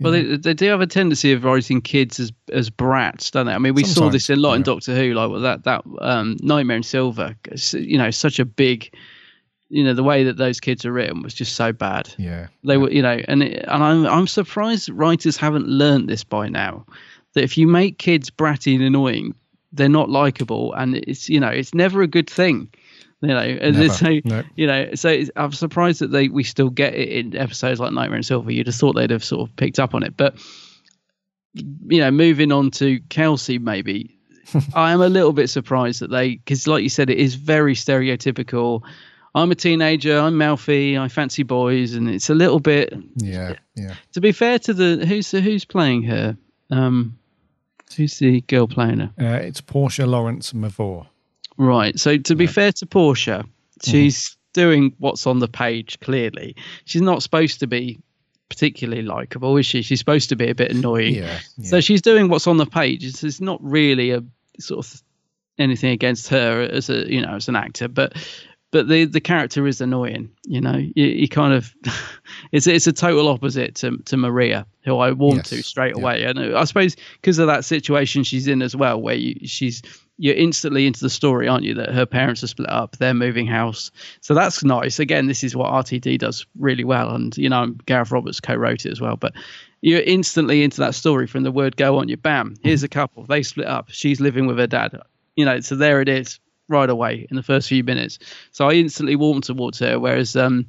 [0.00, 3.52] Well, they, they do have a tendency of writing kids as as brats, don't they?
[3.52, 4.62] I mean, we saw this a lot in.
[4.62, 7.36] Doctor Who, like well, that that um, Nightmare in Silver.
[7.72, 8.92] You know, such a big,
[9.72, 12.12] you know, the way that those kids are written was just so bad.
[12.18, 16.24] Yeah, They were, you know, and it, and I'm I'm surprised writers haven't learned this
[16.24, 16.84] by now.
[17.32, 19.34] That if you make kids bratty and annoying,
[19.72, 22.68] they're not likable, and it's you know it's never a good thing.
[23.22, 23.88] You know, and Never.
[23.94, 24.42] so No.
[24.56, 28.16] you know, so I'm surprised that they we still get it in episodes like Nightmare
[28.16, 28.52] and Silver.
[28.52, 30.36] You'd have thought they'd have sort of picked up on it, but
[31.54, 34.18] you know, moving on to Kelsey, maybe
[34.74, 37.74] I am a little bit surprised that they, because like you said, it is very
[37.74, 38.82] stereotypical
[39.34, 40.18] I'm a teenager.
[40.18, 40.98] I'm mouthy.
[40.98, 42.92] I fancy boys, and it's a little bit.
[43.16, 43.94] Yeah, yeah.
[44.12, 46.36] To be fair to the who's the, who's playing her,
[46.70, 47.18] um,
[47.96, 49.12] who's the girl playing her?
[49.18, 51.06] Uh, it's Porsha Lawrence Mavour.
[51.56, 51.98] Right.
[51.98, 53.46] So to be fair to Porsha,
[53.82, 55.98] she's doing what's on the page.
[56.00, 56.54] Clearly,
[56.84, 58.00] she's not supposed to be
[58.50, 59.80] particularly likable, is she?
[59.80, 61.14] She's supposed to be a bit annoying.
[61.14, 61.70] Yeah, yeah.
[61.70, 63.02] So she's doing what's on the page.
[63.02, 64.22] It's, it's not really a
[64.58, 65.02] sort of
[65.58, 68.14] anything against her as a you know as an actor, but
[68.72, 70.30] but the the character is annoying.
[70.44, 71.72] You know, he, kind of
[72.52, 76.24] it's it's a total opposite to to Maria, who I warmed Yes, to straight away.
[76.24, 79.82] And I suppose because of that situation she's in as well, where you, she's
[80.16, 81.74] you're instantly into the story, aren't you?
[81.74, 83.90] That her parents are split up, they're moving house,
[84.22, 84.98] so that's nice.
[84.98, 88.90] Again, this is what RTD does really well, and you know Gareth Roberts co-wrote it
[88.90, 89.34] as well, but.
[89.84, 92.16] You're instantly into that story from the word go on you.
[92.16, 92.54] Bam!
[92.62, 93.24] Here's a couple.
[93.24, 93.90] They split up.
[93.90, 94.96] She's living with her dad.
[95.34, 96.38] You know, so there it is
[96.72, 98.18] right away in the first few minutes.
[98.50, 100.00] So I instantly warmed towards her.
[100.00, 100.66] Whereas, um,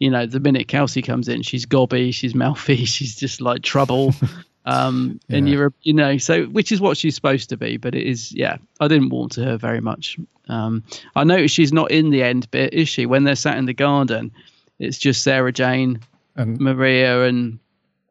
[0.00, 4.12] you know, the minute Kelsey comes in, she's gobby, she's mouthy, she's just like trouble.
[4.64, 5.54] Um, and Yeah.
[5.54, 8.58] you're, you know, so which is what she's supposed to be, but it is, yeah,
[8.78, 10.20] I didn't warm to her very much.
[10.46, 10.84] Um,
[11.16, 13.04] I noticed she's not in the end bit, is she?
[13.04, 14.30] When they're sat in the garden,
[14.78, 15.98] it's just Sarah Jane,
[16.36, 17.58] and Maria, and,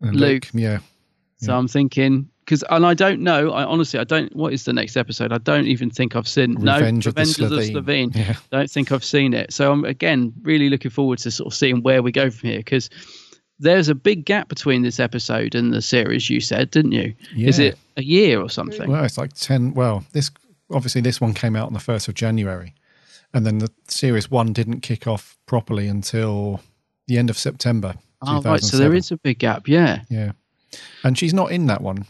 [0.01, 0.49] and Luke.
[0.53, 0.79] Yeah.
[1.37, 3.51] So I'm thinking because, and I don't know.
[3.51, 4.35] I honestly, I don't.
[4.35, 5.31] What is the next episode?
[5.31, 6.55] I don't even think I've seen.
[6.55, 8.15] Revenge no, of the Revenge of the Slitheen.
[8.15, 8.35] Yeah.
[8.51, 9.53] Don't think I've seen it.
[9.53, 12.59] So I'm again really looking forward to sort of seeing where we go from here
[12.59, 12.89] because
[13.59, 16.29] there's a big gap between this episode and the series.
[16.29, 17.13] You said, didn't you?
[17.37, 18.89] Is it a year or something?
[18.89, 19.75] Well, it's like 10.
[19.75, 20.31] Well, this
[20.71, 22.73] obviously this one came out on the 1st of January.
[23.33, 26.59] And then the series one didn't kick off properly until
[27.07, 27.95] the end of September.
[28.23, 28.61] oh, right.
[28.61, 29.67] So there is a big gap.
[29.67, 30.01] Yeah.
[30.09, 30.31] Yeah.
[31.03, 32.05] And she's not in that one.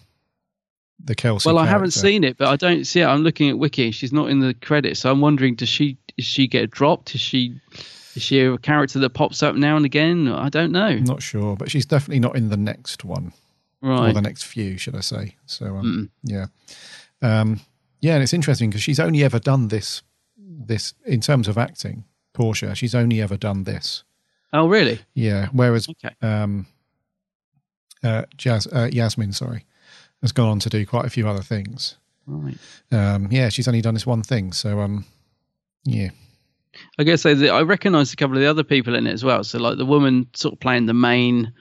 [1.03, 1.48] The Kelsey.
[1.49, 3.06] well, I haven't seen it, but I don't see it.
[3.06, 3.91] I'm looking at Wiki.
[3.91, 7.15] She's not in the credits, so I'm wondering: does she does she get dropped?
[7.15, 7.56] Is she
[8.15, 10.28] is she a character that pops up now and again?
[10.28, 10.86] I don't know.
[10.88, 13.34] I'm not sure, but she's definitely not in the next one.
[13.84, 15.38] Or the next few, should I say.
[15.48, 16.45] So, um, yeah.
[17.23, 17.61] Um,
[17.99, 20.03] yeah, and it's interesting because she's only ever done this,
[20.38, 22.03] this in terms of acting,
[22.36, 24.03] Porsha, she's only ever done this.
[24.53, 24.99] Oh, really?
[25.15, 25.48] Yeah.
[25.52, 26.14] Whereas Okay.
[26.22, 26.68] um,
[28.03, 29.65] uh, Jas- uh, Yasmin, sorry,
[30.22, 31.98] has gone on to do quite a few other things.
[32.27, 32.57] Right.
[32.91, 34.53] Um, yeah, she's only done this one thing.
[34.53, 35.06] So, um,
[35.84, 36.10] yeah.
[36.98, 39.43] I guess I, I recognise a couple of the other people in it as well.
[39.43, 41.53] So, like the woman sort of playing the main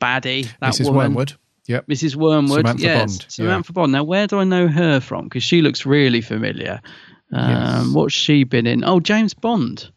[0.00, 0.72] baddie, that woman.
[0.72, 0.84] Mrs.
[0.84, 1.32] woman, Wormwood.
[1.66, 1.86] Yep.
[1.86, 2.16] Mrs.
[2.16, 3.28] Wormwood, Samantha yes, Bond, yeah.
[3.28, 3.92] Samantha Bond.
[3.92, 5.24] Now, where do I know her from?
[5.24, 6.80] Because she looks really familiar.
[7.32, 7.94] Um, Yes.
[7.94, 8.84] What's she been in?
[8.84, 9.90] Oh, James Bond.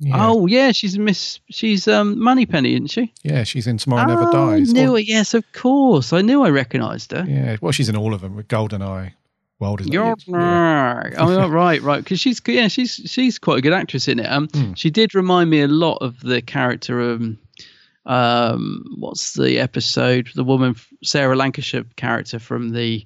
[0.00, 0.28] Yeah.
[0.28, 1.40] Oh, yeah, she's Miss.
[1.50, 3.12] She's um, Moneypenny, isn't she?
[3.22, 4.70] Yeah, she's in Tomorrow Never oh, Dies.
[4.70, 5.08] I knew Or- it.
[5.08, 6.12] Yes, of course.
[6.12, 7.24] I knew I recognised her.
[7.28, 9.12] Yeah, well, she's in all of them with Goldeneye.
[9.60, 11.14] Wild is You're yeah.
[11.18, 11.98] oh right, right.
[12.04, 14.26] Because she's yeah, she's she's quite a good actress in it.
[14.26, 14.74] Um, Hmm.
[14.74, 17.00] she did remind me a lot of the character.
[17.00, 17.38] Um,
[18.06, 20.28] um, what's the episode?
[20.36, 23.04] The woman Sarah Lancashire character from the.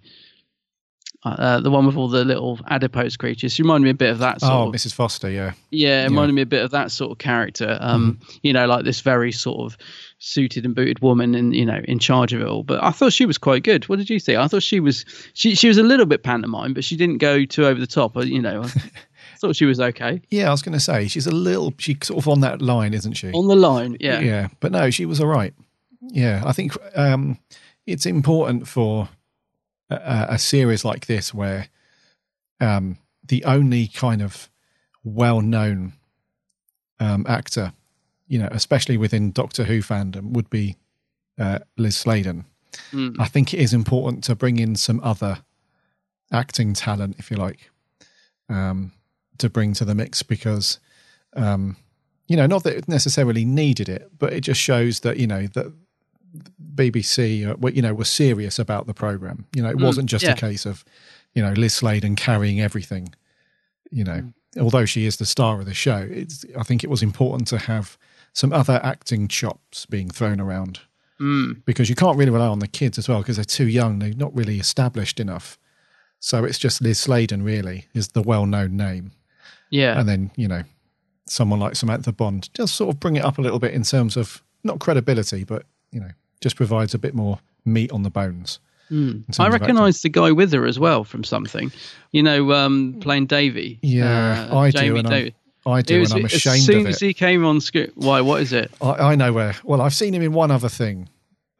[1.25, 3.53] Uh, the one with all the little adipose creatures.
[3.53, 4.93] She reminded me a bit of that sort Oh, of Mrs.
[4.93, 5.53] Foster, yeah.
[5.71, 7.79] yeah, it reminded me a bit of that sort of character.
[7.81, 8.37] Um, Mm-hmm.
[8.43, 9.79] you know, like this very sort of
[10.19, 12.65] suited and booted woman, and you know, in charge of it all.
[12.65, 13.89] But I thought she was quite good.
[13.89, 14.39] What did you think?
[14.39, 15.05] I thought she was
[15.35, 18.17] she she was a little bit pantomime, but she didn't go too over the top.
[18.17, 18.69] uh, You know, I
[19.39, 22.19] thought she was okay Yeah, I was going to say she's a little, she's sort
[22.19, 23.31] of on that line, isn't she?
[23.31, 23.97] on the line.
[24.01, 25.55] Yeah, yeah, but no, she was all right.
[26.01, 27.39] Yeah, I think um,
[27.87, 29.09] it's important for
[29.93, 31.69] a, a series like this where
[32.61, 34.51] um, the only kind of
[35.05, 35.93] well-known
[37.01, 37.73] um, actor,
[38.29, 40.77] you know, especially within Doctor Who fandom, would be
[41.39, 42.45] uh, Liz Sladen.
[42.93, 43.17] Mm.
[43.19, 45.39] I think it is important to bring in some other
[46.31, 47.71] acting talent, if you like,
[48.49, 48.93] um,
[49.39, 50.79] to bring to the mix because,
[51.35, 51.77] um,
[52.29, 55.47] you know, not that it necessarily needed it, but it just shows that you know
[55.49, 55.73] that
[56.75, 59.47] BBC, uh, were- you know, was serious about the program.
[59.55, 60.33] You know, it Mm, wasn't just yeah.
[60.33, 60.85] a case of,
[61.35, 63.15] you know, Liz Sladen carrying everything.
[63.91, 67.03] You know, although she is the star of the show, it's, I think it was
[67.03, 67.99] important to have
[68.33, 70.81] some other acting chops being thrown around
[71.21, 71.63] Mm.
[71.67, 73.99] because you can't really rely on the kids as well because they're too young.
[73.99, 75.59] They're not really established enough.
[76.19, 79.11] So it's just Liz Sladen really is the well-known name,
[79.71, 79.99] yeah.
[79.99, 80.63] and then you know
[81.27, 84.17] someone like Samantha Bond just sort of bring it up a little bit in terms
[84.17, 86.11] of not credibility, but you know
[86.43, 88.59] just provides a bit more meat on the bones.
[88.91, 91.73] terms I recognise the guy with her as well from something.
[92.11, 93.79] You know, um, playing Davy.
[93.83, 95.35] Yeah, uh, I do, Jamie and I'm- David.
[95.65, 98.21] I do, was- and I'm as ashamed soon of as he came on screen, why?
[98.21, 98.71] What is it?
[98.83, 99.55] I, I know where.
[99.63, 101.09] Well, I've seen him in one other thing,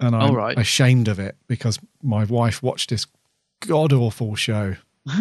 [0.01, 0.59] and I'm right.
[0.59, 3.07] ashamed of it because my wife watched this
[3.61, 4.75] god awful show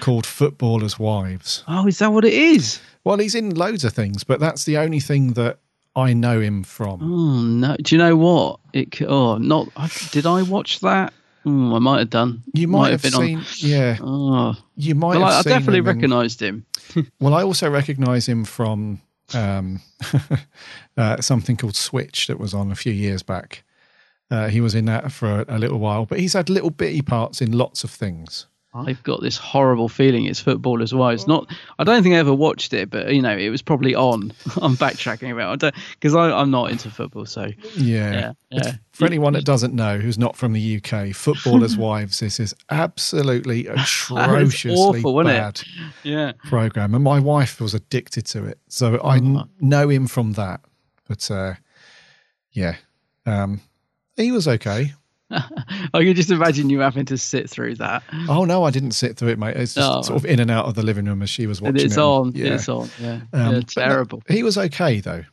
[0.00, 1.64] called Footballers' Wives.
[1.66, 2.78] Oh, is that what it is?
[3.04, 5.58] Well, he's in loads of things, but that's the only thing that
[5.98, 7.02] I know him from.
[7.02, 7.76] Oh no!
[7.76, 8.60] Do you know what?
[8.72, 9.02] It.
[9.02, 9.68] Oh, not.
[10.12, 11.12] Did I watch that?
[11.42, 12.42] Hmm, I might have done.
[12.52, 13.44] You might, have, been seen, on.
[13.58, 13.96] yeah.
[14.00, 16.66] Oh, You might well, have I, I definitely him recognised him.
[17.20, 19.02] Well, I also recognise him from
[19.34, 19.80] um,
[20.96, 23.62] uh, something called Switch that was on a few years back.
[24.30, 27.02] Uh, he was in that for a, a little while, but he's had little bitty
[27.02, 28.46] parts in lots of things.
[28.86, 31.26] I've got this horrible feeling it's footballers' wives.
[31.26, 34.32] Not, I don't think I ever watched it, but you know, it was probably on.
[34.62, 35.60] I'm backtracking about.
[35.92, 37.46] Because I'm not into football, so
[37.76, 38.12] Yeah.
[38.12, 38.72] yeah, yeah.
[38.92, 43.66] For anyone that doesn't know, who's not from the UK, Footballers' Wives, this is absolutely
[43.68, 45.60] atrociously awful, bad
[46.02, 46.32] Yeah.
[46.44, 46.94] program.
[46.94, 48.58] And my wife was addicted to it.
[48.68, 49.44] So I Uh-huh.
[49.60, 50.60] know him from that.
[51.08, 51.54] But uh,
[52.52, 52.76] yeah,
[53.24, 53.60] um,
[54.16, 54.94] he was okay.
[55.30, 58.02] I can just imagine you having to sit through that.
[58.28, 59.56] Oh, no, I didn't sit through it, mate.
[59.56, 60.02] It's just Oh.
[60.02, 61.96] sort of in and out of the living room as she was watching And it's
[61.96, 62.00] it.
[62.00, 62.32] on.
[62.34, 62.54] Yeah.
[62.54, 62.88] It's on.
[63.00, 63.12] Yeah.
[63.14, 64.22] Um, yeah but no, terrible.
[64.28, 65.24] he was okay, though.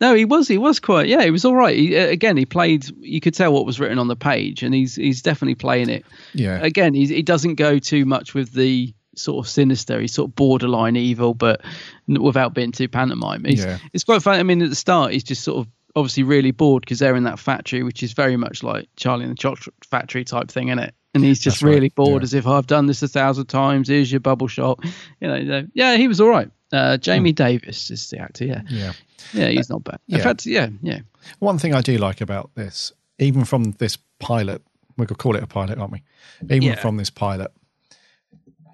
[0.00, 0.46] No, he was.
[0.46, 1.08] He was quite.
[1.08, 1.76] Yeah, he was all right.
[1.76, 2.86] He, again, he played.
[3.00, 6.06] You could tell what was written on the page, and he's he's definitely playing it.
[6.34, 6.60] Yeah.
[6.62, 10.00] Again, he's, he doesn't go too much with the sort of sinister.
[10.00, 11.62] He's sort of borderline evil, but
[12.06, 13.44] without being too pantomime.
[13.44, 13.78] He's, Yeah.
[13.92, 14.38] It's quite funny.
[14.38, 17.24] I mean, at the start, he's just sort of obviously really bored because they're in
[17.24, 20.78] that factory, which is very much like Charlie and the Chocolate Factory type thing, isn't
[20.80, 20.94] it?
[21.14, 22.24] And he's just That's right, really bored, yeah.
[22.24, 23.88] as if "Oh, I've done this a thousand times.
[23.88, 24.78] Here's your bubble shot.
[25.20, 26.50] You know, uh, yeah, he was all right.
[26.70, 28.44] Uh, Jamie Davis is the actor.
[28.44, 28.60] Yeah.
[28.68, 28.92] Yeah.
[29.32, 29.98] yeah, he's not bad.
[30.08, 31.00] In fact, yeah, yeah.
[31.38, 34.62] One thing I do like about this, even from this pilot,
[34.98, 36.02] we could call it a pilot, aren't we?
[36.44, 36.74] Even Yeah.
[36.76, 37.50] from this pilot,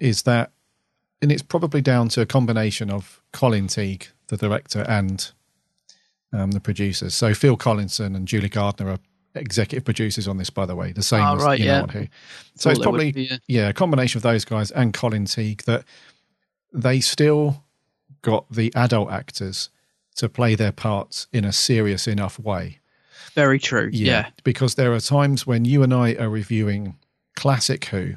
[0.01, 0.51] is that,
[1.21, 5.31] and it's probably down to a combination of Colin Teague, the director, and
[6.35, 7.15] um, the producers.
[7.15, 8.99] So Phil Collinson and Julie Gardner are
[9.35, 11.81] executive producers on this, by the way, the same Oh, as right, you yeah.
[11.81, 12.07] know who.
[12.55, 13.37] So it's probably be, yeah.
[13.47, 15.83] yeah, a combination of those guys and Colin Teague that
[16.73, 17.63] they still
[18.21, 19.69] got the adult actors
[20.15, 22.79] to play their parts in a serious enough way.
[23.33, 23.89] Very true.
[23.91, 24.29] Yeah.
[24.43, 26.95] Because there are times when you and I are reviewing
[27.35, 28.15] classic Who,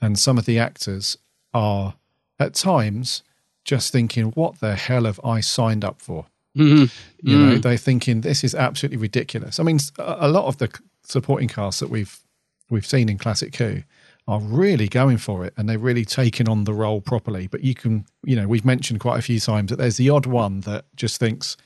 [0.00, 1.18] and some of the actors
[1.52, 1.94] are
[2.38, 3.22] at times
[3.64, 6.26] just thinking, what the hell have I signed up for?
[6.56, 6.90] Mhm.
[7.22, 7.62] You know, Mm.
[7.62, 9.60] they're thinking this is absolutely ridiculous.
[9.60, 10.68] I mean, a lot of the
[11.04, 12.18] supporting cast that we've
[12.70, 13.82] we've seen in classic Who
[14.26, 17.46] are really going for it and they're really taking on the role properly.
[17.46, 20.26] But you can, you know, we've mentioned quite a few times that there's the odd
[20.26, 21.56] one that just thinks,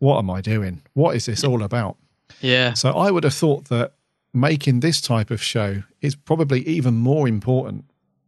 [0.00, 0.82] "What am I doing?
[0.94, 1.96] What is this all about?"
[2.40, 2.72] Yeah.
[2.74, 3.92] So I would have thought that
[4.34, 7.84] making this type of show is probably even more important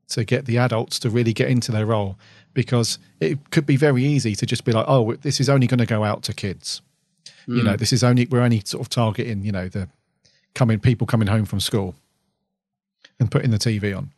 [0.08, 2.16] to get the adults to really get into their role
[2.52, 5.78] because it could be very easy to just be like, oh, this is only going
[5.78, 6.82] to go out to kids.
[7.46, 7.64] You Mm.
[7.64, 9.88] know, this is only we're only sort of targeting, you know, the
[10.54, 11.94] coming people coming home from school
[13.20, 14.12] and putting the TV on.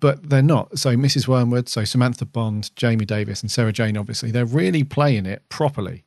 [0.00, 0.78] But they're not.
[0.78, 1.26] So Mrs.
[1.28, 6.04] Wormwood, so Samantha Bond, Jamie Davis, and Sarah Jane, obviously, they're really playing it properly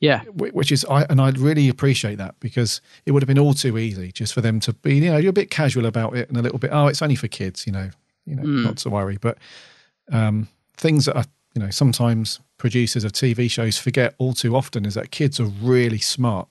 [0.00, 0.20] Yeah.
[0.26, 3.76] which is I and I really appreciate that because it would have been all too
[3.78, 6.36] easy just for them to be you know you're a bit casual about it and
[6.38, 7.90] a little bit oh it's only for kids you know
[8.28, 8.64] you know Mm.
[8.64, 9.38] not to worry but
[10.12, 11.24] um, things that are
[11.54, 15.50] you know sometimes producers of TV shows forget all too often is that kids are
[15.62, 16.48] really smart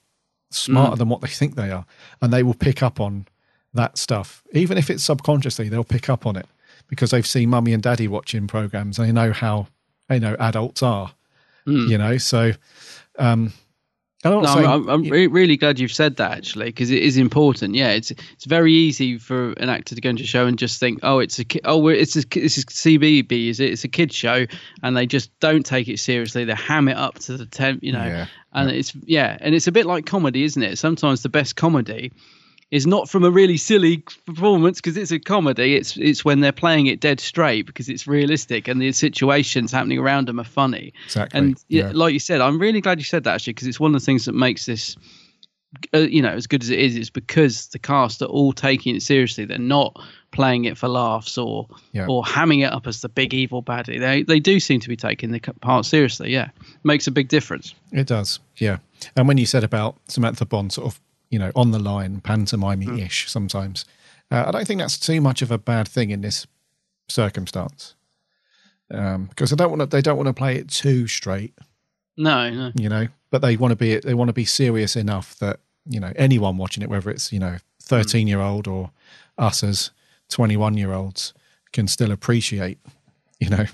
[0.52, 1.00] smarter Mm.
[1.00, 1.86] than what they think they are
[2.22, 3.28] and they will pick up on
[3.74, 6.48] that stuff even if it's subconsciously they'll pick up on it
[6.88, 9.68] because they've seen mummy and daddy watching programs and they know how
[10.10, 11.12] they know adults are
[11.68, 11.90] Mm.
[11.90, 12.54] you know so
[13.20, 13.52] um
[14.38, 17.02] I'm No, saying- I'm, I'm, I'm re- really glad you've said that actually because it
[17.02, 17.76] is important.
[17.76, 20.80] Yeah, it's it's very easy for an actor to go into a show and just
[20.80, 23.72] think, oh, it's a ki- oh, we're- it's a, this is CBB, is it?
[23.72, 24.46] It's a kids show,
[24.84, 26.46] and they just don't take it seriously.
[26.46, 29.68] They ham it up to the temp, you know, Yeah, and it's yeah, and it's
[29.68, 30.78] a bit like comedy, isn't it?
[30.78, 32.12] Sometimes the best comedy
[32.70, 35.76] is not from a really silly performance because it's a comedy.
[35.76, 40.00] It's it's when they're playing it dead straight because it's realistic and the situations happening
[40.00, 40.94] around them are funny.
[41.06, 43.80] Exactly, And yeah, like you said, I'm really glad you said that actually because it's
[43.80, 44.98] one of the things that makes this,
[45.94, 46.96] uh, you know, as good as it is.
[46.98, 49.46] It's because the cast are all taking it seriously.
[49.46, 49.96] They're not
[50.32, 52.08] playing it for laughs or Yeah.
[52.10, 53.98] or hamming it up as the big evil baddie.
[54.00, 56.34] They they do seem to be taking the part seriously.
[56.34, 56.50] Yeah,
[56.84, 57.74] makes a big difference.
[57.94, 58.80] It does, yeah.
[59.16, 61.00] And when you said about Samantha Bond, sort of,
[61.30, 63.86] you know, on the line, pantomime ish sometimes,
[64.32, 66.46] uh, I don't think that's too much of a bad thing in this
[67.08, 67.96] circumstance.
[68.90, 71.54] Um, because they don't want to, they don't want to play it too straight,
[72.16, 72.72] No, no.
[72.76, 75.60] you know, but they want to be, they want to be serious enough that
[75.90, 78.92] you know anyone watching it, whether it's you know thirteen year old or
[79.38, 79.92] us as
[80.30, 81.34] twenty one year olds,
[81.74, 82.80] can still appreciate,
[83.40, 83.66] you know,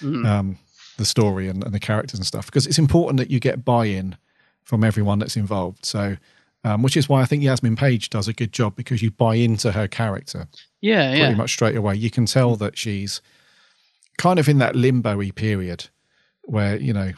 [0.00, 0.26] Mm.
[0.26, 0.58] um,
[0.96, 3.84] the story and, and the characters and stuff because it's important that you get buy
[3.84, 4.16] in
[4.62, 5.84] from everyone that's involved.
[5.84, 6.16] So
[6.64, 9.34] um, which is why I think Yasmin Page does a good job because you buy
[9.36, 10.48] into her character
[10.80, 11.34] Yeah, pretty yeah.
[11.34, 11.94] much straight away.
[11.96, 13.20] You can tell that she's
[14.18, 15.88] kind of in that limbo-y period
[16.42, 17.12] where you know,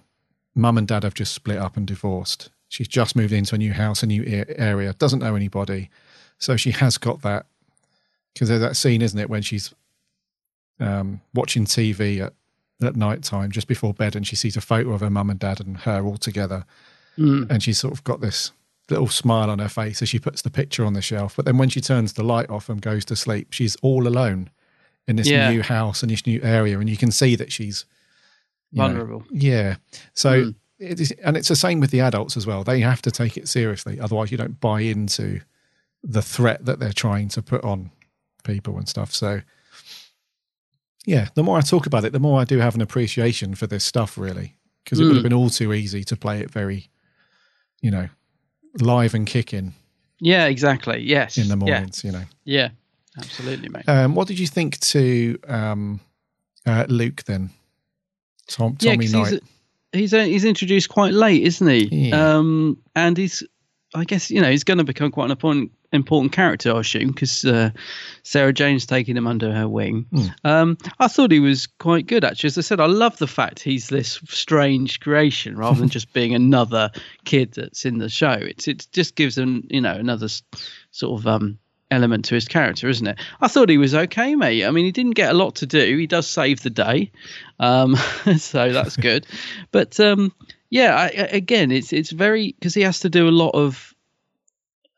[0.55, 2.51] mum and dad have just split up and divorced.
[2.69, 4.25] She's just moved into a new house, a new
[4.57, 5.91] area, doesn't know anybody,
[6.39, 7.47] so she has got that.
[8.35, 9.73] Because there's that scene, isn't it, when she's
[10.81, 12.35] um, watching TV at
[12.83, 15.39] at night time just before bed, and she sees a photo of her mum and
[15.41, 16.65] dad and her all together,
[17.17, 17.51] Mm.
[17.51, 18.53] and she's sort of got this
[18.89, 21.35] little smile on her face as she puts the picture on the shelf.
[21.37, 24.51] But then when she turns the light off and goes to sleep, she's all alone
[25.09, 25.51] in this Yeah.
[25.51, 27.85] new house and this new area, and you can see that she's
[28.73, 29.25] you know, Vulnerable.
[29.31, 29.77] yeah.
[30.15, 30.55] So Mm.
[30.79, 32.65] it is, and it's the same with the adults as well.
[32.65, 35.41] They have to take it seriously, otherwise you don't buy into
[36.03, 37.91] the threat that they're trying to put on
[38.45, 39.15] people and stuff.
[39.15, 39.41] So
[41.05, 43.67] yeah, the more I talk about it, the more I do have an appreciation for
[43.67, 45.31] this stuff, really, because it would have Mm.
[45.31, 46.91] been all too easy to play it very,
[47.81, 48.09] you know,
[48.81, 49.75] live and kicking
[50.21, 51.03] Yeah, exactly.
[51.03, 51.37] Yes.
[51.39, 51.73] in the Yeah.
[51.75, 52.05] mornings.
[52.05, 52.25] You know.
[52.45, 52.71] Yeah,
[53.19, 53.89] absolutely, mate.
[53.89, 56.01] Um, what did you think to um,
[56.67, 57.51] uh, Luke then?
[58.49, 59.07] Tom, yeah, Knight.
[59.31, 59.41] he's,
[59.93, 62.09] he's uh, he's introduced quite late, isn't he?
[62.11, 62.37] Yeah.
[62.37, 63.43] Um, and he's,
[63.95, 67.09] I guess, you know, he's going to become quite an important important character, I assume,
[67.09, 67.71] because uh,
[68.23, 70.07] Sarah Jane's taking him under her wing.
[70.11, 70.27] Hmm.
[70.45, 72.49] Um, I thought he was quite good, actually.
[72.49, 76.35] As I said, I love the fact he's this strange creation rather than just being
[76.35, 76.91] another
[77.25, 78.33] kid that's in the show.
[78.33, 80.29] It's it just gives him, you know, another
[80.91, 81.59] sort of um,
[81.91, 83.19] element to his character, isn't it?
[83.41, 84.65] I thought he was okay, mate.
[84.65, 85.97] I mean, he didn't get a lot to do.
[85.97, 87.13] He does save the day,
[87.61, 87.97] um,
[88.39, 89.27] so that's good.
[89.73, 90.33] But um,
[90.71, 93.95] yeah, I- again, it's it's very because he has to do a lot of.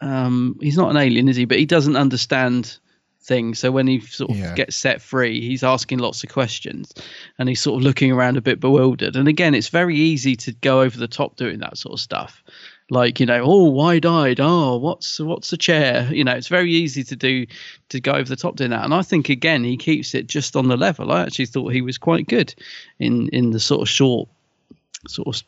[0.00, 1.44] Um, he's not an alien, is he?
[1.44, 2.78] But he doesn't understand
[3.20, 3.58] things.
[3.58, 4.54] So when he sort of Yeah.
[4.54, 6.92] gets set free, he's asking lots of questions,
[7.38, 9.16] and he's sort of looking around a bit bewildered.
[9.16, 12.42] And again, it's very easy to go over the top doing that sort of stuff
[12.90, 14.40] like you know oh wide-eyed.
[14.40, 17.44] oh what's what's a chair you know it's very easy to do
[17.90, 20.56] to go over the top doing that and i think again he keeps it just
[20.56, 22.54] on the level i actually thought he was quite good
[22.98, 24.26] in in the sort of short
[25.06, 25.42] sort of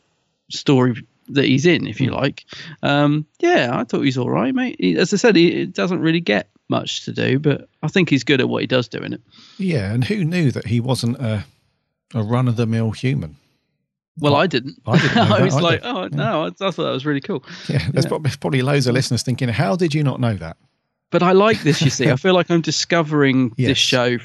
[0.51, 1.03] story
[1.35, 2.45] that he's in if you like
[2.83, 6.01] um yeah i thought he's all right mate he, as i said he it doesn't
[6.01, 8.99] really get much to do but i think he's good at what he does do
[8.99, 9.21] in it
[9.59, 11.45] Yeah, and who knew that he wasn't a
[12.15, 13.37] a run of the mill human?
[14.19, 15.63] well i didn't I didn't that was either.
[15.63, 18.19] like oh no I, I thought that was really cool Yeah, there's Yeah.
[18.41, 20.57] Probably loads of listeners thinking, "How did you not know that?"
[21.11, 21.83] But I like this.
[21.83, 23.69] You see, I feel like I'm discovering Yes.
[23.71, 24.19] this show,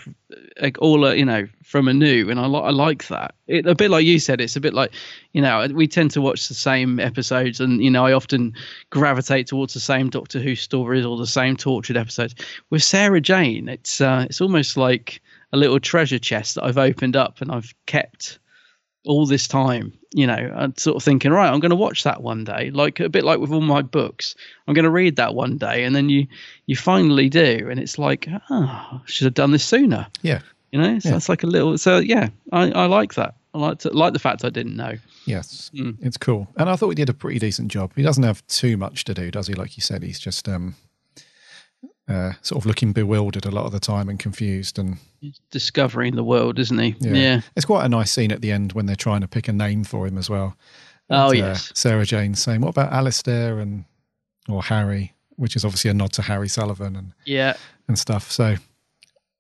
[0.62, 3.34] like all uh, you know, from anew, and I like I like that.
[3.48, 4.92] It, a bit like you said, it's a bit like
[5.34, 8.54] you know, we tend to watch the same episodes, and you know, I often
[8.92, 12.36] gravitate towards the same Doctor Who stories or the same Torchwood episodes.
[12.70, 15.22] With Sarah Jane, it's uh, it's almost like
[15.54, 18.40] a little treasure chest that I've opened up and I've kept
[19.06, 22.22] all this time, you know, and sort of thinking, right, I'm going to watch that
[22.24, 24.36] one day, like a bit like with all my books.
[24.68, 26.28] I'm going to read that one day, and then you
[26.66, 30.08] you finally do, and it's like, oh, I should have done this sooner.
[30.22, 30.42] Yeah,
[30.72, 31.16] You know, so Yeah.
[31.18, 31.78] it's like a little.
[31.78, 33.36] So yeah, I, I like that.
[33.54, 34.96] I like to, like the fact I didn't know.
[35.26, 35.98] yes, Mm.
[36.02, 37.92] it's cool, and I thought he did a pretty decent job.
[37.96, 39.54] He doesn't have too much to do, does he?
[39.54, 40.76] Like you said, he's just um,
[42.08, 44.98] uh, sort of looking bewildered a lot of the time and confused, and
[45.52, 46.96] Discovering the world, isn't he?
[47.00, 47.14] yeah.
[47.14, 47.42] Yeah.
[47.56, 49.84] it's quite a nice scene at the end when they're trying to pick a name
[49.84, 50.56] for him as well.
[51.10, 51.72] Oh, And, yes.
[51.76, 53.86] Sarah Jane saying, "What about Alistair and
[54.48, 57.56] or Harry?" Which is obviously a nod to Harry Sullivan and Yeah.
[57.88, 58.32] and stuff.
[58.32, 58.56] So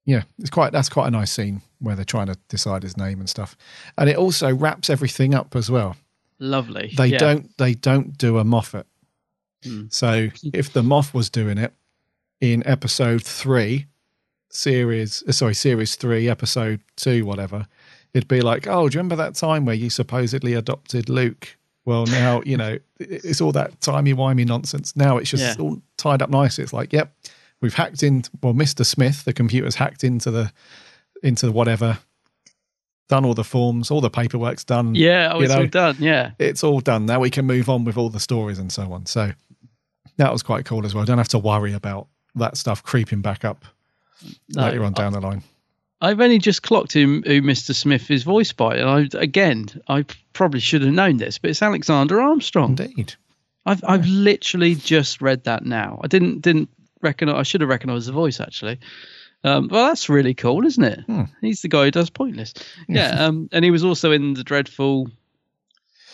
[0.05, 3.19] yeah, it's quite that's quite a nice scene where they're trying to decide his name
[3.19, 3.55] and stuff.
[3.97, 5.95] And it also wraps everything up as well.
[6.39, 6.93] Lovely.
[6.97, 7.17] They Yeah.
[7.19, 8.85] don't they don't do a Moffat.
[9.63, 9.85] Hmm.
[9.89, 11.73] So if the Moff was doing it
[12.41, 13.87] in episode three,
[14.49, 17.67] series uh, sorry, series three, episode two, whatever,
[18.13, 21.57] it'd be like, Oh, do you remember that time where you supposedly adopted Luke?
[21.85, 24.95] Well now, you know, it's all that timey wimey nonsense.
[24.95, 25.63] Now it's just Yeah.
[25.63, 26.63] all tied up nicely.
[26.63, 27.13] It's like, yep,
[27.61, 28.85] we've hacked in well, Mr.
[28.85, 30.51] Smith, the computer's hacked into the
[31.23, 31.99] into whatever,
[33.09, 34.95] done all the forms, all the paperwork's done.
[34.95, 35.95] Yeah, oh, it's know, all done.
[35.99, 36.31] Yeah.
[36.39, 37.05] it's all done.
[37.05, 39.05] Now we can move on with all the stories and so on.
[39.05, 39.31] So
[40.17, 41.05] that was quite cool as well.
[41.05, 43.65] Don't have to worry about that stuff creeping back up
[44.49, 45.43] No, later on down the line.
[46.01, 47.73] I've only just clocked who, who Mr.
[47.73, 51.61] Smith is voiced by, and I, again, I probably should have known this, but it's
[51.61, 52.77] Alexander Armstrong.
[52.77, 53.15] Indeed.
[53.65, 55.99] I've I've literally just read that now.
[56.03, 56.69] I didn't didn't
[57.01, 57.37] recognize.
[57.39, 58.79] I should have recognized the voice actually.
[59.43, 60.99] Um, well, that's really cool, isn't it?
[61.07, 61.23] Hmm.
[61.41, 62.53] He's the guy who does Pointless.
[62.87, 65.09] Yeah, um, and he was also in the dreadful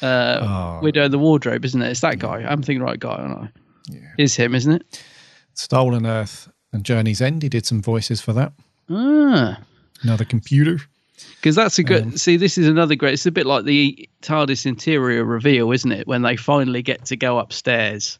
[0.01, 0.79] uh, Oh.
[0.83, 1.89] Widow in the Wardrobe, isn't it?
[1.91, 2.43] It's that guy.
[2.43, 3.49] I'm thinking the right guy, aren't I?
[4.17, 5.03] Is him, isn't it?
[5.53, 7.43] Stolen Earth and Journey's End.
[7.43, 8.53] He did some voices for that.
[8.89, 9.59] Ah.
[10.01, 10.79] Another computer.
[11.35, 12.03] Because that's a good.
[12.03, 13.13] Um, see, this is another great.
[13.13, 16.07] It's a bit like the TARDIS interior reveal, isn't it?
[16.07, 18.19] When they finally get to go upstairs,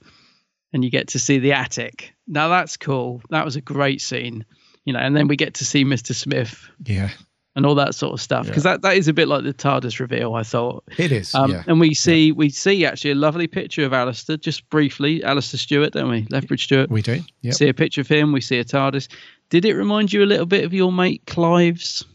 [0.74, 2.14] and you get to see the attic.
[2.28, 3.22] Now that's cool.
[3.30, 4.46] That was a great scene,
[4.86, 5.00] you know.
[5.00, 7.10] And then we get to see Mister Smith Yeah.
[7.56, 10.00] And all that sort of stuff because that, that is a bit like the TARDIS
[10.00, 10.36] reveal.
[10.36, 11.36] I thought It is.
[11.36, 11.64] um, yeah.
[11.68, 15.92] and we see we see actually a lovely picture of Alistair, just briefly, Alistair Stewart,
[15.94, 16.26] don't we?
[16.30, 16.90] Lethbridge Stewart.
[16.90, 17.20] We do.
[17.42, 17.54] Yep.
[17.54, 18.32] See a picture of him.
[18.32, 19.10] We see a TARDIS.
[19.50, 22.06] Did it remind you a little bit of your mate Clive's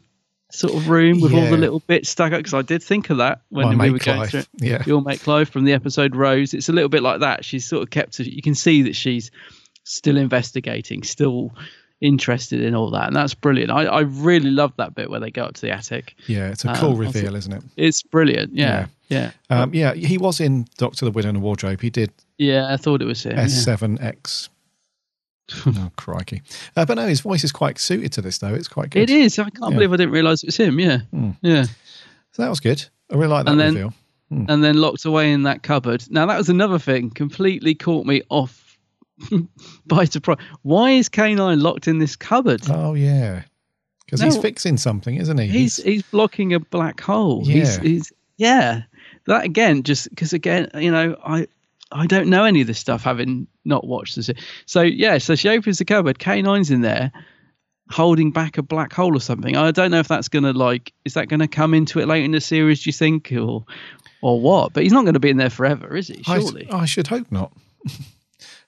[0.52, 2.38] sort of room with all the little bits stuck up?
[2.38, 4.48] Because I did think of that when My we were going Clive, through it.
[4.58, 4.82] yeah.
[4.86, 6.54] Your mate Clive from the episode Rose.
[6.54, 7.44] It's a little bit like that.
[7.44, 8.18] She's sort of kept.
[8.18, 9.30] You can see that she's
[9.84, 11.52] still investigating, still
[12.00, 13.70] interested in all that, and that's brilliant.
[13.70, 16.14] I, I really love that bit where they go up to the attic.
[16.26, 17.62] Yeah, it's a Um, cool reveal, isn't it?
[17.76, 18.54] It's brilliant.
[18.54, 19.62] Yeah, yeah, yeah.
[19.62, 21.80] Um, yeah, he was in Doctor the Widow and the Wardrobe.
[21.80, 23.38] He did Yeah, I thought it was him.
[23.38, 24.48] S seven X.
[25.66, 26.42] oh, crikey.
[26.76, 28.52] Uh, but no, his voice is quite suited to this, though.
[28.54, 29.02] It's quite good.
[29.02, 29.38] It is.
[29.38, 29.76] I can't Yeah.
[29.76, 30.80] believe I didn't realise it was him.
[30.80, 31.30] Yeah, Hmm.
[31.40, 31.64] yeah.
[32.32, 32.84] So that was good.
[33.10, 33.94] I really like that And then- reveal.
[34.30, 36.04] and then locked away in that cupboard.
[36.10, 38.65] Now that was another thing, completely caught me off
[39.86, 40.38] by surprise.
[40.62, 42.62] Why is K9 locked in this cupboard?
[42.68, 43.42] Oh, yeah.
[44.04, 45.48] Because he's fixing something, isn't he?
[45.48, 47.42] he's he's blocking a black hole.
[47.44, 47.80] Yeah.
[47.80, 48.82] he's yeah.
[49.26, 51.48] That again, just because again, you know, I
[51.90, 54.30] I don't know any of this stuff having not watched this.
[54.64, 56.20] So yeah, so she opens the cupboard.
[56.20, 57.10] K9's in there.
[57.90, 59.56] Holding back a black hole or something.
[59.56, 60.92] I don't know if that's gonna like.
[61.04, 62.82] Is that gonna come into it later in the series?
[62.84, 63.64] Do you think, or
[64.22, 64.72] or what?
[64.72, 66.22] But he's not going to be in there forever, is he?
[66.26, 66.68] I- Surely.
[66.70, 67.52] I, should hope not.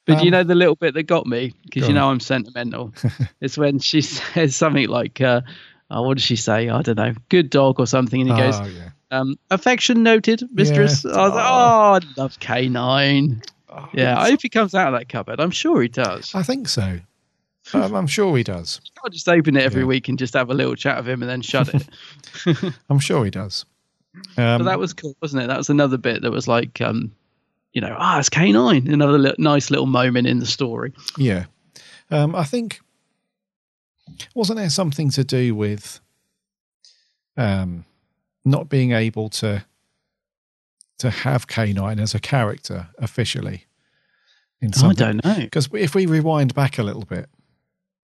[0.09, 1.95] But you Um, know the little bit that got me because Go you on.
[2.01, 2.93] know I'm sentimental.
[3.41, 5.43] it's when she says something like, uh,
[5.91, 6.69] oh, "What does she say?
[6.69, 8.89] I don't know, good dog or something," and he goes, Oh, yeah.
[9.11, 11.13] um, "Affection noted, mistress." Yeah.
[11.13, 13.45] I was like, "Oh, I love K9."
[13.93, 15.41] yeah, I hope he comes out of that cupboard.
[15.41, 16.35] I'm sure he does.
[16.35, 16.99] I think so.
[17.75, 18.81] Um, I'm sure he does.
[19.05, 19.89] I'll just open it every Yeah.
[19.89, 22.75] week and just have a little chat with him and then shut it.
[22.89, 23.67] I'm sure he does.
[24.37, 25.49] but Um, that was cool, wasn't it?
[25.49, 27.13] That was another bit that was like, um,
[27.73, 28.93] you know, ah, it's K9.
[28.93, 30.93] Another li- nice little moment in the story.
[31.17, 31.45] Yeah.
[32.11, 32.81] Um, I think
[34.35, 36.01] wasn't there something to do with
[37.37, 37.85] um,
[38.45, 39.65] not being able to
[40.99, 43.65] to have K9 as a character officially?
[44.61, 45.37] In I don't know.
[45.37, 47.29] Because if we rewind back a little bit,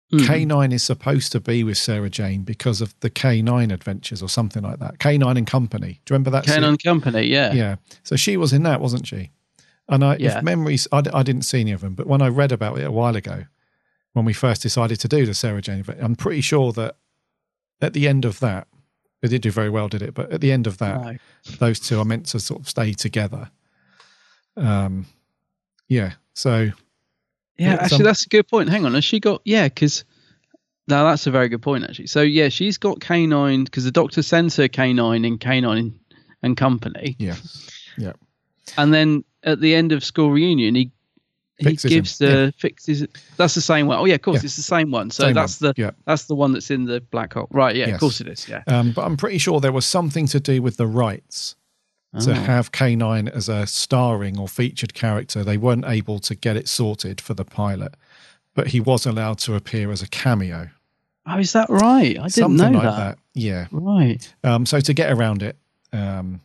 [0.09, 0.19] Hmm.
[0.19, 4.63] K9 is supposed to be with Sarah Jane because of the K9 adventures or something
[4.63, 4.99] like that.
[4.99, 5.99] K9 and Company.
[6.05, 6.45] Do you remember that?
[6.45, 6.77] K9 series?
[6.77, 7.51] Company, yeah.
[7.51, 7.75] Yeah.
[8.03, 9.31] So she was in that, wasn't she?
[9.89, 10.37] And I, Yeah.
[10.37, 12.91] if memories, I didn't see any of them, but when I read about it a
[12.91, 13.45] while ago,
[14.13, 16.97] when we first decided to do the Sarah Jane event, I'm pretty sure that
[17.81, 18.67] at the end of that,
[19.21, 20.13] it did do very well, did it?
[20.13, 21.17] But at the end of that, No.
[21.59, 23.49] those two are meant to sort of stay together.
[24.55, 25.05] Um,
[25.87, 26.13] yeah.
[26.33, 26.71] So
[27.57, 28.69] Yeah, actually, um, that's a good point.
[28.69, 29.41] Hang on, has she got?
[29.45, 30.03] Yeah, because
[30.87, 32.07] now that's a very good point actually.
[32.07, 35.93] So yeah, she's got K9 because the doctor sends her K9 in K9
[36.43, 37.35] and Company, yeah,
[37.97, 38.13] yeah,
[38.77, 40.91] and then at the end of school reunion, he
[41.59, 43.07] he Fixes him, gives the fixes.
[43.35, 43.97] That's the same one.
[43.97, 44.45] Oh yeah, of course, Yeah.
[44.45, 45.09] it's the same one.
[45.09, 45.91] So Same that's one, the yeah.
[46.05, 47.47] that's the one that's in the black hole.
[47.49, 47.75] Right?
[47.75, 47.95] Yeah, Yes.
[47.95, 48.47] of course it is.
[48.47, 48.61] Yeah.
[48.67, 51.55] Um, but I'm pretty sure there was something to do with the rights
[52.21, 52.33] to Oh.
[52.35, 55.43] have K9 as a starring or featured character.
[55.43, 57.95] They weren't able to get it sorted for the pilot,
[58.53, 60.69] but he was allowed to appear as a cameo.
[61.25, 62.11] Oh, is that right?
[62.19, 62.97] I didn't something know like that.
[62.97, 63.17] that.
[63.33, 63.65] Yeah.
[63.71, 64.31] Right.
[64.43, 65.57] Um, so to get around it,
[65.91, 66.39] um,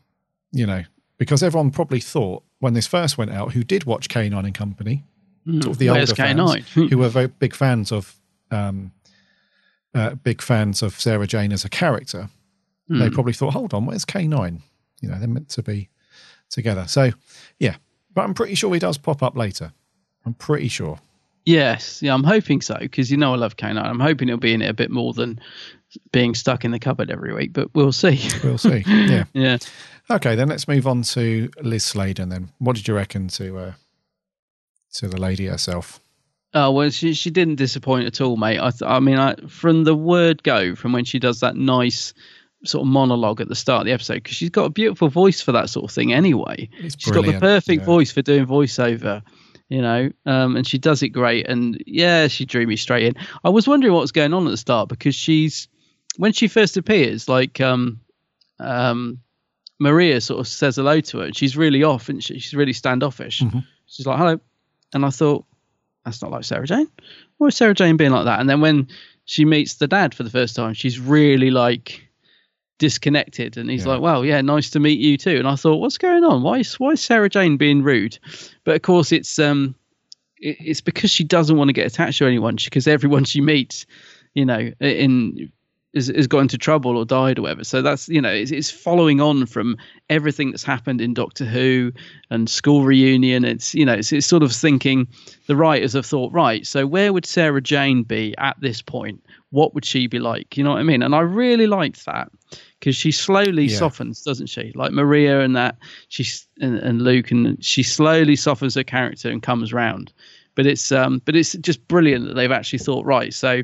[0.53, 0.83] you know,
[1.19, 5.03] because everyone probably thought when this first went out, who did watch K9 and Company,
[5.47, 6.37] Mm, sort of the older K9?
[6.55, 8.15] fans, who were very big fans of,
[8.53, 8.93] um,
[9.93, 12.29] uh, big fans of Sarah Jane as a character,
[12.89, 13.13] they Hmm.
[13.13, 14.61] probably thought, hold on, where's K9?
[15.01, 15.89] You know, they're meant to be
[16.51, 16.87] together.
[16.87, 17.11] So,
[17.59, 17.77] yeah,
[18.15, 19.73] but I'm pretty sure he does pop up later.
[20.25, 21.01] I'm pretty sure.
[21.45, 23.77] Yes, yeah, I'm hoping so because you know I love K9.
[23.77, 25.41] I'm hoping he'll be in it a bit more than
[26.13, 28.21] being stuck in the cupboard every week, but we'll see.
[28.45, 28.85] We'll see.
[28.87, 29.25] Yeah.
[29.33, 29.59] yeah.
[30.11, 32.29] Okay, then let's move on to Liz Sladen.
[32.29, 33.73] Then, what did you reckon to uh,
[34.95, 36.01] to the lady herself?
[36.55, 38.61] Oh well, she she didn't disappoint at all, mate.
[38.61, 42.13] I th- I mean, I from the word go, from when she does that nice
[42.65, 45.41] sort of monologue at the start of the episode, because she's got a beautiful voice
[45.41, 46.69] for that sort of thing anyway.
[46.79, 47.87] It's She's got the perfect yeah.
[47.87, 49.23] voice for doing voiceover,
[49.73, 51.49] you know, um, and she does it great.
[51.49, 53.15] And yeah, she drew me straight in.
[53.43, 55.67] I was wondering what was going on at the start because she's
[56.19, 57.99] when she first appears, like um,
[58.59, 59.19] um,
[59.81, 62.39] Maria sort of says hello to her, and she's really off, and she?
[62.39, 63.41] she's really standoffish.
[63.41, 63.61] Mm-hmm.
[63.87, 64.39] She's like hello,
[64.93, 65.47] and I thought
[66.05, 66.89] that's not like Sarah Jane.
[67.39, 68.41] Why is Sarah Jane being like that?
[68.41, 68.89] And then when
[69.25, 72.07] she meets the dad for the first time, she's really like
[72.83, 73.93] disconnected and he's Yeah.
[73.93, 76.59] like well yeah nice to meet you too and i thought what's going on why
[76.59, 78.19] is why is sarah jane being rude
[78.65, 79.77] but of course it's um
[80.39, 83.87] it, it's because she doesn't want to get attached to anyone because everyone she meets
[84.35, 85.53] you know in
[85.95, 87.65] has, has got into trouble or died or whatever.
[87.65, 89.77] So that's you know it's, it's following on from
[90.09, 91.93] everything that's happened in Doctor Who
[92.31, 93.45] and School Reunion.
[93.45, 95.07] It's you know it's, it's sort of thinking
[95.49, 96.67] the writers have thought right.
[96.67, 99.23] So where would Sarah Jane be at this point?
[99.53, 100.57] What would she be like?
[100.57, 101.03] You know what I mean?
[101.03, 102.29] And I really liked that
[102.81, 103.79] because she slowly Yeah.
[103.79, 104.73] softens, doesn't she?
[104.75, 105.77] Like Maria and that
[106.09, 110.13] she's and, and Luke and she slowly softens her character and comes round.
[110.55, 113.33] But it's um but it's just brilliant that they've actually thought right.
[113.33, 113.63] So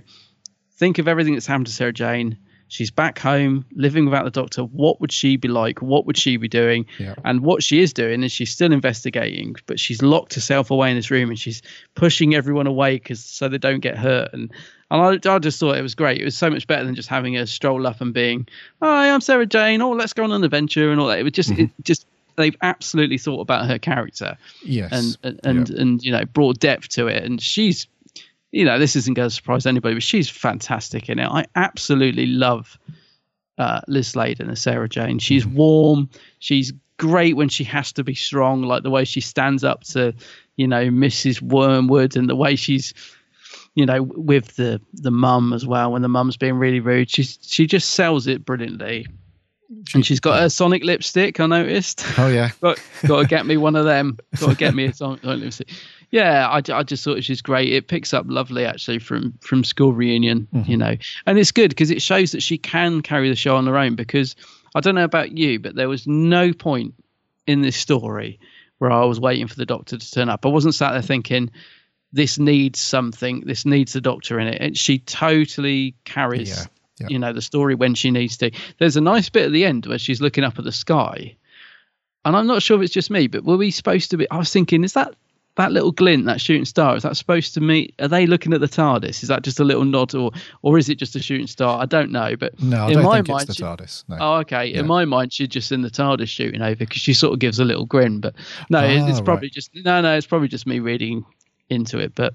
[0.76, 2.38] think of everything that's happened to Sarah Jane.
[2.68, 4.62] She's back home, living without the doctor.
[4.62, 5.80] What would she be like?
[5.80, 6.86] What would she be doing?
[6.98, 7.14] Yeah.
[7.24, 10.96] And what she is doing is she's still investigating, but she's locked herself away in
[10.96, 11.62] this room and she's
[11.94, 14.30] pushing everyone away because so they don't get hurt.
[14.34, 14.52] And
[14.90, 16.20] and I, I just thought it was great.
[16.20, 18.46] It was so much better than just having her stroll up and being,
[18.82, 19.80] "Hi, I'm Sarah Jane.
[19.82, 21.82] Oh, let's go on an adventure and all that." It was just, it mm-hmm.
[21.82, 24.92] just they've absolutely thought about her character Yes.
[24.92, 27.88] and and and, and you know brought depth to it and she's
[28.52, 31.28] you know this isn't going to surprise anybody but she's fantastic in it.
[31.28, 32.78] I absolutely love
[33.58, 35.18] uh, liz sladen as sarah jane.
[35.18, 36.08] She's warm.
[36.38, 40.12] She's great when she has to be strong like the way she stands up to
[40.56, 42.92] you know mrs wormwood and the way she's
[43.78, 47.08] you know with the the mum as well when the mum's being really rude.
[47.10, 49.06] She's she just sells it brilliantly.
[49.94, 52.04] And she's got her sonic lipstick i noticed.
[52.18, 52.50] Oh yeah.
[52.60, 54.18] got got to get me one of them.
[54.40, 55.68] Got to get me a song lipstick.
[56.10, 57.72] Yeah, I, I just thought she's great.
[57.72, 60.70] It picks up lovely actually from from school reunion, mm-hmm.
[60.70, 63.66] you know, and it's good because it shows that she can carry the show on
[63.66, 63.94] her own.
[63.94, 64.34] Because
[64.74, 66.94] I don't know about you, but there was no point
[67.46, 68.40] in this story
[68.78, 70.46] where I was waiting for the doctor to turn up.
[70.46, 71.50] I wasn't sat there thinking
[72.12, 73.40] this needs something.
[73.40, 74.62] This needs the doctor in it.
[74.62, 76.48] And she totally carries.
[76.48, 76.64] Yeah,
[77.00, 77.06] yeah.
[77.10, 78.50] You know the story when she needs to.
[78.78, 81.36] There's a nice bit at the end where she's looking up at the sky,
[82.24, 84.30] and I'm not sure if it's just me, but were we supposed to be?
[84.30, 85.14] I was thinking, is that
[85.58, 86.96] that little glint, that shooting star?
[86.96, 87.94] Is that supposed to meet?
[88.00, 89.22] Are they looking at the TARDIS?
[89.22, 90.30] Is that just a little nod, or
[90.62, 91.82] or is it just a shooting star?
[91.82, 94.04] I don't know, but No, I in don't my think mind, it's the TARDIS.
[94.08, 94.16] No.
[94.18, 94.72] Oh, okay.
[94.72, 97.58] In my mind, she's just in the TARDIS shooting over because she sort of gives
[97.60, 98.20] a little grin.
[98.20, 98.34] But
[98.70, 99.52] no, it- Ah, it's probably right.
[99.52, 100.16] just no, no.
[100.16, 101.24] It's probably just me reading
[101.68, 102.14] into it.
[102.14, 102.32] But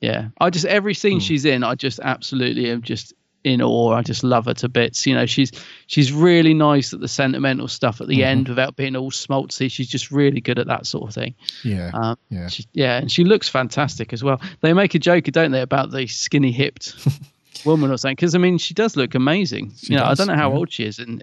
[0.00, 3.12] yeah, I just every scene she's in, I just absolutely am just
[3.46, 3.92] in awe.
[3.94, 5.06] I just love her to bits.
[5.06, 5.52] You know, she's
[5.86, 8.24] she's really nice at the sentimental stuff at the Mm-hmm.
[8.24, 9.70] end without being all schmaltzy.
[9.70, 11.34] She's just really good at that sort of thing.
[11.64, 11.90] Yeah.
[11.94, 12.48] Um, yeah.
[12.48, 14.40] she, yeah, and she looks fantastic as well.
[14.60, 16.94] They make a joke, don't they, about the skinny hipped
[17.64, 18.16] woman or something?
[18.16, 19.72] Because I mean, she does look amazing.
[19.76, 20.56] She you know, does, I don't know how yeah.
[20.56, 21.22] old she is and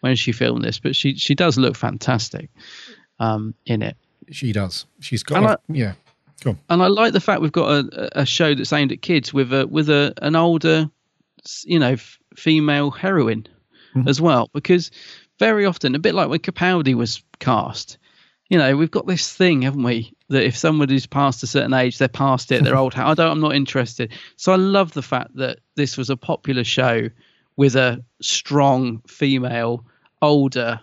[0.00, 2.50] when she filmed this, but she she does look fantastic
[3.20, 3.96] um, in it.
[4.30, 4.86] She does.
[5.00, 5.42] She's got.
[5.44, 5.92] A- I- yeah.
[6.42, 6.58] Go on.
[6.70, 9.52] And I like the fact we've got a, a show that's aimed at kids with
[9.52, 10.90] a with a an older,
[11.64, 13.46] you know, f- female heroine
[13.94, 14.08] Mm-hmm.
[14.08, 14.90] as well, because
[15.38, 17.98] very often, a bit like when Capaldi was cast,
[18.48, 21.98] you know, we've got this thing, haven't we, that if somebody's past a certain age,
[21.98, 22.94] they're past it, they're old.
[22.96, 24.12] I don't, I'm not interested.
[24.36, 27.10] So I love the fact that this was a popular show
[27.56, 29.84] with a strong female,
[30.22, 30.80] older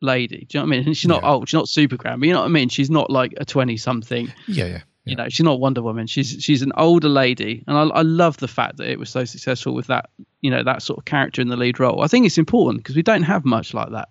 [0.00, 0.46] lady.
[0.48, 0.86] Do you know what I mean?
[0.86, 2.68] And she's not old, she's not super grand, but you know what I mean?
[2.68, 4.32] She's not like a 20 something.
[4.46, 4.66] Yeah.
[4.66, 4.82] Yeah.
[5.06, 6.06] You know, she's not Wonder Woman.
[6.06, 9.26] She's she's an older lady, and I, I love the fact that it was so
[9.26, 10.08] successful with that,
[10.40, 12.02] you know, that sort of character in the lead role.
[12.02, 14.08] I think it's important because we don't have much like that.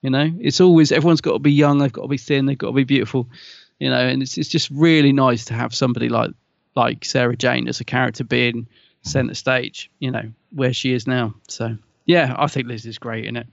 [0.00, 2.56] You know, it's always everyone's got to be young, they've got to be thin, they've
[2.56, 3.28] got to be beautiful.
[3.78, 6.30] You know, and it's it's just really nice to have somebody like
[6.74, 9.08] like Sarah Jane as a character being mm-hmm.
[9.08, 9.90] centre stage.
[9.98, 11.34] You know, where she is now.
[11.48, 11.76] So
[12.06, 13.46] yeah, I think Liz is great in it.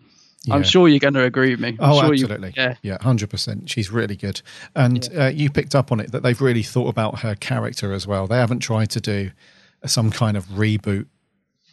[0.50, 1.70] I'm sure you're going to agree with me.
[1.80, 2.54] I'm Oh, sure you- absolutely.
[2.56, 2.76] yeah.
[2.82, 3.70] yeah, hundred percent.
[3.70, 4.42] She's really good,
[4.76, 8.08] and uh, you picked up on it that they've really thought about her character as
[8.08, 8.28] well.
[8.28, 9.32] They haven't tried to do
[9.86, 11.08] some kind of reboot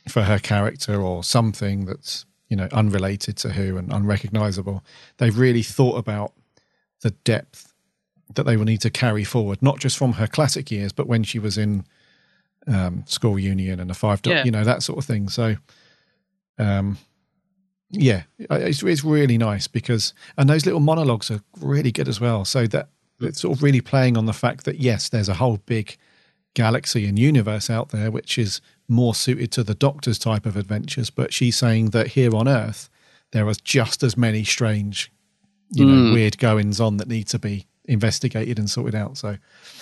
[0.09, 4.83] for her character or something that's you know unrelated to who and unrecognizable.
[5.19, 6.33] They've really thought about
[7.03, 7.73] the depth
[8.35, 11.23] that they will need to carry forward, not just from her classic years, but when
[11.23, 11.85] she was in
[12.67, 14.45] um, school union and the five, doc- Yeah.
[14.45, 15.29] you know, that sort of thing.
[15.29, 15.57] So,
[16.59, 16.99] um,
[18.01, 22.45] yeah, it's, it's really nice because, and those little monologues are really good as well.
[22.45, 22.89] So that
[23.21, 25.97] it's sort of really playing on the fact that yes, there's a whole big
[26.55, 31.11] galaxy and universe out there which is more suited to the Doctor's type of adventures,
[31.11, 32.89] but she's saying that here on Earth
[33.33, 35.11] there are just as many strange,
[35.73, 36.13] you know, Mm.
[36.13, 39.17] weird goings on that need to be investigated and sorted out.
[39.19, 39.37] So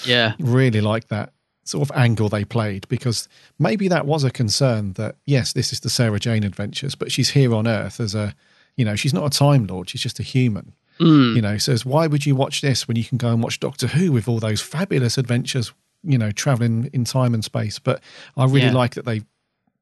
[0.05, 0.35] Yeah.
[0.39, 1.33] really like that
[1.65, 3.29] sort of angle they played because
[3.59, 7.31] maybe that was a concern that yes, this is the Sarah Jane adventures, but she's
[7.31, 8.35] here on Earth as a,
[8.77, 10.75] you know, she's not a Time Lord, she's just a human.
[10.99, 11.37] Mm.
[11.37, 13.87] You know, says why would you watch this when you can go and watch Doctor
[13.89, 15.73] Who with all those fabulous adventures,
[16.03, 17.79] you know, traveling in time and space.
[17.79, 18.03] But
[18.37, 18.73] I really Yeah.
[18.73, 19.23] like that they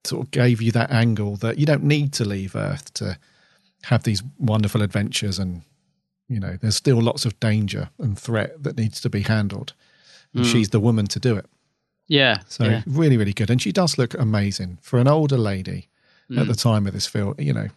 [0.05, 3.19] sort of gave you that angle that you don't need to leave Earth to
[3.85, 5.63] have these wonderful adventures and
[6.29, 9.73] you know, there's still lots of danger and threat that needs to be handled.
[10.33, 10.53] And Mm.
[10.53, 11.47] she's the woman to do it.
[12.11, 12.41] Yeah.
[12.49, 12.83] So yeah.
[12.87, 13.51] really, really good.
[13.51, 15.89] And she does look amazing for an older lady.
[16.37, 17.35] at the time of this film.
[17.39, 17.69] You know,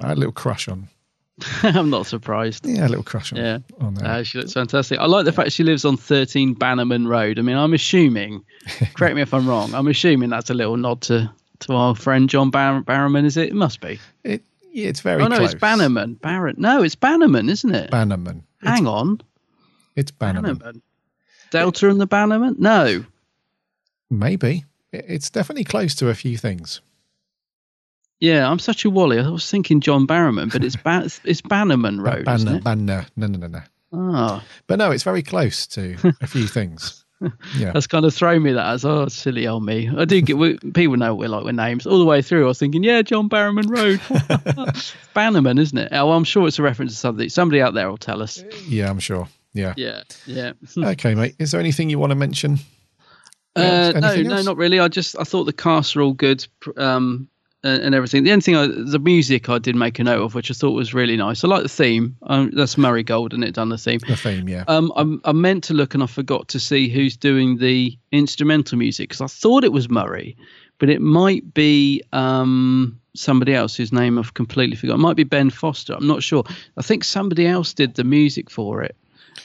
[0.00, 0.88] I had a little crush on.
[1.62, 2.66] I'm not surprised.
[2.66, 3.38] Yeah, a little crush on.
[3.38, 3.96] Yeah, on.
[3.98, 4.98] Uh, she looks fantastic.
[4.98, 7.38] I like the fact she lives on 13 Bannerman Road.
[7.38, 8.44] I mean, I'm assuming.
[8.94, 9.72] correct me if I'm wrong.
[9.72, 13.24] I'm assuming that's a little nod to to our friend John Bar- Barrowman.
[13.24, 13.50] Is it?
[13.50, 14.00] It must be.
[14.24, 14.42] It,
[14.72, 15.22] yeah, it's very.
[15.22, 15.52] Oh no, close.
[15.52, 16.14] it's Bannerman.
[16.14, 16.58] Barrett.
[16.58, 17.90] No, it's Bannerman, isn't it?
[17.92, 18.42] Bannerman.
[18.62, 19.20] Hang on.
[19.94, 20.56] It's Bannerman.
[20.56, 20.82] Bannerman.
[21.50, 22.56] Delta and the Bannerman?
[22.58, 23.04] No.
[24.10, 26.80] Maybe it's definitely close to a few things.
[28.20, 29.20] Yeah, I'm such a wally.
[29.20, 32.26] I was thinking John Barrowman, but it's ba- it's Bannerman Road.
[32.28, 32.64] isn't Banner, it?
[32.64, 33.06] Banner.
[33.16, 33.60] No, no, no, no.
[33.92, 37.04] Oh, But no, it's very close to a few things.
[37.56, 37.72] Yeah.
[37.72, 39.90] that's kind of thrown me that as oh silly old me.
[39.96, 42.44] I do get we, people know what we're like with names all the way through.
[42.44, 44.00] I was thinking, yeah, John Barrowman Road,
[45.14, 45.88] Bannerman, isn't it?
[45.92, 47.28] Oh, I'm sure it's a reference to something.
[47.28, 48.42] Somebody out there will tell us.
[48.68, 49.26] Yeah, I'm sure.
[49.52, 49.74] Yeah.
[49.76, 50.52] Yeah, yeah.
[50.76, 51.34] Okay, mate.
[51.40, 52.58] Is there anything you want to mention?
[53.56, 53.94] Uh, Else?
[53.94, 54.78] no, Anything no, not really.
[54.80, 56.46] I just I thought the cast were all good,
[56.76, 57.28] um,
[57.64, 58.24] and, and everything.
[58.24, 60.72] The only thing, I, the music, I did make a note of, which I thought
[60.72, 61.42] was really nice.
[61.42, 62.16] I like the theme.
[62.22, 64.00] Um, that's Murray Gold, and it done the theme.
[64.06, 64.64] The theme, yeah.
[64.68, 68.78] Um, I'm, I meant to look, and I forgot to see who's doing the instrumental
[68.78, 70.36] music because I thought it was Murray,
[70.78, 75.00] but it might be um somebody else whose name I've completely forgotten.
[75.00, 75.94] It might be Ben Foster.
[75.94, 76.44] I'm not sure.
[76.76, 78.96] I think somebody else did the music for it.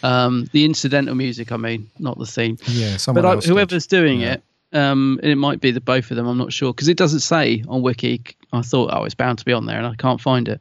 [0.02, 3.44] Um, the incidental music, I mean, not the theme Yeah, someone but I, else.
[3.46, 3.52] did.
[3.52, 4.34] whoever's doing Yeah.
[4.72, 6.28] it, um, it might be the both of them.
[6.28, 8.22] I'm not sure because it doesn't say on Wiki.
[8.52, 10.60] I thought, oh, it's bound to be on there, and I can't find it.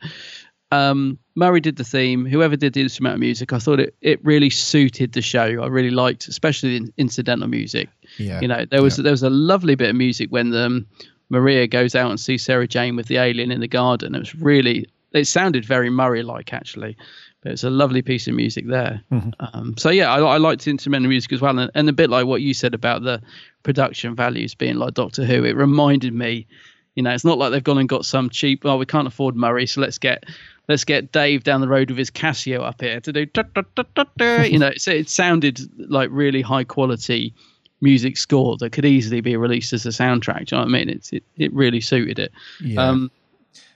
[0.71, 2.25] Um, Murray did the theme.
[2.25, 5.63] Whoever did the instrumental music, I thought it, it really suited the show.
[5.63, 7.89] I really liked, especially the incidental music.
[8.19, 8.41] Yeah.
[8.41, 10.87] You know, there was there was a lovely bit of music when um,
[11.29, 14.15] Maria goes out and sees Sarah Jane with the alien in the garden.
[14.15, 16.97] It was really, it sounded very Murray like actually.
[17.43, 19.03] But it's a lovely piece of music there.
[19.41, 22.25] Um, so yeah, I, I liked instrumental music as well, and, and a bit like
[22.27, 23.21] what you said about the
[23.65, 25.45] production values being like Doctor Who.
[25.45, 26.47] It reminded me,
[26.95, 28.65] you know, it's not like they've gone and got some cheap.
[28.65, 30.25] Oh, we can't afford Murray, so let's get
[30.69, 33.27] let's get Dave down the road with his Casio up here to do.
[33.27, 34.43] da, da, da, da, da.
[34.43, 35.61] You know, so it sounded
[35.91, 37.35] like really high quality
[37.81, 40.47] music score that could easily be released as a soundtrack.
[40.47, 40.89] Do you know what I mean?
[40.89, 42.33] It's it, it really suited it.
[42.61, 42.89] Yeah.
[42.89, 43.11] Um,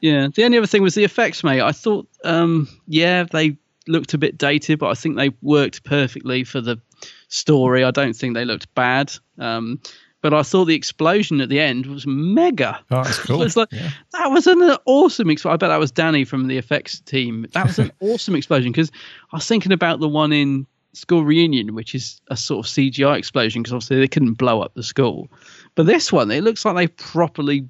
[0.00, 0.28] yeah.
[0.34, 1.60] The only other thing was the effects, mate.
[1.60, 3.56] I thought, um, yeah, they
[3.88, 6.80] looked a bit dated, but I think they worked perfectly for the
[7.28, 7.84] story.
[7.84, 9.12] I don't think they looked bad.
[9.38, 9.80] Um,
[10.22, 12.80] but I thought the explosion at the end was mega.
[12.90, 13.42] Oh, that's cool.
[13.42, 13.90] It's like Yeah.
[14.12, 15.30] that was an awesome.
[15.30, 15.54] explosion.
[15.54, 17.46] I bet that was Danny from the effects team.
[17.52, 18.90] That was an awesome explosion because
[19.32, 23.18] I was thinking about the one in School Reunion, which is a sort of CGI
[23.18, 25.30] explosion because obviously they couldn't blow up the school.
[25.74, 27.68] But this one, it looks like they properly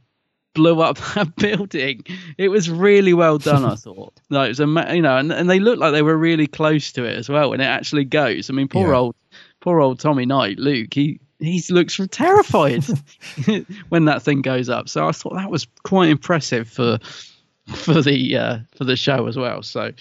[0.57, 2.03] blew up that building.
[2.37, 4.13] It was really well done, I thought.
[4.31, 6.49] Like it was a, ma- you know, and, and they looked like they were really
[6.49, 8.51] close to it as well when it actually goes.
[8.51, 8.97] I mean, poor Yeah.
[8.99, 9.15] old,
[9.61, 10.93] poor old Tommy Knight, Luke.
[10.93, 12.83] He he looks terrified
[13.91, 14.89] when that thing goes up.
[14.89, 16.99] So I thought that was quite impressive for
[17.75, 19.63] for the uh, for the show as well.
[19.63, 19.93] So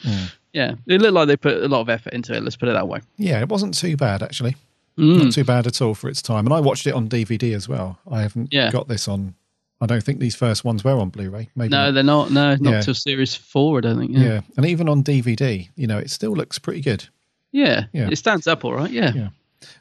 [0.53, 2.41] yeah, it looked like they put a lot of effort into it.
[2.44, 3.02] Let's put it that way.
[3.18, 4.56] Yeah, it wasn't too bad actually.
[4.98, 5.23] Mm.
[5.26, 6.45] Not too bad at all for its time.
[6.45, 7.99] And I watched it on DVD as well.
[8.10, 8.72] I haven't Yeah.
[8.72, 9.36] got this on.
[9.81, 11.49] I don't think these first ones were on Blu-ray.
[11.56, 12.31] Maybe No, they're not.
[12.31, 12.81] No, not Yeah.
[12.81, 13.77] till series four.
[13.80, 14.11] I don't think.
[14.11, 14.23] Yeah.
[14.23, 14.41] Yeah.
[14.57, 17.07] and even on DVD, you know, it still looks pretty good.
[17.52, 17.85] Yeah.
[17.93, 18.10] Yeah.
[18.10, 18.89] It stands up all right.
[18.91, 19.11] Yeah.
[19.14, 19.30] Yeah.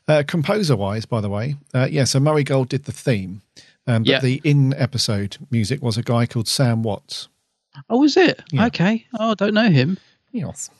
[0.08, 2.04] Uh, composer-wise, by the way, uh, yeah.
[2.04, 3.42] So Murray Gold did the theme,
[3.86, 4.20] um, but Yeah.
[4.20, 7.28] the in-episode music was a guy called Sam Watts.
[7.90, 8.42] Oh, was it?
[8.58, 9.06] Okay.
[9.18, 9.98] Oh, I don't know him.
[10.32, 10.70] Yes.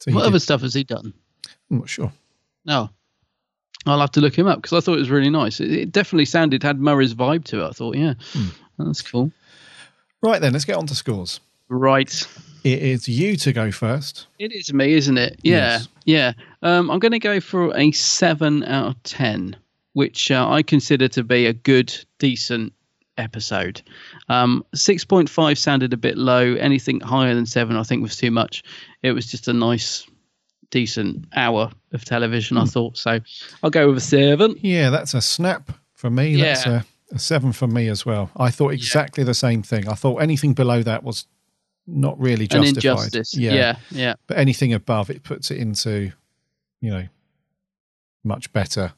[0.00, 1.12] So what did- other stuff has he done?
[1.70, 2.12] I'm not sure.
[2.64, 2.90] No.
[3.86, 5.60] I'll have to look him up because I thought it was really nice.
[5.60, 7.68] It, it definitely sounded had Murray's vibe to it.
[7.68, 8.46] I thought, yeah, Hmm.
[8.78, 9.30] that's cool.
[10.22, 11.40] Right then, let's get on to scores.
[11.68, 12.10] Right.
[12.64, 14.26] It is you to go first.
[14.38, 15.38] It is me, isn't it?
[15.42, 15.88] Yeah, Yes.
[16.04, 16.32] yeah.
[16.62, 19.56] Um, I'm going to go for a seven out of ten,
[19.92, 22.72] which uh, I consider to be a good, decent
[23.18, 23.82] episode.
[24.28, 26.54] Um, Six point five sounded a bit low.
[26.54, 28.62] Anything higher than seven, I think, was too much.
[29.02, 30.04] It was just a nice,
[30.70, 32.56] decent hour of television.
[32.58, 33.20] I thought so.
[33.62, 34.56] I'll go with a seven.
[34.60, 36.36] Yeah, that's a snap for me.
[36.40, 36.82] That's Yeah.
[37.12, 38.30] a, a seven for me as well.
[38.36, 39.88] I thought exactly the same thing.
[39.88, 41.26] I thought anything below that was
[41.86, 42.76] not really justified.
[42.76, 43.36] injustice.
[43.36, 44.14] Yeah, yeah.
[44.26, 46.10] But anything above it puts it into,
[46.80, 47.06] you know,
[48.24, 48.92] much better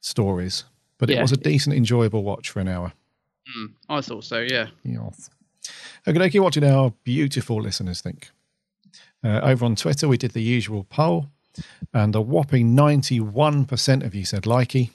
[0.00, 0.64] stories.
[0.98, 2.92] But it was a decent, enjoyable watch for an hour.
[3.56, 4.40] Mm, I thought so.
[4.40, 4.66] Yeah.
[4.84, 5.30] Yes.
[6.06, 8.30] Okay, okay, what did our beautiful listeners think?
[9.24, 11.26] Uh, over on Twitter, we did the usual poll,
[11.92, 14.90] and a whopping 91% of you said likey,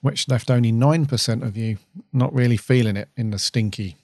[0.00, 1.78] which left only 9% of you
[2.12, 3.96] not really feeling it in the stinky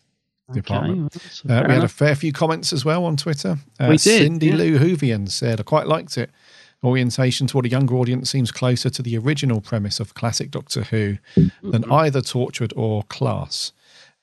[0.53, 1.17] department.
[1.45, 3.59] well, Uh, we had a fair few comments as well on Twitter.
[3.81, 4.55] Uh, We did, Cindy yeah.
[4.57, 6.31] Lou Whovian said, I quite liked it.
[6.85, 11.17] Orientation toward a younger audience seems closer to the original premise of classic Doctor Who
[11.63, 13.73] than either Torchwood or Class.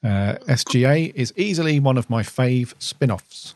[0.03, 3.55] Uh, SGA is easily one of my fave spin offs.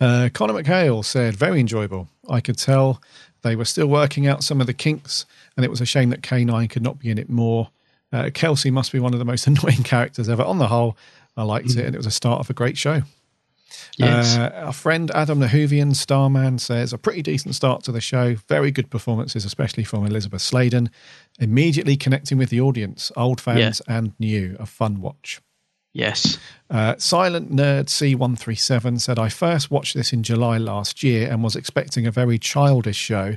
[0.00, 2.08] Uh, Connor McHale said, very enjoyable.
[2.28, 3.00] I could tell
[3.42, 5.26] they were still working out some of the kinks,
[5.56, 7.70] and it was a shame that K9 could not be in it more.
[8.12, 10.42] Uh, Kelsey must be one of the most annoying characters ever.
[10.42, 10.96] On the whole,
[11.36, 13.02] I liked it, and it was a start of a great show.
[13.96, 14.36] Yes.
[14.36, 18.34] Uh, our friend Adam Nahuvian, Starman, says a pretty decent start to the show.
[18.48, 20.90] Very good performances, especially from Elizabeth Sladen.
[21.38, 24.56] Immediately connecting with the audience, old fans and new.
[24.58, 25.40] A fun watch.
[25.94, 26.38] Yes.
[26.68, 31.54] Uh, Silent Nerd C137 said, I first watched this in July last year and was
[31.54, 33.36] expecting a very childish show,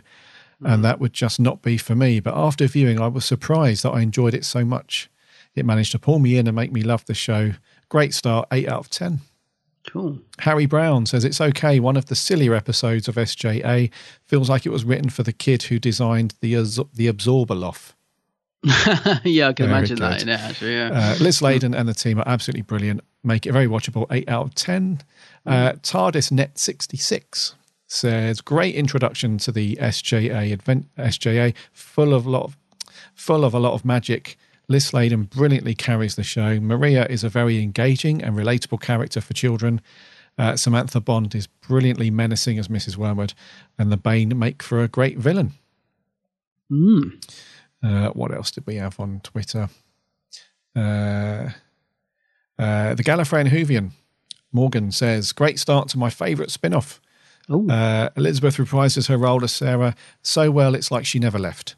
[0.66, 2.20] and that would just not be for me.
[2.20, 5.08] But after viewing, I was surprised that I enjoyed it so much.
[5.56, 7.54] It managed to pull me in and make me love the show.
[7.90, 9.20] Great start, 8 out of 10.
[9.88, 10.20] Cool.
[10.40, 11.80] Harry Brown says it's okay.
[11.80, 13.92] One of the sillier episodes of SJA
[14.26, 16.56] feels like it was written for the kid who designed the
[16.94, 17.94] the Abzorbaloff.
[19.24, 20.22] yeah, I can Very imagine that good.
[20.24, 20.74] in it, actually.
[20.74, 20.90] Yeah.
[20.94, 23.02] Uh, Liz Sladen and the team are absolutely brilliant.
[23.24, 24.06] Make it very watchable.
[24.12, 25.02] Eight out of ten.
[25.46, 27.56] Uh, TARDIS Net sixty six
[27.88, 32.58] says great introduction to the SJA advent SJA, full of lot of
[33.14, 34.38] full of a lot of magic.
[34.68, 36.60] Liz Sladen brilliantly carries the show.
[36.60, 39.80] Maria is a very engaging and relatable character for children.
[40.38, 42.98] Uh, Samantha Bond is brilliantly menacing as Mrs.
[42.98, 43.34] Wormwood,
[43.80, 45.54] and the Bane make for a great villain.
[46.72, 47.26] Mm.
[47.84, 49.70] Uh, what else did we have on Twitter?
[50.76, 51.50] Uh,
[52.60, 53.92] uh, the Gallifreyan Whovian,
[54.52, 57.02] Morgan says, Great start to my favourite spin off.
[57.50, 61.76] Uh, Elizabeth reprises her role as Sarah so well it's like she never left.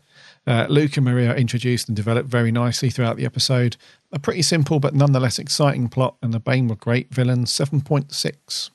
[0.48, 3.78] Uh, Luke and Maria are introduced and developed very nicely throughout the episode.
[4.12, 7.52] A pretty simple but nonetheless exciting plot, and the Bane were great villains.
[7.52, 8.70] 7.6.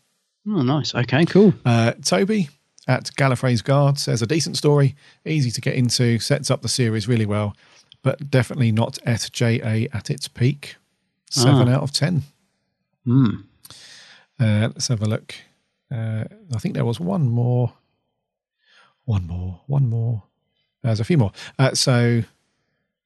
[0.46, 0.94] Oh, nice.
[0.94, 1.52] Okay, cool.
[1.64, 2.48] Uh, Toby
[2.86, 4.94] at Gallifrey's Guard says a decent story,
[5.24, 7.56] easy to get into, sets up the series really well,
[8.02, 10.76] but definitely not SJA at its peak.
[11.30, 11.76] Seven Ah.
[11.76, 12.22] out of ten.
[13.04, 13.28] Hmm.
[14.38, 15.34] Uh, let's have a look.
[15.90, 16.24] Uh,
[16.54, 17.72] I think there was one more.
[19.04, 19.60] One more.
[19.66, 20.22] One more.
[20.82, 21.32] There's a few more.
[21.58, 22.22] Uh, so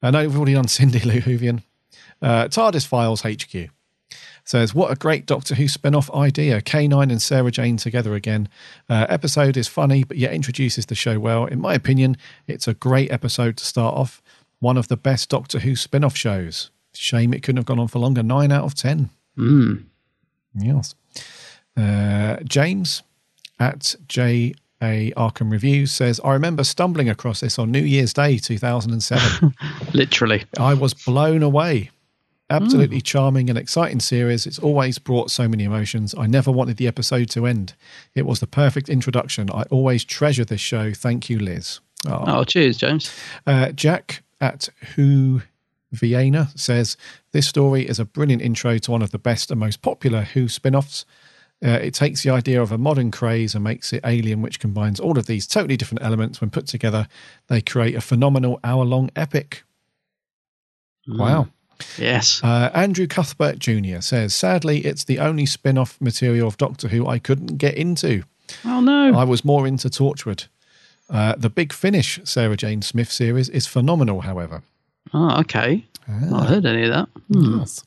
[0.02, 1.62] I know we've already done Cindy Lou Whovian.
[2.20, 3.70] Uh, TARDIS Files HQ
[4.48, 6.62] says, What a great Doctor Who spin off idea.
[6.62, 8.48] K9 and Sarah Jane together again.
[8.88, 11.44] Uh, episode is funny, but yet introduces the show well.
[11.44, 12.16] In my opinion,
[12.46, 14.22] it's a great episode to start off.
[14.60, 16.70] One of the best Doctor Who spin off shows.
[16.94, 18.22] Shame it couldn't have gone on for longer.
[18.22, 19.10] Nine out of 10.
[19.36, 19.84] Mm.
[20.54, 20.94] Yes.
[21.76, 23.02] Uh, James
[23.60, 28.38] at J A Arkham Reviews says, I remember stumbling across this on New Year's Day
[28.38, 29.54] 2007.
[29.92, 30.44] Literally.
[30.58, 31.90] I was blown away.
[32.50, 34.46] Absolutely charming and exciting series.
[34.46, 36.14] It's always brought so many emotions.
[36.16, 37.74] I never wanted the episode to end.
[38.14, 39.50] It was the perfect introduction.
[39.50, 40.94] I always treasure this show.
[40.94, 41.80] Thank you, Liz.
[42.06, 43.14] Oh, cheers, James.
[43.46, 45.42] Uh, Jack at Who
[45.92, 46.96] Vienna says
[47.32, 50.48] this story is a brilliant intro to one of the best and most popular Who
[50.48, 51.04] spin-offs.
[51.62, 55.00] Uh, it takes the idea of a modern craze and makes it alien, which combines
[55.00, 56.40] all of these totally different elements.
[56.40, 57.08] When put together,
[57.48, 59.64] they create a phenomenal hour-long epic.
[61.08, 61.48] Wow.
[61.96, 62.42] Yes.
[62.42, 64.00] Uh, Andrew Cuthbert Jr.
[64.00, 68.24] says, sadly, it's the only spin off material of Doctor Who I couldn't get into.
[68.64, 69.16] Oh, no.
[69.16, 70.46] I was more into Torchwood.
[71.10, 74.62] Uh, the Big Finish Sarah Jane Smith series is phenomenal, however.
[75.14, 75.84] Oh, okay.
[76.06, 77.08] Not heard any of that.
[77.32, 77.58] Hmm.
[77.58, 77.84] Yes.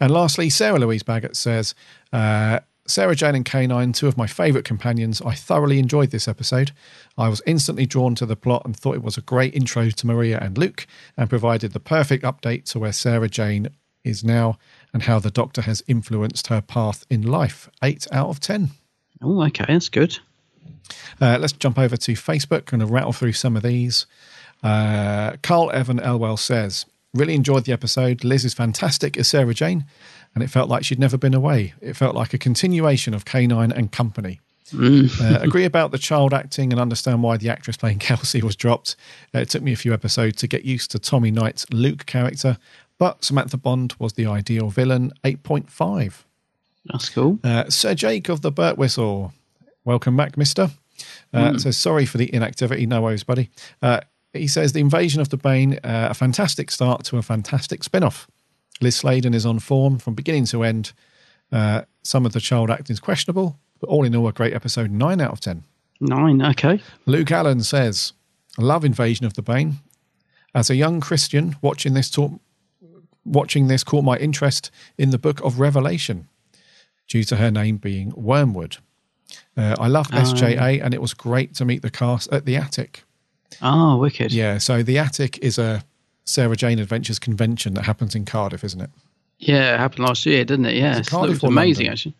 [0.00, 1.74] And lastly, Sarah Louise Baggett says,
[2.12, 5.22] uh, Sarah Jane and K9, two of my favourite companions.
[5.22, 6.72] I thoroughly enjoyed this episode.
[7.16, 10.06] I was instantly drawn to the plot and thought it was a great intro to
[10.06, 10.86] Maria and Luke
[11.16, 13.68] and provided the perfect update to where Sarah Jane
[14.04, 14.58] is now
[14.92, 17.70] and how the Doctor has influenced her path in life.
[17.82, 18.70] Eight out of ten.
[19.22, 19.64] Oh, okay.
[19.66, 20.18] That's good.
[21.20, 24.06] Uh, let's jump over to Facebook and rattle through some of these.
[24.62, 26.84] Uh, Carl Evan Elwell says,
[27.14, 28.24] Really enjoyed the episode.
[28.24, 29.84] Liz is fantastic as Sarah Jane,
[30.34, 31.74] and it felt like she'd never been away.
[31.80, 34.40] It felt like a continuation of K9 and Company.
[34.72, 38.96] uh, agree about the child acting and understand why the actress playing Kelsey was dropped.
[39.34, 42.58] Uh, it took me a few episodes to get used to Tommy Knight's Luke character,
[42.98, 45.12] but Samantha Bond was the ideal villain.
[45.22, 46.24] 8.5.
[46.86, 47.38] That's cool.
[47.44, 49.32] Uh, Sir Jake of the Burt Whistle.
[49.84, 50.70] Welcome back, mister.
[51.32, 51.60] Uh, Mm.
[51.60, 52.86] Says, sorry for the inactivity.
[52.86, 53.50] No worries, buddy.
[53.82, 54.00] Uh,
[54.32, 58.02] he says, The Invasion of the Bane, uh, a fantastic start to a fantastic spin
[58.02, 58.28] off.
[58.80, 60.92] Liz Sladen is on form from beginning to end.
[61.52, 64.90] Uh, some of the child acting is questionable, but all in all, a great episode.
[64.90, 65.62] 9 out of 10.
[66.00, 66.42] Nine.
[66.42, 66.80] Okay.
[67.06, 68.12] Luke Allen says,
[68.58, 69.76] love Invasion of the Bane.
[70.54, 72.32] As a young Christian, watching this taught,
[73.24, 76.28] watching this caught my interest in the book of Revelation,
[77.08, 78.78] due to her name being Wormwood.
[79.56, 80.22] Uh, I love Ah.
[80.22, 83.04] SJA, and it was great to meet the cast at the Attic.
[83.62, 84.32] Oh, wicked.
[84.32, 85.84] Yeah, so the Attic is a
[86.24, 88.90] Sarah Jane Adventures convention that happens in Cardiff, isn't it?
[89.38, 90.76] Yeah, it happened last year, didn't it?
[90.76, 91.92] Yeah, it it Cardiff or amazing London?
[91.92, 92.14] actually.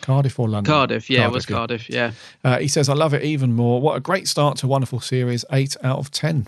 [0.00, 0.72] Cardiff or London?
[0.72, 1.44] Cardiff, yeah, it was.
[1.44, 2.12] Cardiff, yeah.
[2.44, 3.80] Uh, he says, I love it even more.
[3.80, 5.44] What a great start to a wonderful series.
[5.52, 6.46] Eight out of 10.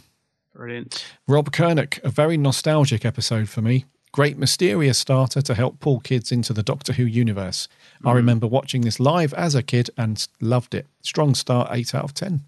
[0.55, 1.05] Brilliant.
[1.27, 3.85] Rob Kernick, a very nostalgic episode for me.
[4.13, 7.69] Great mysterious starter to help pull kids into the Doctor Who universe.
[8.05, 10.87] I remember watching this live as a kid and loved it.
[11.03, 12.41] Strong start, 8 out of 10.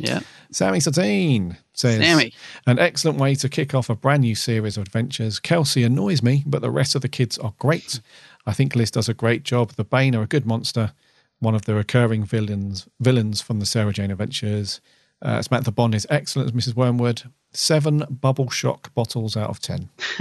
[0.00, 0.20] Yeah.
[0.50, 2.32] Sammy Satine says, Sammy.
[2.66, 5.38] An excellent way to kick off a brand new series of adventures.
[5.38, 8.00] Kelsey annoys me, but the rest of the kids are great.
[8.46, 9.72] I think Liz does a great job.
[9.72, 10.92] The Bane are a good monster,
[11.38, 14.80] one of the recurring villains villains from the Sarah Jane Adventures.
[15.22, 16.74] Uh, Samantha Bond is excellent as Mrs.
[16.74, 17.22] Wormwood.
[17.52, 19.88] Seven bubble shock bottles out of ten.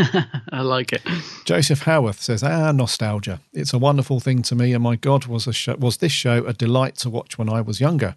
[0.51, 1.01] I like it.
[1.45, 3.39] Joseph Howarth says, "Ah, nostalgia.
[3.53, 6.43] It's a wonderful thing to me, and my God, was a show, was this show
[6.45, 8.15] a delight to watch when I was younger.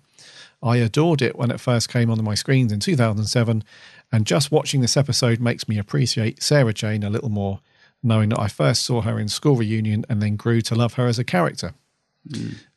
[0.63, 3.65] I adored it when it first came onto my screens in 2007,
[4.13, 7.61] and just watching this episode makes me appreciate Sarah Jane a little more,
[8.03, 11.07] knowing that I first saw her in School Reunion and then grew to love her
[11.07, 11.75] as a character."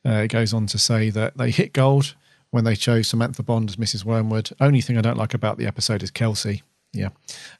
[0.06, 2.16] Uh, it goes on to say that they hit gold
[2.50, 4.04] when they chose Samantha Bond as Mrs.
[4.06, 4.50] Wormwood.
[4.60, 6.64] Only thing I don't like about the episode is Kelsey.
[6.94, 7.10] Yeah.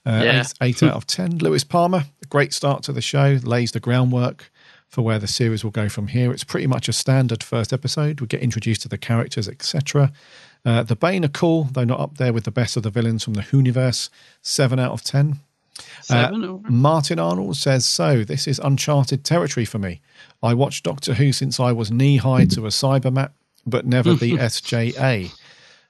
[0.06, 0.44] Uh, Yeah.
[0.62, 1.40] Eight, eight out of 10.
[1.40, 4.52] Lewis Palmer, a great start to the show, lays the groundwork
[4.96, 6.32] for where the series will go from here.
[6.32, 8.22] It's pretty much a standard first episode.
[8.22, 10.14] We get introduced to the characters, etc.
[10.64, 13.22] Uh, the Bane are cool, though not up there with the best of the villains
[13.22, 14.10] from the Whoniverse.
[14.42, 15.42] Seven out of 10.
[16.02, 16.70] Seven, Uh.
[16.72, 20.00] Martin Arnold says, So, this is uncharted territory for me.
[20.42, 23.32] I watched Doctor Who since I was knee high to a Cybermat,
[23.68, 25.34] but never the SJA.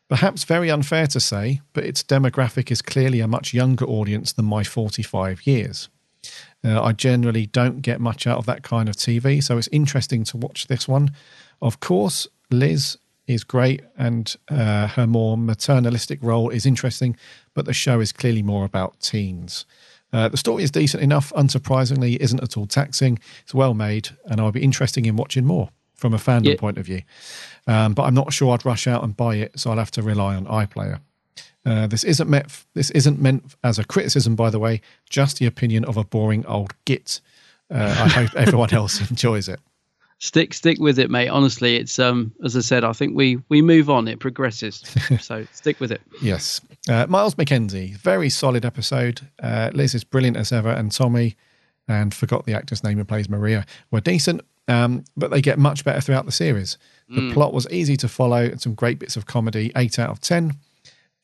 [0.10, 4.46] Perhaps very unfair to say, but its demographic is clearly a much younger audience than
[4.46, 5.90] my 45 years.
[6.64, 10.24] Uh, I generally don't get much out of that kind of TV, so it's interesting
[10.26, 11.12] to watch this one.
[11.62, 12.98] Of course, Liz
[13.28, 17.18] is great and uh, her more maternalistic role is interesting,
[17.54, 19.66] but the show is clearly more about teens.
[20.14, 23.18] Uh, the story is decent enough, unsurprisingly, isn't at all taxing.
[23.44, 26.56] It's well made, and I'll be interested in watching more from a fandom Yeah.
[26.58, 27.02] point of view.
[27.68, 30.02] Um, but I'm not sure I'd rush out and buy it, so I'll have to
[30.04, 31.00] rely on iPlayer.
[31.66, 32.64] Uh, this isn't meant.
[32.74, 34.82] This isn't meant as a criticism, by the way.
[35.10, 37.22] Just the opinion of a boring old git.
[37.74, 39.60] Uh, I hope everyone else enjoys it.
[40.20, 41.28] Stick stick with it, mate.
[41.28, 44.84] Honestly, it's um as I said, I think we we move on, it progresses.
[45.20, 46.02] so stick with it.
[46.22, 46.62] Yes.
[46.88, 49.22] Uh, Miles McKenzie, very solid episode.
[49.44, 51.36] Uh, Liz is brilliant as ever, and Tommy,
[51.88, 55.84] and forgot the actor's name who plays Maria, were decent, um, but they get much
[55.84, 56.78] better throughout the series.
[57.10, 57.34] The Mm.
[57.34, 59.72] plot was easy to follow and some great bits of comedy.
[59.76, 60.54] 8 out of 10.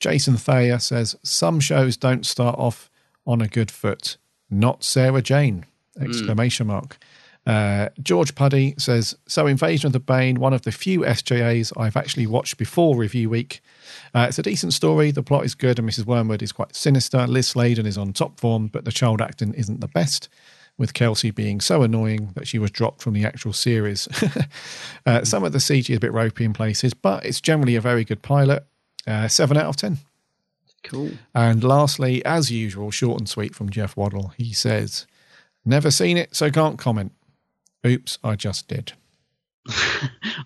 [0.02, 2.90] Jason Thayer says, Some shows don't start off
[3.26, 4.18] on a good foot.
[4.49, 5.65] Not Sarah Jane!
[5.99, 6.98] Exclamation mark.
[7.45, 11.95] Uh, George Puddy says, So Invasion of the Bane, one of the few SJAs I've
[11.95, 13.61] actually watched before review week.
[14.14, 15.11] Uh, it's a decent story.
[15.11, 16.06] The plot is good, and Mrs.
[16.06, 17.26] Wormwood is quite sinister.
[17.28, 20.30] Liz Sladen is on top form, but the child acting isn't the best,
[20.78, 24.07] with Kelsey being so annoying that she was dropped from the actual series.
[25.06, 27.82] uh, some of the CG is a bit ropey in places, but it's generally a
[27.82, 28.65] very good pilot.
[29.07, 29.98] Uh, 7 out of 10.
[30.84, 31.11] Cool.
[31.36, 34.34] And lastly, as usual, short and sweet from Jeff Waddle.
[34.38, 35.06] He says,
[35.64, 37.11] Never seen it, so can't comment.
[37.86, 38.94] Oops, I just did.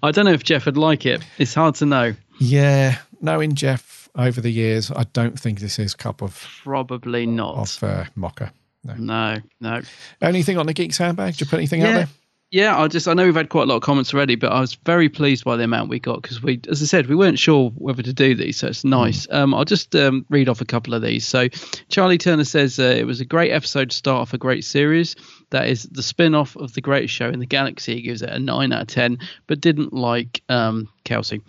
[0.04, 1.22] I don't know if Jeff would like it.
[1.38, 2.14] It's hard to know.
[2.40, 7.56] Yeah, knowing Jeff over the years, I don't think this is cup of Probably not.
[7.56, 8.52] of uh, mocha.
[8.84, 8.94] No.
[8.96, 9.82] No, no.
[10.22, 11.34] Anything on the Geeks handbag?
[11.34, 12.08] Did you put anything out there?
[12.56, 14.62] Yeah, I just I know we've had quite a lot of comments already, but I
[14.62, 17.38] was very pleased by the amount we got because we, as I said, we weren't
[17.38, 19.28] sure whether to do these, so it's nice.
[19.30, 21.28] Um, I'll just um, read off a couple of these.
[21.28, 21.50] So,
[21.90, 25.18] Charlie Turner says uh, it was a great episode to start off a great series.
[25.56, 27.96] That is the spin-off of the greatest show in the galaxy.
[27.96, 31.42] He gives it a nine out of ten, but didn't like um, Kelsey.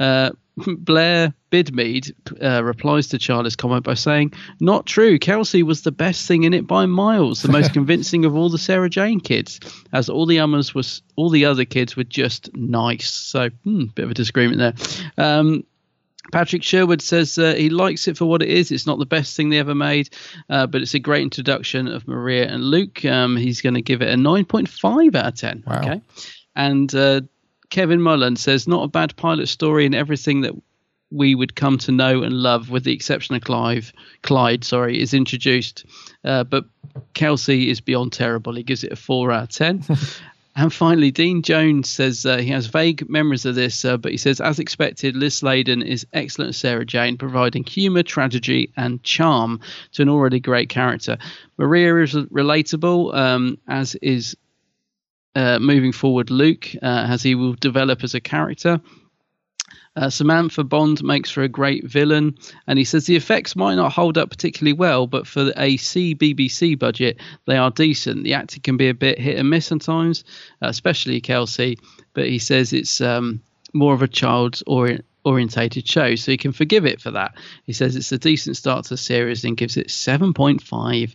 [0.00, 0.30] Uh,
[0.66, 2.12] Blair Bidmead
[2.42, 5.16] uh, replies to Charlie's comment by saying, "Not true.
[5.16, 8.58] Kelsey was the best thing in it by miles, the most convincing of all the
[8.58, 9.60] Sarah Jane kids,
[9.92, 14.06] as all the others was all the other kids were just nice." So, hmm, bit
[14.06, 15.24] of a disagreement there.
[15.24, 15.62] Um,
[16.30, 18.70] Patrick Sherwood says uh, he likes it for what it is.
[18.70, 20.10] It's not the best thing they ever made,
[20.48, 23.04] uh, but it's a great introduction of Maria and Luke.
[23.04, 25.64] Um, he's going to give it a 9.5 out of 10.
[25.66, 25.78] Wow.
[25.80, 26.00] Okay.
[26.54, 27.22] And uh,
[27.70, 30.54] Kevin Mullen says, not a bad pilot story and everything that
[31.10, 33.92] we would come to know and love, with the exception of Clive,
[34.22, 35.84] Clyde, sorry, is introduced.
[36.24, 36.64] Uh, but
[37.14, 38.54] Kelsey is beyond terrible.
[38.54, 39.84] He gives it a 4 out of 10.
[40.54, 44.18] And finally, Dean Jones says uh, he has vague memories of this, uh, but he
[44.18, 49.60] says, as expected, Liz Sladen is excellent as Sarah Jane, providing humour, tragedy, and charm
[49.92, 51.16] to an already great character.
[51.56, 54.36] Maria is relatable, um, as is
[55.34, 58.78] uh, moving forward Luke, uh, as he will develop as a character.
[59.94, 62.36] Uh, Samantha Bond makes for a great villain,
[62.66, 66.78] and he says the effects might not hold up particularly well, but for a CBBC
[66.78, 68.24] budget, they are decent.
[68.24, 70.24] The acting can be a bit hit and miss sometimes,
[70.62, 71.78] uh, especially Kelsey,
[72.14, 73.42] but he says it's um,
[73.74, 77.34] more of a child or orientated show, so you can forgive it for that.
[77.64, 81.14] He says it's a decent start to the series and gives it 7.5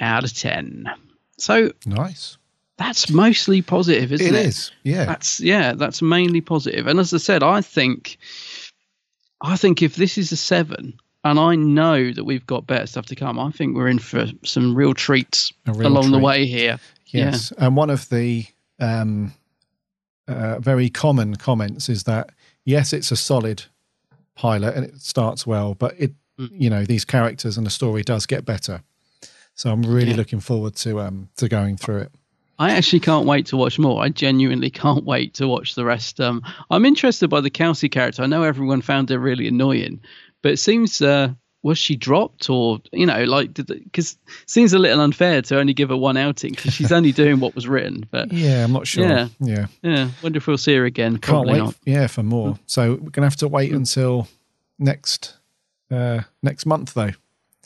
[0.00, 0.90] out of 10.
[1.38, 2.38] So nice.
[2.78, 4.38] That's mostly positive, isn't it?
[4.38, 5.06] It is, yeah.
[5.06, 6.86] That's yeah, that's mainly positive.
[6.86, 8.18] And as I said, I think
[9.40, 13.06] I think if this is a 7 and I know that we've got better stuff
[13.06, 16.78] to come, I think we're in for some real treats real along the way here.
[17.06, 18.44] Yes, and one of the
[18.78, 19.32] um,
[20.28, 22.30] uh, very common comments is that
[22.64, 23.64] yes, it's a solid
[24.34, 26.50] pilot and it starts well, but it Mm.
[26.52, 28.82] you know these characters and the story does get better.
[29.54, 30.16] So I'm really Yeah.
[30.18, 32.12] looking forward to um to going through it.
[32.58, 34.02] I actually can't wait to watch more.
[34.02, 36.20] I genuinely can't wait to watch the rest.
[36.20, 38.22] Um, I'm interested by the Kelsey character.
[38.22, 40.00] I know everyone found her really annoying,
[40.42, 44.18] but it seems uh, was she dropped or you know like because it
[44.50, 47.54] seems a little unfair to only give her one outing because she's only doing what
[47.56, 48.06] was written.
[48.10, 49.04] But Yeah, I'm not sure.
[49.04, 49.28] Yeah.
[49.40, 49.66] yeah.
[49.82, 51.14] yeah, wonder if we'll see her again.
[51.14, 51.58] Can't Probably wait.
[51.58, 51.74] not.
[51.84, 52.58] Yeah, for more.
[52.66, 54.28] So we're gonna have to wait until
[54.78, 55.36] next
[55.90, 57.10] uh next month though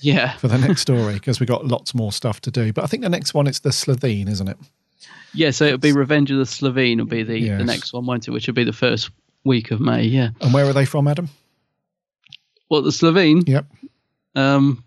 [0.01, 2.73] Yeah, for the next story because we've got lots more stuff to do.
[2.73, 4.57] But I think the next one it's the Slitheen, isn't it?
[5.35, 5.51] Yeah.
[5.51, 7.59] So it'll be Revenge of the Slitheen will be the, Yes.
[7.59, 8.33] the next one, won't it?
[8.33, 9.11] Which will be the first
[9.45, 10.03] week of May.
[10.05, 10.31] Yeah.
[10.41, 11.29] And where are they from, Adam?
[12.69, 13.47] What the Slitheen?
[13.49, 13.67] Yep.
[14.37, 14.85] Um,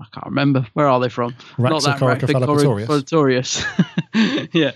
[0.00, 0.66] I can't remember.
[0.74, 1.32] Where are they from?
[1.56, 4.48] Raxacoricofallapatorius.
[4.52, 4.72] yeah.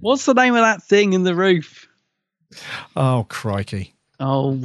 [0.00, 1.88] What's the name of that thing in the roof?
[2.94, 3.94] Oh crikey!
[4.20, 4.60] Oh,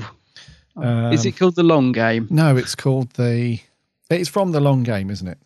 [0.75, 2.27] Um, is it called the long game?
[2.29, 3.59] No, it's called the.
[4.09, 5.37] It's from the long game, isn't it?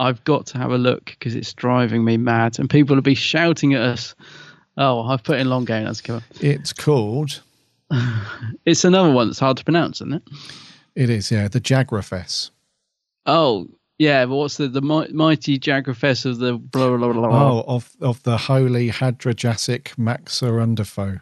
[0.00, 3.14] I've got to have a look because it's driving me mad, and people will be
[3.14, 4.14] shouting at us.
[4.76, 5.84] Oh, I've put in long game.
[5.84, 6.22] That's cool.
[6.40, 7.42] It's called.
[8.66, 10.22] It's another one that's hard to pronounce, isn't it?
[10.94, 12.50] It is, yeah, the Jagrafess.
[13.26, 13.66] Oh,
[13.98, 14.26] yeah.
[14.26, 17.28] But what's the the mi- mighty Jagrafess of the blah blah blah?
[17.28, 17.52] blah.
[17.52, 21.20] Oh, of of the holy Hadrojassic Maxarodenfoe.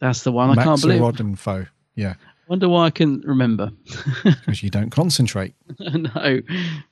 [0.00, 0.56] that's the one.
[0.58, 1.00] I can't believe.
[1.00, 1.68] Maxarodenfoe.
[1.96, 2.14] Yeah,
[2.48, 3.70] Wonder why I can remember.
[4.24, 5.54] because you don't concentrate.
[5.80, 6.40] no,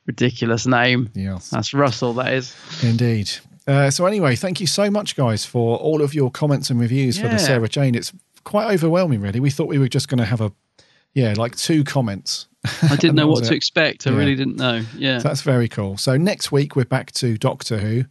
[0.07, 1.11] ridiculous name.
[1.15, 2.15] Yes, That's Russell.
[2.15, 2.55] That is.
[2.83, 3.31] indeed.
[3.67, 7.19] Uh, so anyway, thank you so much, guys, for all of your comments and reviews
[7.21, 7.95] for the Sarah Jane.
[7.95, 8.13] It's
[8.45, 9.39] quite overwhelming, really.
[9.41, 10.53] We thought we were just going to have a,
[11.15, 12.49] yeah, like two comments.
[12.83, 13.57] I didn't know what to it.
[13.57, 14.07] expect.
[14.07, 14.17] I Yeah.
[14.17, 14.83] really didn't know.
[14.97, 15.19] Yeah.
[15.19, 15.97] So that's very cool.
[15.97, 18.05] So next week we're back to Doctor Who,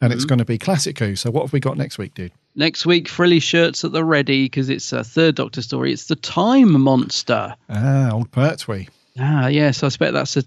[0.00, 0.28] and it's Mm-hmm.
[0.28, 1.14] going to be Classic Who.
[1.14, 2.32] So what have we got next week, dude?
[2.56, 5.92] Next week, frilly shirts at the ready because it's a third Doctor story.
[5.92, 7.54] It's the Time Monster.
[7.68, 8.88] Ah, old Pertwee.
[9.18, 9.82] Ah, yes.
[9.82, 10.44] I expect that's a,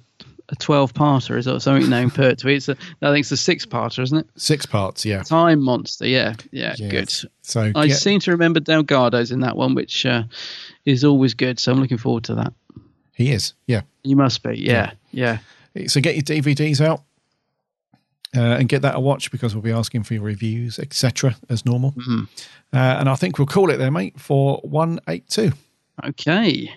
[0.49, 1.59] a 12 parter, is it?
[1.59, 2.55] Something named Pertwee.
[2.55, 4.27] It's a, I think it's a six parter, isn't it?
[4.37, 5.21] Six parts, yeah.
[5.21, 6.07] Time Monster.
[6.07, 6.33] Yeah.
[6.51, 6.73] Yeah.
[6.79, 6.91] Yes.
[6.91, 7.31] Good.
[7.43, 10.23] So I get- seem to remember Delgado's in that one, which uh,
[10.85, 11.59] is always good.
[11.59, 12.53] So I'm looking forward to that.
[13.13, 13.81] he is, yeah.
[14.03, 14.57] You must be.
[14.57, 14.93] Yeah.
[15.11, 15.37] Yeah.
[15.87, 17.03] So get your DVDs out
[18.35, 21.65] uh, and get that a watch because we'll be asking for your reviews, etc., as
[21.65, 21.91] normal.
[21.93, 22.23] Mm-hmm.
[22.73, 25.51] Uh, and I think we'll call it there, mate, for one eight two.
[26.03, 26.71] Okay.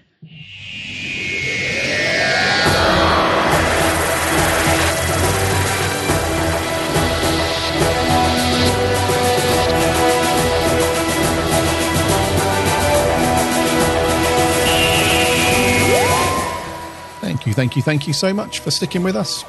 [17.21, 19.45] Thank you, thank you, thank you so much for sticking with us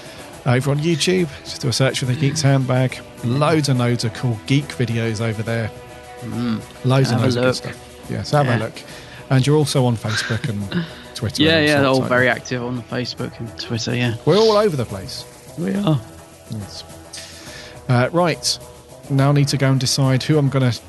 [0.45, 1.27] over on YouTube.
[1.43, 2.97] Just do a search for the Geeks Handbag.
[3.25, 5.69] Loads and loads of cool geek videos over there.
[6.85, 8.05] Loads and Have a loads of good stuff.
[8.09, 8.57] Yes, have Yeah.
[8.57, 8.81] a look.
[9.29, 10.85] And you're also on Facebook and
[11.17, 11.43] Twitter.
[11.43, 13.95] Yeah, yeah, all all very active on Facebook and Twitter.
[13.95, 14.15] Yeah.
[14.25, 15.25] We're all over the place.
[15.57, 15.99] we are.
[16.51, 16.83] Yes.
[17.89, 18.59] Uh, right.
[19.09, 20.79] Now I need to go and decide who I'm going to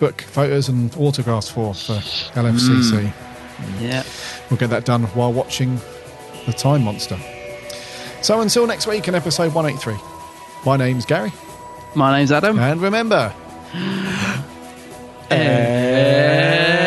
[0.00, 3.12] book photos and autographs for for LFCC.
[3.80, 4.02] Yeah.
[4.50, 5.78] We'll get that done while watching
[6.46, 7.18] The Time Monster.
[8.22, 9.94] So until next week in episode 183,
[10.64, 11.32] my name's Gary.
[11.94, 12.58] My name's Adam.
[12.58, 13.32] And remember,